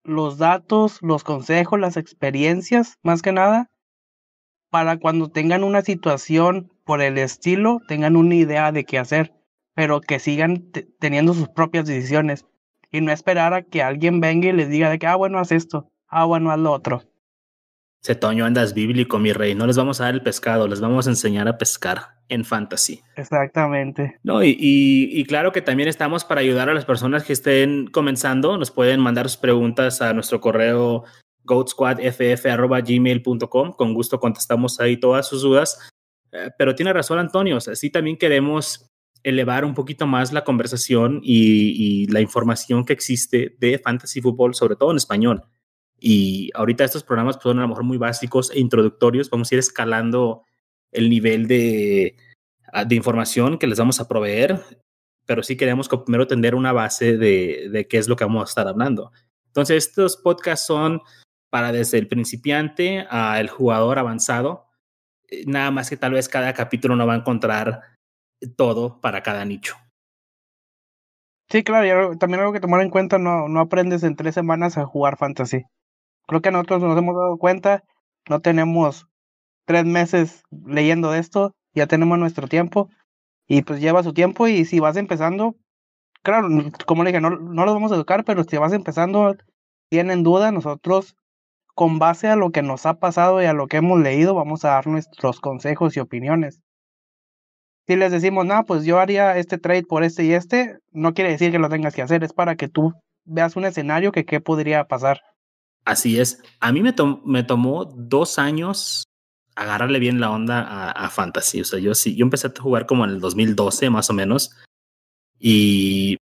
los 0.06 0.38
datos, 0.38 1.00
los 1.02 1.24
consejos, 1.24 1.80
las 1.80 1.98
experiencias, 1.98 2.98
más 3.04 3.22
que 3.22 3.32
nada, 3.32 3.70
para 4.70 4.98
cuando 4.98 5.30
tengan 5.30 5.64
una 5.64 5.82
situación 5.82 6.72
por 6.86 7.02
el 7.02 7.18
estilo, 7.18 7.82
tengan 7.88 8.16
una 8.16 8.36
idea 8.36 8.72
de 8.72 8.86
qué 8.86 9.00
hacer 9.00 9.36
pero 9.76 10.02
que 10.02 10.20
sigan 10.20 10.72
teniendo 11.00 11.34
sus 11.34 11.50
propias 11.50 11.86
decisiones 11.86 12.46
y 12.92 13.02
no 13.02 13.12
esperar 13.12 13.54
a 13.54 13.62
que 13.62 13.84
alguien 13.84 14.22
venga 14.22 14.48
y 14.48 14.54
les 14.54 14.70
diga 14.70 14.90
de 14.90 14.98
que, 14.98 15.06
ah, 15.06 15.16
bueno, 15.16 15.38
haz 15.38 15.52
esto, 15.52 15.92
ah, 16.08 16.26
bueno, 16.26 16.50
haz 16.50 16.60
lo 16.60 16.72
otro. 16.72 17.04
Se 18.02 18.16
Toño, 18.16 18.46
andas 18.46 18.74
bíblico, 18.74 19.20
mi 19.20 19.34
rey. 19.34 19.54
No 19.54 19.68
les 19.68 19.78
vamos 19.78 20.00
a 20.00 20.06
dar 20.06 20.14
el 20.14 20.24
pescado, 20.24 20.68
les 20.68 20.80
vamos 20.80 21.08
a 21.08 21.10
enseñar 21.10 21.48
a 21.48 21.58
pescar 21.58 22.15
en 22.30 22.46
fantasy. 22.46 23.02
Exactamente. 23.16 24.20
No, 24.24 24.44
y, 24.44 24.56
y, 24.60 25.24
claro 25.26 25.52
que 25.52 25.62
también 25.62 25.90
estamos 25.90 26.26
para 26.26 26.42
ayudar 26.42 26.70
a 26.70 26.74
las 26.74 26.86
personas 26.86 27.24
que 27.24 27.34
estén 27.34 27.86
comenzando. 27.88 28.58
Nos 28.58 28.72
pueden 28.72 29.00
mandar 29.00 29.30
sus 29.30 29.38
preguntas 29.38 30.02
a 30.02 30.12
nuestro 30.14 30.42
correo 30.42 31.04
goatsquadff.gmail.com. 31.44 33.74
Con 33.74 33.94
gusto 33.94 34.20
contestamos 34.20 34.80
ahí 34.80 34.98
todas 34.98 35.28
sus 35.28 35.44
dudas. 35.44 35.92
Eh, 36.32 36.50
pero 36.58 36.74
tiene 36.76 36.94
razón 36.94 37.20
Antonio, 37.20 37.58
o 37.58 37.62
sea, 37.62 37.76
sí 37.76 37.90
también 37.90 38.18
queremos 38.18 38.90
elevar 39.24 39.66
un 39.66 39.74
poquito 39.74 40.06
más 40.06 40.32
la 40.34 40.44
conversación 40.44 41.20
y, 41.24 42.06
la 42.12 42.22
información 42.22 42.86
que 42.86 42.94
existe 42.94 43.56
de 43.60 43.80
fantasy 43.80 44.22
fútbol, 44.22 44.54
sobre 44.54 44.76
todo 44.76 44.92
en 44.92 44.98
español. 44.98 45.44
Y 46.00 46.52
ahorita 46.54 46.84
estos 46.84 47.04
programas 47.04 47.38
pues, 47.38 47.44
son 47.44 47.58
a 47.58 47.64
lo 47.64 47.70
mejor 47.70 47.84
muy 47.84 47.98
básicos 47.98 48.52
e 48.52 48.60
introductorios. 48.60 49.32
Vamos 49.32 49.52
a 49.52 49.56
ir 49.56 49.60
escalando 49.60 50.44
el 50.96 51.10
nivel 51.10 51.48
de, 51.48 52.16
ah, 52.74 52.86
de 52.86 52.96
información 52.96 53.58
que 53.58 53.68
les 53.68 53.80
vamos 53.80 54.00
a 54.00 54.08
proveer, 54.08 54.62
pero 55.26 55.44
sí 55.44 55.58
queremos 55.58 55.90
primero 55.90 56.28
tener 56.28 56.56
una 56.56 56.72
base 56.72 57.18
de, 57.18 57.70
de 57.72 57.88
qué 57.88 57.98
es 57.98 58.08
lo 58.08 58.16
que 58.16 58.26
vamos 58.26 58.42
a 58.42 58.52
estar 58.52 58.68
hablando. 58.68 59.12
Entonces, 59.48 59.88
estos 59.88 60.18
podcasts 60.18 60.66
son 60.66 61.02
para 61.50 61.72
desde 61.72 61.98
el 61.98 62.08
principiante 62.08 63.08
al 63.10 63.50
jugador 63.50 63.98
avanzado. 63.98 64.68
Eh, 65.30 65.46
nada 65.48 65.72
más 65.72 65.90
que 65.90 65.98
tal 65.98 66.12
vez 66.12 66.28
cada 66.28 66.54
capítulo 66.54 66.96
no 66.96 67.08
va 67.08 67.14
a 67.14 67.18
encontrar 67.18 67.82
todo 68.58 69.00
para 69.00 69.24
cada 69.24 69.46
nicho. 69.46 69.76
Sí, 71.50 71.64
claro, 71.64 72.14
y 72.14 72.18
también 72.18 72.42
algo 72.42 72.54
que 72.54 72.60
tomar 72.60 72.82
en 72.82 72.90
cuenta, 72.90 73.20
no, 73.20 73.48
no 73.48 73.60
aprendes 73.60 74.04
en 74.04 74.16
tres 74.16 74.34
semanas 74.36 74.78
a 74.78 74.86
jugar 74.86 75.18
fantasy. 75.18 75.64
Creo 76.28 76.42
que 76.42 76.52
nosotros 76.52 76.82
nos 76.82 76.98
hemos 76.98 77.16
dado 77.16 77.38
cuenta, 77.38 77.84
no 78.28 78.42
tenemos 78.42 79.08
tres 79.66 79.86
meses 79.86 80.44
leyendo 80.66 81.14
esto, 81.14 81.54
ya 81.74 81.88
tenemos 81.88 82.18
nuestro 82.18 82.48
tiempo 82.48 82.90
y 83.48 83.62
pues 83.62 83.80
lleva 83.80 84.04
su 84.04 84.14
tiempo 84.14 84.48
y 84.48 84.66
si 84.66 84.80
vas 84.80 84.98
empezando, 84.98 85.56
claro, 86.24 86.48
como 86.86 87.04
le 87.04 87.12
dije, 87.12 87.22
no, 87.22 87.32
no 87.32 87.66
los 87.66 87.74
vamos 87.74 87.92
a 87.92 87.96
educar, 87.96 88.24
pero 88.24 88.44
si 88.44 88.58
vas 88.58 88.74
empezando, 88.74 89.36
tienen 89.90 90.24
duda, 90.24 90.52
nosotros 90.52 91.16
con 91.74 92.00
base 92.00 92.28
a 92.28 92.36
lo 92.36 92.52
que 92.52 92.62
nos 92.62 92.86
ha 92.86 93.00
pasado 93.00 93.42
y 93.42 93.46
a 93.46 93.54
lo 93.54 93.68
que 93.68 93.78
hemos 93.78 94.00
leído, 94.00 94.34
vamos 94.34 94.64
a 94.64 94.70
dar 94.70 94.88
nuestros 94.88 95.42
consejos 95.42 95.98
y 95.98 96.00
opiniones 96.00 96.62
si 97.88 97.96
les 97.96 98.12
decimos, 98.12 98.46
no, 98.46 98.66
pues 98.66 98.84
yo 98.84 99.00
haría 99.00 99.38
este 99.38 99.58
trade 99.58 99.84
por 99.84 100.04
este 100.04 100.24
y 100.24 100.34
este, 100.34 100.80
no 100.92 101.14
quiere 101.14 101.32
decir 101.32 101.52
que 101.52 101.60
lo 101.60 101.70
tengas 101.70 101.94
que 101.94 102.02
hacer, 102.02 102.24
es 102.24 102.34
para 102.34 102.56
que 102.56 102.68
tú 102.68 102.94
veas 103.26 103.56
un 103.56 103.66
escenario 103.66 104.12
que 104.12 104.26
qué 104.26 104.42
podría 104.42 104.86
pasar. 104.86 105.22
Así 105.86 106.20
es. 106.20 106.42
A 106.60 106.72
mí 106.72 106.82
me, 106.82 106.96
me 107.26 107.44
tomó 107.44 107.86
dos 107.86 108.40
años 108.40 109.04
agarrarle 109.56 110.00
bien 110.00 110.20
la 110.20 110.32
onda 110.32 110.62
a, 110.62 110.92
a, 110.92 111.10
Fantasy. 111.10 111.62
O 111.62 111.66
sea, 111.66 111.80
yo 111.80 111.96
sí, 111.96 112.16
yo 112.16 112.24
empecé 112.24 112.48
a 112.48 112.54
jugar 112.60 112.86
como 112.86 113.06
en 113.06 113.12
el 113.12 113.20
2012 113.20 113.90
más 113.90 114.10
o 114.10 114.14
menos. 114.14 114.56
Y, 115.40 116.18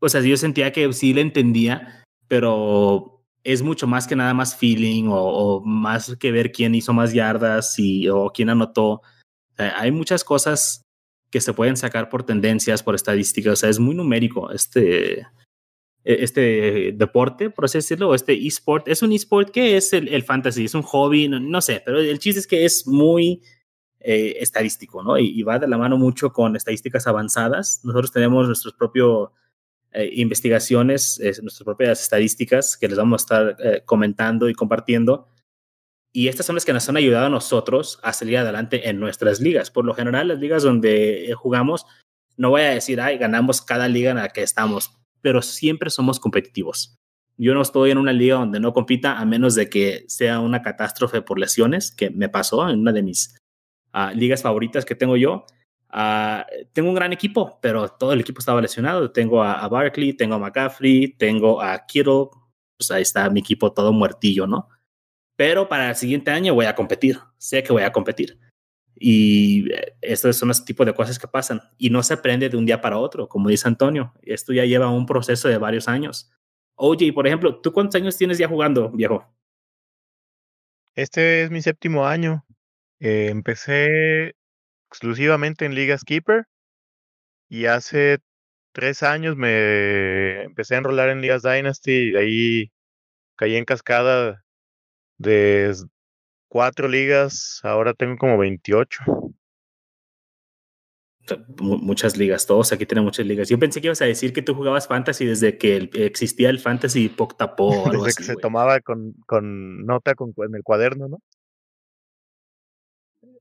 o 0.00 0.08
sea, 0.08 0.20
yo 0.20 0.36
sentía 0.36 0.72
que 0.72 0.92
sí 0.92 1.12
le 1.14 1.20
entendía, 1.20 2.04
pero 2.26 3.22
es 3.44 3.62
mucho 3.62 3.86
más 3.86 4.06
que 4.06 4.16
nada 4.16 4.34
más 4.34 4.56
feeling 4.56 5.08
o, 5.08 5.16
o 5.16 5.64
más 5.64 6.16
que 6.18 6.32
ver 6.32 6.52
quién 6.52 6.74
hizo 6.74 6.92
más 6.92 7.12
yardas 7.12 7.78
y, 7.78 8.08
o 8.08 8.30
quién 8.30 8.50
anotó. 8.50 8.90
O 8.90 9.02
sea, 9.56 9.78
hay 9.78 9.90
muchas 9.90 10.24
cosas 10.24 10.82
que 11.30 11.40
se 11.40 11.52
pueden 11.52 11.76
sacar 11.76 12.08
por 12.08 12.24
tendencias, 12.24 12.82
por 12.82 12.94
estadísticas. 12.94 13.52
O 13.52 13.56
sea, 13.56 13.70
es 13.70 13.78
muy 13.78 13.94
numérico 13.94 14.50
este, 14.50 15.26
este 16.04 16.92
deporte, 16.94 17.50
por 17.50 17.66
así 17.66 17.78
decirlo, 17.78 18.10
o 18.10 18.14
este 18.14 18.34
eSport. 18.46 18.88
¿Es 18.88 19.02
un 19.02 19.12
eSport? 19.12 19.50
¿Qué 19.50 19.76
es 19.76 19.92
el, 19.92 20.08
el 20.08 20.22
fantasy? 20.22 20.64
¿Es 20.64 20.74
un 20.74 20.82
hobby? 20.82 21.28
No, 21.28 21.38
no, 21.40 21.60
sé, 21.60 21.82
pero 21.84 22.00
el 22.00 22.18
chiste 22.18 22.40
es 22.40 22.46
que 22.46 22.64
es 22.64 22.86
muy 22.86 23.42
eh, 24.00 24.36
estadístico, 24.40 25.02
¿no? 25.02 25.18
Y, 25.18 25.38
y, 25.38 25.42
va 25.42 25.58
de 25.58 25.68
la 25.68 25.76
mano 25.76 25.98
mucho 25.98 26.32
con 26.32 26.56
estadísticas 26.56 27.06
avanzadas. 27.06 27.80
Nosotros 27.84 28.12
tenemos 28.12 28.46
nuestros 28.46 28.74
propios 28.74 29.30
eh, 29.90 30.10
investigaciones, 30.16 31.18
eh, 31.18 31.32
nuestras 31.40 31.64
propias 31.64 32.02
estadísticas 32.02 32.76
que 32.76 32.88
les 32.88 32.98
vamos 32.98 33.22
a 33.22 33.24
estar 33.24 33.56
eh, 33.58 33.82
comentando 33.86 34.50
y 34.50 34.54
compartiendo. 34.54 35.28
Y 36.12 36.28
estas 36.28 36.44
son 36.44 36.56
las 36.56 36.66
que 36.66 36.74
nos 36.74 36.86
han 36.90 36.98
ayudado 36.98 37.26
a 37.26 37.30
nosotros 37.30 37.98
a 38.02 38.12
salir 38.12 38.36
adelante 38.36 38.90
en 38.90 39.00
nuestras 39.00 39.40
ligas. 39.40 39.70
Por 39.70 39.86
lo 39.86 39.94
general, 39.94 40.28
las 40.28 40.40
ligas 40.40 40.62
donde 40.62 41.32
jugamos, 41.36 41.86
no 42.36 42.50
voy 42.50 42.62
a 42.62 42.70
decir, 42.70 43.00
ay, 43.00 43.16
ganamos 43.16 43.62
cada 43.62 43.88
liga 43.88 44.10
en 44.10 44.18
la 44.18 44.28
que 44.28 44.42
estamos, 44.42 44.90
pero 45.20 45.42
siempre 45.42 45.90
somos 45.90 46.20
competitivos. 46.20 46.98
Yo 47.36 47.54
no 47.54 47.62
estoy 47.62 47.92
en 47.92 47.98
una 47.98 48.12
liga 48.12 48.36
donde 48.36 48.58
no 48.58 48.72
compita 48.72 49.18
a 49.18 49.24
menos 49.24 49.54
de 49.54 49.70
que 49.70 50.04
sea 50.08 50.40
una 50.40 50.60
catástrofe 50.60 51.22
por 51.22 51.38
lesiones, 51.38 51.92
que 51.92 52.10
me 52.10 52.28
pasó 52.28 52.68
en 52.68 52.80
una 52.80 52.92
de 52.92 53.02
mis 53.02 53.36
uh, 53.94 54.14
ligas 54.14 54.42
favoritas 54.42 54.84
que 54.84 54.96
tengo 54.96 55.16
yo. 55.16 55.46
Uh, 55.92 56.42
tengo 56.72 56.88
un 56.88 56.96
gran 56.96 57.12
equipo, 57.12 57.58
pero 57.62 57.88
todo 57.88 58.12
el 58.12 58.20
equipo 58.20 58.40
estaba 58.40 58.60
lesionado. 58.60 59.12
Tengo 59.12 59.42
a, 59.42 59.52
a 59.52 59.68
Barkley, 59.68 60.14
tengo 60.14 60.34
a 60.34 60.38
McCaffrey, 60.38 61.14
tengo 61.16 61.62
a 61.62 61.86
Kittle. 61.86 62.26
Pues 62.76 62.90
ahí 62.90 63.02
está 63.02 63.30
mi 63.30 63.40
equipo 63.40 63.72
todo 63.72 63.92
muertillo, 63.92 64.46
¿no? 64.46 64.68
Pero 65.36 65.68
para 65.68 65.90
el 65.90 65.96
siguiente 65.96 66.32
año 66.32 66.54
voy 66.54 66.66
a 66.66 66.74
competir. 66.74 67.20
Sé 67.36 67.62
que 67.62 67.72
voy 67.72 67.82
a 67.82 67.92
competir. 67.92 68.36
Y 69.00 69.68
estos 70.00 70.36
son 70.36 70.48
los 70.48 70.64
tipos 70.64 70.84
de 70.86 70.94
cosas 70.94 71.18
que 71.18 71.28
pasan. 71.28 71.60
Y 71.78 71.90
no 71.90 72.02
se 72.02 72.14
aprende 72.14 72.48
de 72.48 72.56
un 72.56 72.66
día 72.66 72.80
para 72.80 72.98
otro, 72.98 73.28
como 73.28 73.48
dice 73.48 73.68
Antonio. 73.68 74.12
Esto 74.22 74.52
ya 74.52 74.64
lleva 74.64 74.90
un 74.90 75.06
proceso 75.06 75.48
de 75.48 75.58
varios 75.58 75.88
años. 75.88 76.30
Oye, 76.74 77.12
por 77.12 77.26
ejemplo, 77.26 77.60
¿tú 77.60 77.72
cuántos 77.72 78.00
años 78.00 78.16
tienes 78.16 78.38
ya 78.38 78.48
jugando, 78.48 78.90
viejo? 78.90 79.24
Este 80.94 81.42
es 81.44 81.50
mi 81.50 81.62
séptimo 81.62 82.06
año. 82.06 82.44
Eh, 83.00 83.28
empecé 83.28 84.34
exclusivamente 84.90 85.64
en 85.64 85.74
Ligas 85.74 86.02
Keeper 86.04 86.46
y 87.48 87.66
hace 87.66 88.18
tres 88.72 89.02
años 89.02 89.36
me 89.36 90.42
empecé 90.42 90.74
a 90.74 90.78
enrolar 90.78 91.10
en 91.10 91.20
Ligas 91.20 91.42
Dynasty 91.42 92.12
y 92.12 92.16
ahí 92.16 92.72
caí 93.36 93.56
en 93.56 93.64
cascada 93.64 94.44
de 95.18 95.74
cuatro 96.48 96.88
ligas, 96.88 97.60
ahora 97.62 97.94
tengo 97.94 98.16
como 98.16 98.38
28. 98.38 99.04
Muchas 101.60 102.16
ligas, 102.16 102.46
todos 102.46 102.72
aquí 102.72 102.86
tienen 102.86 103.04
muchas 103.04 103.26
ligas. 103.26 103.48
Yo 103.50 103.58
pensé 103.58 103.80
que 103.80 103.88
ibas 103.88 104.00
a 104.00 104.06
decir 104.06 104.32
que 104.32 104.40
tú 104.40 104.54
jugabas 104.54 104.88
fantasy 104.88 105.26
desde 105.26 105.58
que 105.58 105.76
el, 105.76 105.90
existía 105.94 106.48
el 106.48 106.58
fantasy 106.58 107.10
Poc 107.10 107.36
Tapó 107.36 107.70
algo 107.86 108.04
desde 108.04 108.08
así. 108.08 108.16
que 108.16 108.24
se 108.24 108.34
wey. 108.34 108.40
tomaba 108.40 108.80
con, 108.80 109.12
con 109.26 109.84
nota 109.84 110.14
con, 110.14 110.32
en 110.38 110.54
el 110.54 110.62
cuaderno, 110.62 111.08
¿no? 111.08 111.22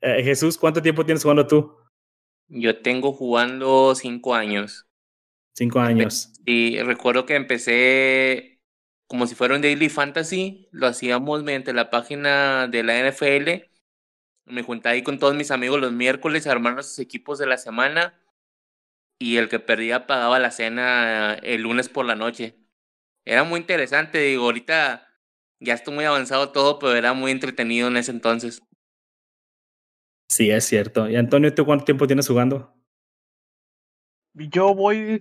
Eh, 0.01 0.23
Jesús, 0.23 0.57
¿cuánto 0.57 0.81
tiempo 0.81 1.05
tienes 1.05 1.23
jugando 1.23 1.47
tú? 1.47 1.75
Yo 2.49 2.81
tengo 2.81 3.13
jugando 3.13 3.95
cinco 3.95 4.35
años. 4.35 4.85
Cinco 5.53 5.79
años. 5.79 6.33
Y 6.45 6.79
recuerdo 6.81 7.25
que 7.25 7.35
empecé 7.35 8.56
como 9.07 9.25
si 9.25 9.35
fuera 9.35 9.55
un 9.55 9.61
daily 9.61 9.89
fantasy, 9.89 10.67
lo 10.71 10.87
hacíamos 10.87 11.43
mediante 11.43 11.73
la 11.73 11.89
página 11.89 12.67
de 12.67 12.83
la 12.83 12.99
NFL. 12.99 13.69
Me 14.45 14.63
junté 14.63 14.89
ahí 14.89 15.03
con 15.03 15.19
todos 15.19 15.35
mis 15.35 15.51
amigos 15.51 15.79
los 15.79 15.91
miércoles 15.91 16.45
a 16.45 16.51
armar 16.51 16.73
nuestros 16.73 16.99
equipos 16.99 17.39
de 17.39 17.47
la 17.47 17.57
semana 17.57 18.21
y 19.19 19.37
el 19.37 19.49
que 19.49 19.59
perdía 19.59 20.07
pagaba 20.07 20.39
la 20.39 20.51
cena 20.51 21.33
el 21.35 21.61
lunes 21.61 21.89
por 21.89 22.05
la 22.05 22.15
noche. 22.15 22.57
Era 23.25 23.43
muy 23.43 23.59
interesante, 23.59 24.19
digo, 24.19 24.45
ahorita 24.45 25.07
ya 25.59 25.73
estoy 25.73 25.93
muy 25.95 26.05
avanzado 26.05 26.51
todo, 26.51 26.79
pero 26.79 26.95
era 26.95 27.13
muy 27.13 27.31
entretenido 27.31 27.87
en 27.87 27.97
ese 27.97 28.11
entonces. 28.11 28.61
Sí, 30.29 30.51
es 30.51 30.65
cierto. 30.65 31.09
Y 31.09 31.15
Antonio, 31.15 31.53
¿tú 31.53 31.65
cuánto 31.65 31.85
tiempo 31.85 32.07
tienes 32.07 32.27
jugando? 32.27 32.73
Yo 34.33 34.75
voy, 34.75 35.19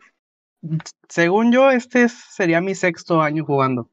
según 1.09 1.53
yo, 1.53 1.71
este 1.71 2.09
sería 2.09 2.61
mi 2.61 2.75
sexto 2.75 3.21
año 3.23 3.45
jugando. 3.45 3.91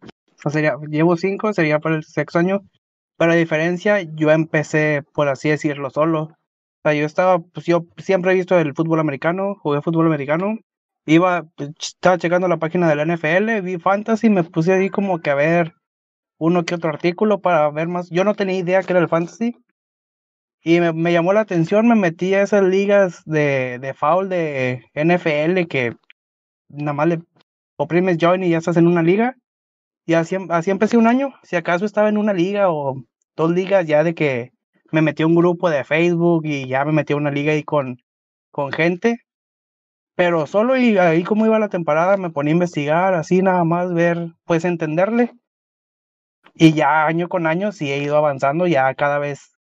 Sería, 0.51 0.76
llevo 0.89 1.15
cinco, 1.17 1.53
sería 1.53 1.80
para 1.80 1.95
el 1.95 2.03
sexto 2.03 2.39
año. 2.39 2.61
Pero 3.17 3.32
a 3.32 3.36
diferencia, 3.36 4.01
yo 4.01 4.32
empecé, 4.32 5.03
por 5.13 5.28
así 5.28 5.49
decirlo, 5.49 5.89
solo. 5.89 6.24
O 6.24 6.36
sea, 6.84 6.93
yo 6.93 7.05
estaba, 7.05 7.39
pues 7.39 7.65
yo 7.65 7.86
siempre 7.97 8.32
he 8.32 8.36
visto 8.36 8.57
el 8.59 8.74
fútbol 8.74 8.99
americano, 8.99 9.55
jugué 9.61 9.82
fútbol 9.82 10.07
americano. 10.07 10.57
Iba, 11.05 11.43
pues, 11.55 11.71
estaba 11.80 12.17
checando 12.17 12.47
la 12.47 12.57
página 12.57 12.89
de 12.89 12.95
la 12.95 13.05
NFL, 13.05 13.61
vi 13.61 13.78
fantasy, 13.78 14.30
me 14.30 14.43
puse 14.43 14.74
ahí 14.74 14.89
como 14.89 15.19
que 15.19 15.30
a 15.30 15.36
ver 15.36 15.74
uno 16.38 16.65
que 16.65 16.76
otro 16.76 16.89
artículo 16.89 17.41
para 17.41 17.69
ver 17.71 17.88
más. 17.88 18.09
Yo 18.09 18.24
no 18.24 18.36
tenía 18.36 18.57
idea 18.57 18.84
que 18.84 18.93
era 18.93 18.99
el 18.99 19.09
fantasy. 19.09 19.55
Y 20.61 20.80
me, 20.80 20.93
me 20.93 21.11
llamó 21.11 21.34
la 21.34 21.41
atención, 21.41 21.88
me 21.88 21.95
metí 21.95 22.34
a 22.34 22.41
esas 22.41 22.63
ligas 22.63 23.21
de, 23.26 23.80
de 23.80 23.93
foul 23.93 24.30
de 24.30 24.86
NFL 24.95 25.67
que 25.69 25.95
nada 26.70 26.93
más 26.93 27.07
le 27.07 27.20
oprimes 27.78 28.18
join 28.20 28.43
y 28.43 28.49
ya 28.49 28.57
estás 28.57 28.78
en 28.78 28.88
una 28.88 29.03
liga. 29.03 29.36
Y 30.05 30.16
así, 30.16 30.38
así 30.49 30.72
empecé 30.72 30.97
un 30.97 31.07
año. 31.07 31.34
Si 31.43 31.55
acaso 31.55 31.86
estaba 31.86 32.09
en 32.09 32.18
una 32.18 32.34
liga 32.34 32.72
o 32.72 32.95
dos 33.36 33.51
ligas 33.51 33.86
ya 33.88 34.03
de 34.03 34.14
que 34.14 34.51
me 34.91 35.01
metí 35.01 35.24
a 35.24 35.28
un 35.28 35.36
grupo 35.36 35.70
de 35.70 35.84
Facebook 35.84 36.45
y 36.45 36.68
ya 36.68 36.86
me 36.86 36.91
metí 36.91 37.14
a 37.14 37.18
una 37.18 37.32
liga 37.32 37.53
ahí 37.53 37.64
con, 37.64 37.97
con 38.51 38.72
gente. 38.72 39.20
Pero 40.16 40.45
solo 40.45 40.78
y 40.78 40.97
ahí 40.97 41.24
como 41.24 41.45
iba 41.45 41.57
la 41.59 41.70
temporada 41.70 42.18
me 42.18 42.30
ponía 42.30 42.51
a 42.51 42.53
investigar, 42.55 43.14
así 43.16 43.41
nada 43.41 43.64
más 43.64 43.93
ver, 43.93 44.34
pues 44.45 44.66
entenderle. 44.66 45.32
Y 46.55 46.74
ya 46.74 47.05
año 47.07 47.30
con 47.30 47.47
año 47.47 47.72
sí 47.72 47.91
he 47.91 48.03
ido 48.03 48.18
avanzando, 48.18 48.68
ya 48.68 48.93
cada 48.93 49.18
vez, 49.18 49.57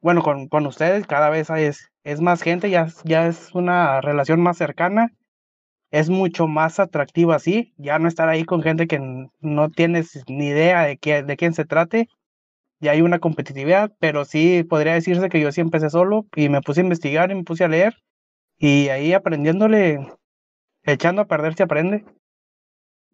bueno, 0.00 0.22
con, 0.22 0.48
con 0.48 0.66
ustedes 0.66 1.06
cada 1.06 1.28
vez 1.28 1.50
es, 1.50 1.90
es 2.04 2.20
más 2.22 2.42
gente, 2.42 2.70
ya, 2.70 2.86
ya 3.04 3.26
es 3.26 3.54
una 3.54 4.00
relación 4.00 4.40
más 4.40 4.56
cercana 4.56 5.12
es 5.90 6.08
mucho 6.08 6.46
más 6.46 6.78
atractivo 6.78 7.32
así, 7.32 7.74
ya 7.76 7.98
no 7.98 8.08
estar 8.08 8.28
ahí 8.28 8.44
con 8.44 8.62
gente 8.62 8.86
que 8.86 9.00
no 9.40 9.70
tienes 9.70 10.22
ni 10.28 10.48
idea 10.48 10.84
de, 10.84 10.96
qué, 10.98 11.22
de 11.22 11.36
quién 11.36 11.52
se 11.52 11.64
trate, 11.64 12.08
ya 12.80 12.92
hay 12.92 13.02
una 13.02 13.18
competitividad, 13.18 13.92
pero 13.98 14.24
sí 14.24 14.64
podría 14.64 14.94
decirse 14.94 15.28
que 15.28 15.40
yo 15.40 15.52
sí 15.52 15.60
empecé 15.60 15.90
solo 15.90 16.26
y 16.34 16.48
me 16.48 16.62
puse 16.62 16.80
a 16.80 16.84
investigar 16.84 17.30
y 17.30 17.34
me 17.34 17.44
puse 17.44 17.64
a 17.64 17.68
leer 17.68 17.96
y 18.58 18.88
ahí 18.88 19.12
aprendiéndole, 19.12 20.06
echando 20.84 21.22
a 21.22 21.26
perder 21.26 21.54
se 21.54 21.62
aprende. 21.62 22.04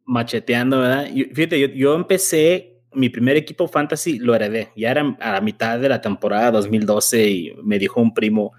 Macheteando, 0.05 0.81
¿verdad? 0.81 1.09
Y 1.13 1.25
fíjate, 1.25 1.59
yo, 1.59 1.69
yo 1.69 1.95
empecé, 1.95 2.83
mi 2.93 3.09
primer 3.09 3.37
equipo 3.37 3.67
fantasy 3.67 4.19
lo 4.19 4.35
heredé, 4.35 4.73
ya 4.77 4.91
era 4.91 5.17
a 5.21 5.33
la 5.33 5.41
mitad 5.41 5.79
de 5.79 5.89
la 5.89 6.01
temporada 6.01 6.51
2012 6.51 7.29
y 7.29 7.55
me 7.63 7.79
dijo 7.79 8.01
un 8.01 8.13
primo, 8.13 8.53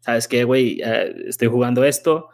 ¿sabes 0.00 0.28
qué, 0.28 0.44
güey? 0.44 0.80
Uh, 0.82 1.28
estoy 1.28 1.48
jugando 1.48 1.84
esto, 1.84 2.28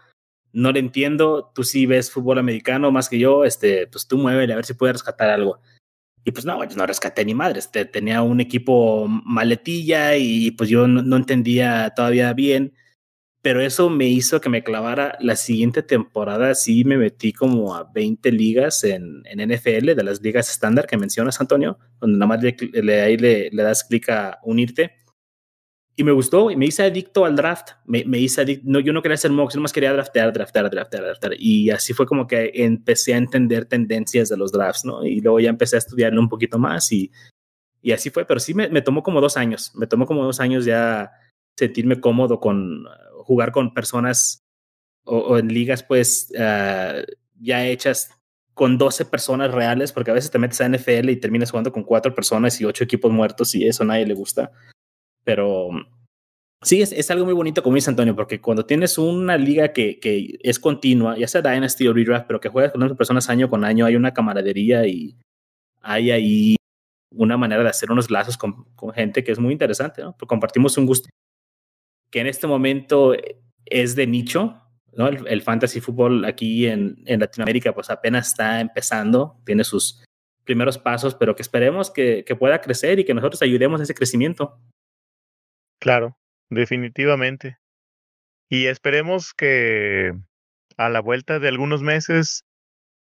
no 0.55 0.72
le 0.72 0.78
entiendo, 0.78 1.50
tú 1.55 1.64
sí 1.64 1.84
ves 1.84 2.11
fútbol 2.11 2.38
americano 2.38 2.92
más 2.92 3.09
que 3.09 3.18
yo, 3.18 3.44
este, 3.44 3.88
pues 3.88 4.07
tú 4.07 4.18
muévele 4.18 4.52
a 4.52 4.57
ver 4.57 4.64
si 4.64 4.74
puedes 4.74 4.94
rescatar 4.94 5.28
algo. 5.28 5.61
Y 6.24 6.30
pues 6.30 6.46
no, 6.46 6.57
pues 6.57 6.76
no 6.76 6.86
rescaté 6.86 7.24
ni 7.24 7.34
madre, 7.34 7.59
este, 7.59 7.84
tenía 7.84 8.22
un 8.22 8.40
equipo 8.40 9.07
maletilla 9.09 10.16
y 10.16 10.52
pues 10.52 10.70
yo 10.70 10.86
no, 10.86 11.02
no, 11.02 11.16
entendía 11.16 11.92
todavía 11.94 12.32
bien, 12.32 12.72
pero 13.42 13.61
eso 13.61 13.90
me 13.90 14.07
hizo 14.07 14.40
que 14.40 14.48
me 14.48 14.62
clavara 14.62 15.18
la 15.20 15.36
siguiente 15.36 15.82
temporada, 15.82 16.55
sí 16.55 16.84
me 16.84 16.96
metí 16.96 17.32
como 17.32 17.74
a 17.74 17.90
20 17.92 18.32
ligas 18.32 18.84
en, 18.84 19.22
en 19.26 19.52
NFL, 19.52 19.94
de 19.94 20.05
las 20.05 20.22
ligas 20.22 20.48
estándar 20.50 20.86
que 20.86 20.96
mencionas, 20.96 21.40
Antonio, 21.40 21.78
donde 22.00 22.16
nada 22.18 22.28
más 22.28 22.42
le, 22.42 22.57
le, 22.82 23.02
ahí 23.02 23.16
le, 23.18 23.50
le 23.50 23.62
das 23.62 23.84
clic 23.84 24.09
a 24.09 24.38
unirte 24.44 25.03
y 25.97 26.03
me 26.03 26.12
gustó 26.12 26.51
y 26.51 26.57
me 26.57 26.66
hice 26.66 26.82
adicto 26.82 27.24
al 27.24 27.36
draft. 27.36 27.70
Me, 27.84 28.05
me 28.05 28.18
hice 28.18 28.40
adicto. 28.40 28.64
No, 28.66 28.80
yo 28.80 28.92
no 28.92 29.01
quería 29.01 29.14
hacer 29.14 29.30
mocks, 29.30 29.55
nomás 29.55 29.72
quería 29.72 29.92
draftear, 29.92 30.32
draftear, 30.32 30.68
draftear, 30.70 31.05
draftear. 31.05 31.34
Y 31.38 31.70
así 31.70 31.92
fue 31.92 32.07
como 32.07 32.26
que 32.26 32.51
empecé 32.55 33.14
a 33.14 33.18
entender 33.18 33.66
tendencias 33.66 34.28
de 34.28 34.36
los 34.36 34.51
drafts, 34.51 34.84
¿no? 34.84 35.05
Y 35.05 35.20
luego 35.20 35.38
ya 35.40 35.51
empecé 35.51 35.76
a 35.76 35.78
estudiarlo 35.78 36.20
un 36.20 36.28
poquito 36.28 36.59
más 36.59 36.90
y, 36.90 37.12
y 37.80 37.92
así 37.92 38.11
fue. 38.11 38.24
Pero 38.24 38.40
sí 38.40 38.55
me, 38.55 38.68
me 38.68 38.82
tomó 38.82 39.03
como 39.03 39.20
dos 39.20 39.36
años. 39.36 39.72
Me 39.74 39.86
tomó 39.86 40.07
como 40.07 40.24
dos 40.24 40.40
años 40.40 40.64
ya 40.64 41.12
sentirme 41.57 42.01
cómodo 42.01 42.40
con 42.40 42.86
uh, 42.86 43.22
jugar 43.22 43.53
con 43.53 43.72
personas 43.72 44.42
o, 45.05 45.18
o, 45.18 45.38
en 45.38 45.49
ligas, 45.49 45.84
pues, 45.84 46.32
uh, 46.32 47.05
ya 47.38 47.66
hechas 47.66 48.11
con 48.55 48.78
12 48.78 49.05
personas 49.05 49.53
reales, 49.53 49.92
porque 49.92 50.11
a 50.11 50.14
veces 50.14 50.30
te 50.30 50.38
metes 50.38 50.61
a 50.61 50.68
NFL 50.68 51.11
y 51.11 51.16
terminas 51.16 51.51
jugando 51.51 51.72
con 51.72 51.82
cuatro 51.82 52.14
personas 52.14 52.61
y 52.61 52.64
ocho 52.64 52.84
equipos 52.84 53.12
muertos 53.12 53.55
y 53.55 53.66
eso 53.66 53.82
a 53.82 53.86
nadie 53.86 54.07
le 54.07 54.14
gusta. 54.14 54.51
Pero 55.24 55.70
sí, 56.62 56.82
es, 56.82 56.92
es 56.92 57.10
algo 57.10 57.24
muy 57.24 57.34
bonito, 57.34 57.62
como 57.62 57.76
dice 57.76 57.90
Antonio, 57.90 58.14
porque 58.14 58.40
cuando 58.40 58.66
tienes 58.66 58.98
una 58.98 59.36
liga 59.36 59.72
que, 59.72 59.98
que 59.98 60.38
es 60.42 60.58
continua, 60.58 61.16
ya 61.18 61.26
sea 61.26 61.42
Dynasty 61.42 61.88
o 61.88 61.92
Redraft, 61.92 62.26
pero 62.26 62.40
que 62.40 62.48
juegas 62.48 62.72
con 62.72 62.82
otras 62.82 62.96
personas 62.96 63.28
año 63.28 63.48
con 63.48 63.64
año, 63.64 63.86
hay 63.86 63.96
una 63.96 64.14
camaradería 64.14 64.86
y 64.86 65.16
hay 65.82 66.10
ahí 66.10 66.56
una 67.10 67.36
manera 67.36 67.62
de 67.62 67.68
hacer 67.68 67.90
unos 67.90 68.10
lazos 68.10 68.36
con, 68.36 68.64
con 68.74 68.92
gente 68.92 69.22
que 69.24 69.32
es 69.32 69.38
muy 69.38 69.52
interesante, 69.52 70.02
¿no? 70.02 70.12
Porque 70.12 70.26
compartimos 70.26 70.76
un 70.76 70.86
gusto 70.86 71.08
que 72.10 72.20
en 72.20 72.26
este 72.28 72.46
momento 72.46 73.12
es 73.64 73.96
de 73.96 74.06
nicho, 74.06 74.60
¿no? 74.92 75.08
El, 75.08 75.42
fantasy 75.42 75.80
fútbol 75.80 76.24
aquí 76.24 76.66
en, 76.66 77.02
en, 77.06 77.18
Latinoamérica 77.18 77.74
pues 77.74 77.90
apenas 77.90 78.28
está 78.28 78.60
empezando, 78.60 79.40
tiene 79.44 79.64
sus 79.64 80.04
primeros 80.44 80.78
pasos, 80.78 81.16
pero 81.16 81.34
que 81.34 81.42
esperemos 81.42 81.90
que, 81.90 82.24
que 82.24 82.36
pueda 82.36 82.60
crecer 82.60 83.00
y 83.00 83.04
que 83.04 83.14
nosotros 83.14 83.42
ayudemos 83.42 83.80
a 83.80 83.82
ese 83.82 83.94
crecimiento. 83.94 84.60
Claro, 85.85 86.16
definitivamente. 86.49 87.59
Y 88.49 88.68
esperemos 88.68 89.35
que 89.35 90.14
a 90.78 90.89
la 90.89 91.01
vuelta 91.01 91.39
de 91.39 91.49
algunos 91.49 91.82
meses 91.82 92.47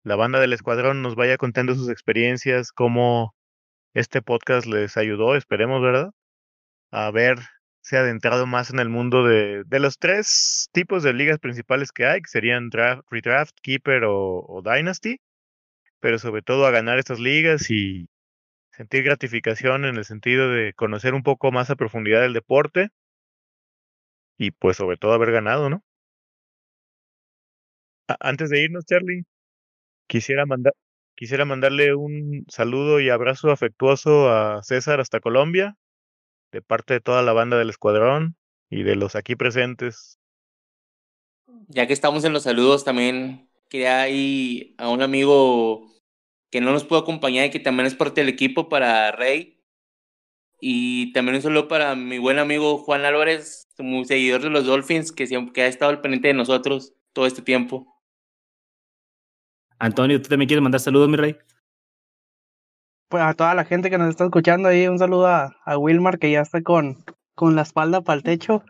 la 0.04 0.16
banda 0.16 0.40
del 0.40 0.52
escuadrón 0.52 1.04
nos 1.04 1.14
vaya 1.16 1.38
contando 1.38 1.76
sus 1.76 1.90
experiencias, 1.90 2.72
cómo 2.72 3.36
este 3.94 4.24
podcast 4.24 4.66
les 4.66 4.98
ayudó, 4.98 5.36
esperemos, 5.36 5.80
¿verdad? 5.84 6.10
A 6.92 7.12
ver 7.12 7.38
se 7.82 7.98
ha 7.98 8.02
adentrado 8.02 8.48
más 8.48 8.72
en 8.72 8.80
el 8.80 8.90
mundo 8.90 9.24
de, 9.24 9.64
de, 9.68 9.80
los 9.80 10.00
tres 10.00 10.70
tipos 10.74 11.04
de 11.04 11.14
ligas 11.14 11.38
principales 11.38 11.92
que 11.92 12.08
hay, 12.08 12.22
que 12.22 12.30
serían 12.30 12.70
draft, 12.70 13.04
redraft, 13.12 13.56
keeper 13.62 14.06
o, 14.06 14.44
o, 14.48 14.64
dynasty, 14.64 15.20
pero 16.00 16.18
sobre 16.18 16.42
todo 16.42 16.66
a 16.66 16.72
ganar 16.72 16.98
estas 16.98 17.20
ligas 17.20 17.70
y 17.70 18.08
sentir 18.76 19.04
gratificación 19.04 19.86
en 19.86 19.96
el 19.96 20.04
sentido 20.04 20.50
de 20.50 20.74
conocer 20.74 21.14
un 21.14 21.24
poco 21.24 21.52
más 21.52 21.70
a 21.70 21.76
profundidad 21.76 22.26
el 22.26 22.34
deporte 22.34 22.90
y 24.38 24.52
pues 24.52 24.76
sobre 24.78 24.98
todo 24.98 25.14
haber 25.14 25.32
ganado, 25.32 25.70
¿no? 25.70 25.82
Antes 28.20 28.50
de 28.50 28.62
irnos, 28.62 28.86
Charlie, 28.86 29.24
quisiera 30.08 30.44
quisiera 31.16 31.46
mandarle 31.46 31.96
un 31.96 32.46
saludo 32.50 33.00
y 33.00 33.10
abrazo 33.10 33.50
afectuoso 33.50 34.30
a 34.30 34.62
César 34.62 35.00
hasta 35.00 35.22
Colombia, 35.22 35.78
de 36.52 36.62
parte 36.62 36.96
de 36.96 37.00
toda 37.00 37.24
la 37.24 37.34
banda 37.34 37.58
del 37.58 37.70
escuadrón 37.70 38.36
y 38.70 38.84
de 38.84 38.96
los 38.98 39.16
aquí 39.16 39.36
presentes. 39.36 40.20
Ya 41.70 41.88
que 41.88 41.94
estamos 41.94 42.26
en 42.26 42.34
los 42.34 42.44
saludos, 42.44 42.84
también 42.84 43.50
quería 43.70 44.08
ir 44.10 44.76
a 44.78 44.90
un 44.90 45.02
amigo 45.02 45.95
que 46.56 46.62
no 46.62 46.72
nos 46.72 46.86
pudo 46.86 47.00
acompañar 47.00 47.48
y 47.48 47.50
que 47.50 47.60
también 47.60 47.86
es 47.86 47.96
parte 47.96 48.22
del 48.22 48.30
equipo 48.30 48.70
para 48.70 49.12
Rey. 49.12 49.62
Y 50.62 51.12
también 51.12 51.36
un 51.36 51.42
saludo 51.42 51.68
para 51.68 51.96
mi 51.96 52.18
buen 52.18 52.40
amigo 52.40 52.78
Juan 52.78 53.04
Álvarez, 53.04 53.68
muy 53.78 54.06
seguidor 54.06 54.42
de 54.42 54.50
los 54.52 54.66
Dolphins, 54.66 55.12
que 55.12 55.28
siempre 55.28 55.52
que 55.52 55.64
ha 55.64 55.68
estado 55.68 55.92
al 55.92 56.00
pendiente 56.00 56.30
de 56.30 56.34
nosotros 56.34 56.94
todo 57.12 57.26
este 57.26 57.42
tiempo. 57.42 57.86
Antonio, 59.80 60.22
¿tú 60.22 60.30
también 60.30 60.48
quieres 60.48 60.64
mandar 60.64 60.80
saludos, 60.80 61.10
mi 61.10 61.18
rey? 61.18 61.36
pues 63.10 63.22
a 63.22 63.34
toda 63.34 63.54
la 63.54 63.66
gente 63.66 63.90
que 63.90 63.98
nos 63.98 64.08
está 64.08 64.24
escuchando 64.24 64.70
ahí, 64.70 64.88
un 64.88 64.98
saludo 64.98 65.28
a, 65.28 65.58
a 65.66 65.78
Wilmar 65.78 66.20
que 66.20 66.32
ya 66.32 66.40
está 66.40 66.62
con, 66.62 67.04
con 67.34 67.58
la 67.58 67.64
espalda 67.64 68.00
para 68.00 68.16
el 68.16 68.24
techo. 68.24 68.64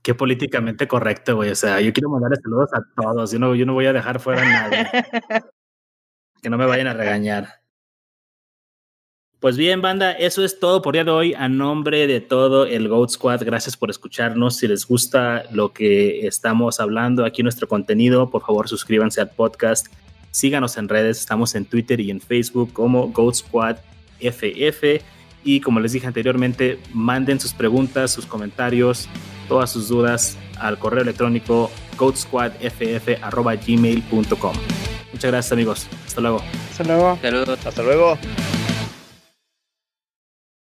Qué 0.00 0.14
políticamente 0.14 0.88
correcto, 0.88 1.36
güey. 1.36 1.50
O 1.50 1.54
sea, 1.54 1.82
yo 1.82 1.92
quiero 1.92 2.08
mandarle 2.08 2.36
saludos 2.42 2.70
a 2.72 2.80
todos. 2.96 3.30
Yo 3.30 3.38
no, 3.38 3.54
yo 3.54 3.66
no 3.66 3.74
voy 3.74 3.84
a 3.84 3.92
dejar 3.92 4.20
fuera 4.20 4.40
a 4.40 4.70
nadie. 4.70 4.86
que 6.42 6.50
no 6.50 6.58
me 6.58 6.66
vayan 6.66 6.88
a 6.88 6.94
regañar. 6.94 7.62
Pues 9.40 9.56
bien, 9.56 9.80
banda, 9.80 10.12
eso 10.12 10.44
es 10.44 10.60
todo 10.60 10.82
por 10.82 10.94
día 10.94 11.04
de 11.04 11.10
hoy. 11.10 11.34
A 11.34 11.48
nombre 11.48 12.06
de 12.06 12.20
todo 12.20 12.66
el 12.66 12.88
Goat 12.88 13.10
Squad, 13.10 13.44
gracias 13.44 13.76
por 13.76 13.90
escucharnos. 13.90 14.56
Si 14.56 14.68
les 14.68 14.86
gusta 14.86 15.44
lo 15.50 15.72
que 15.72 16.26
estamos 16.26 16.78
hablando 16.78 17.24
aquí, 17.24 17.42
nuestro 17.42 17.66
contenido, 17.66 18.30
por 18.30 18.42
favor 18.42 18.68
suscríbanse 18.68 19.20
al 19.20 19.30
podcast 19.30 19.88
Síganos 20.32 20.76
en 20.78 20.88
redes, 20.88 21.20
estamos 21.20 21.54
en 21.54 21.66
Twitter 21.66 22.00
y 22.00 22.10
en 22.10 22.20
Facebook 22.20 22.72
como 22.72 23.06
Goat 23.08 23.36
Squad 23.36 23.76
FF. 24.18 25.00
Y 25.44 25.60
como 25.60 25.78
les 25.78 25.92
dije 25.92 26.06
anteriormente, 26.06 26.80
manden 26.92 27.38
sus 27.38 27.52
preguntas, 27.52 28.10
sus 28.10 28.24
comentarios, 28.26 29.08
todas 29.46 29.70
sus 29.70 29.88
dudas 29.88 30.38
al 30.58 30.78
correo 30.78 31.02
electrónico 31.02 31.70
goatsquadff.gmail.com. 31.98 34.91
Muchas 35.12 35.30
gracias 35.30 35.52
amigos. 35.52 35.86
Hasta 36.06 36.20
luego. 36.20 36.42
Hasta 36.70 36.84
luego. 36.84 37.18
Saludos. 37.20 37.66
Hasta 37.66 37.82
luego. 37.82 38.18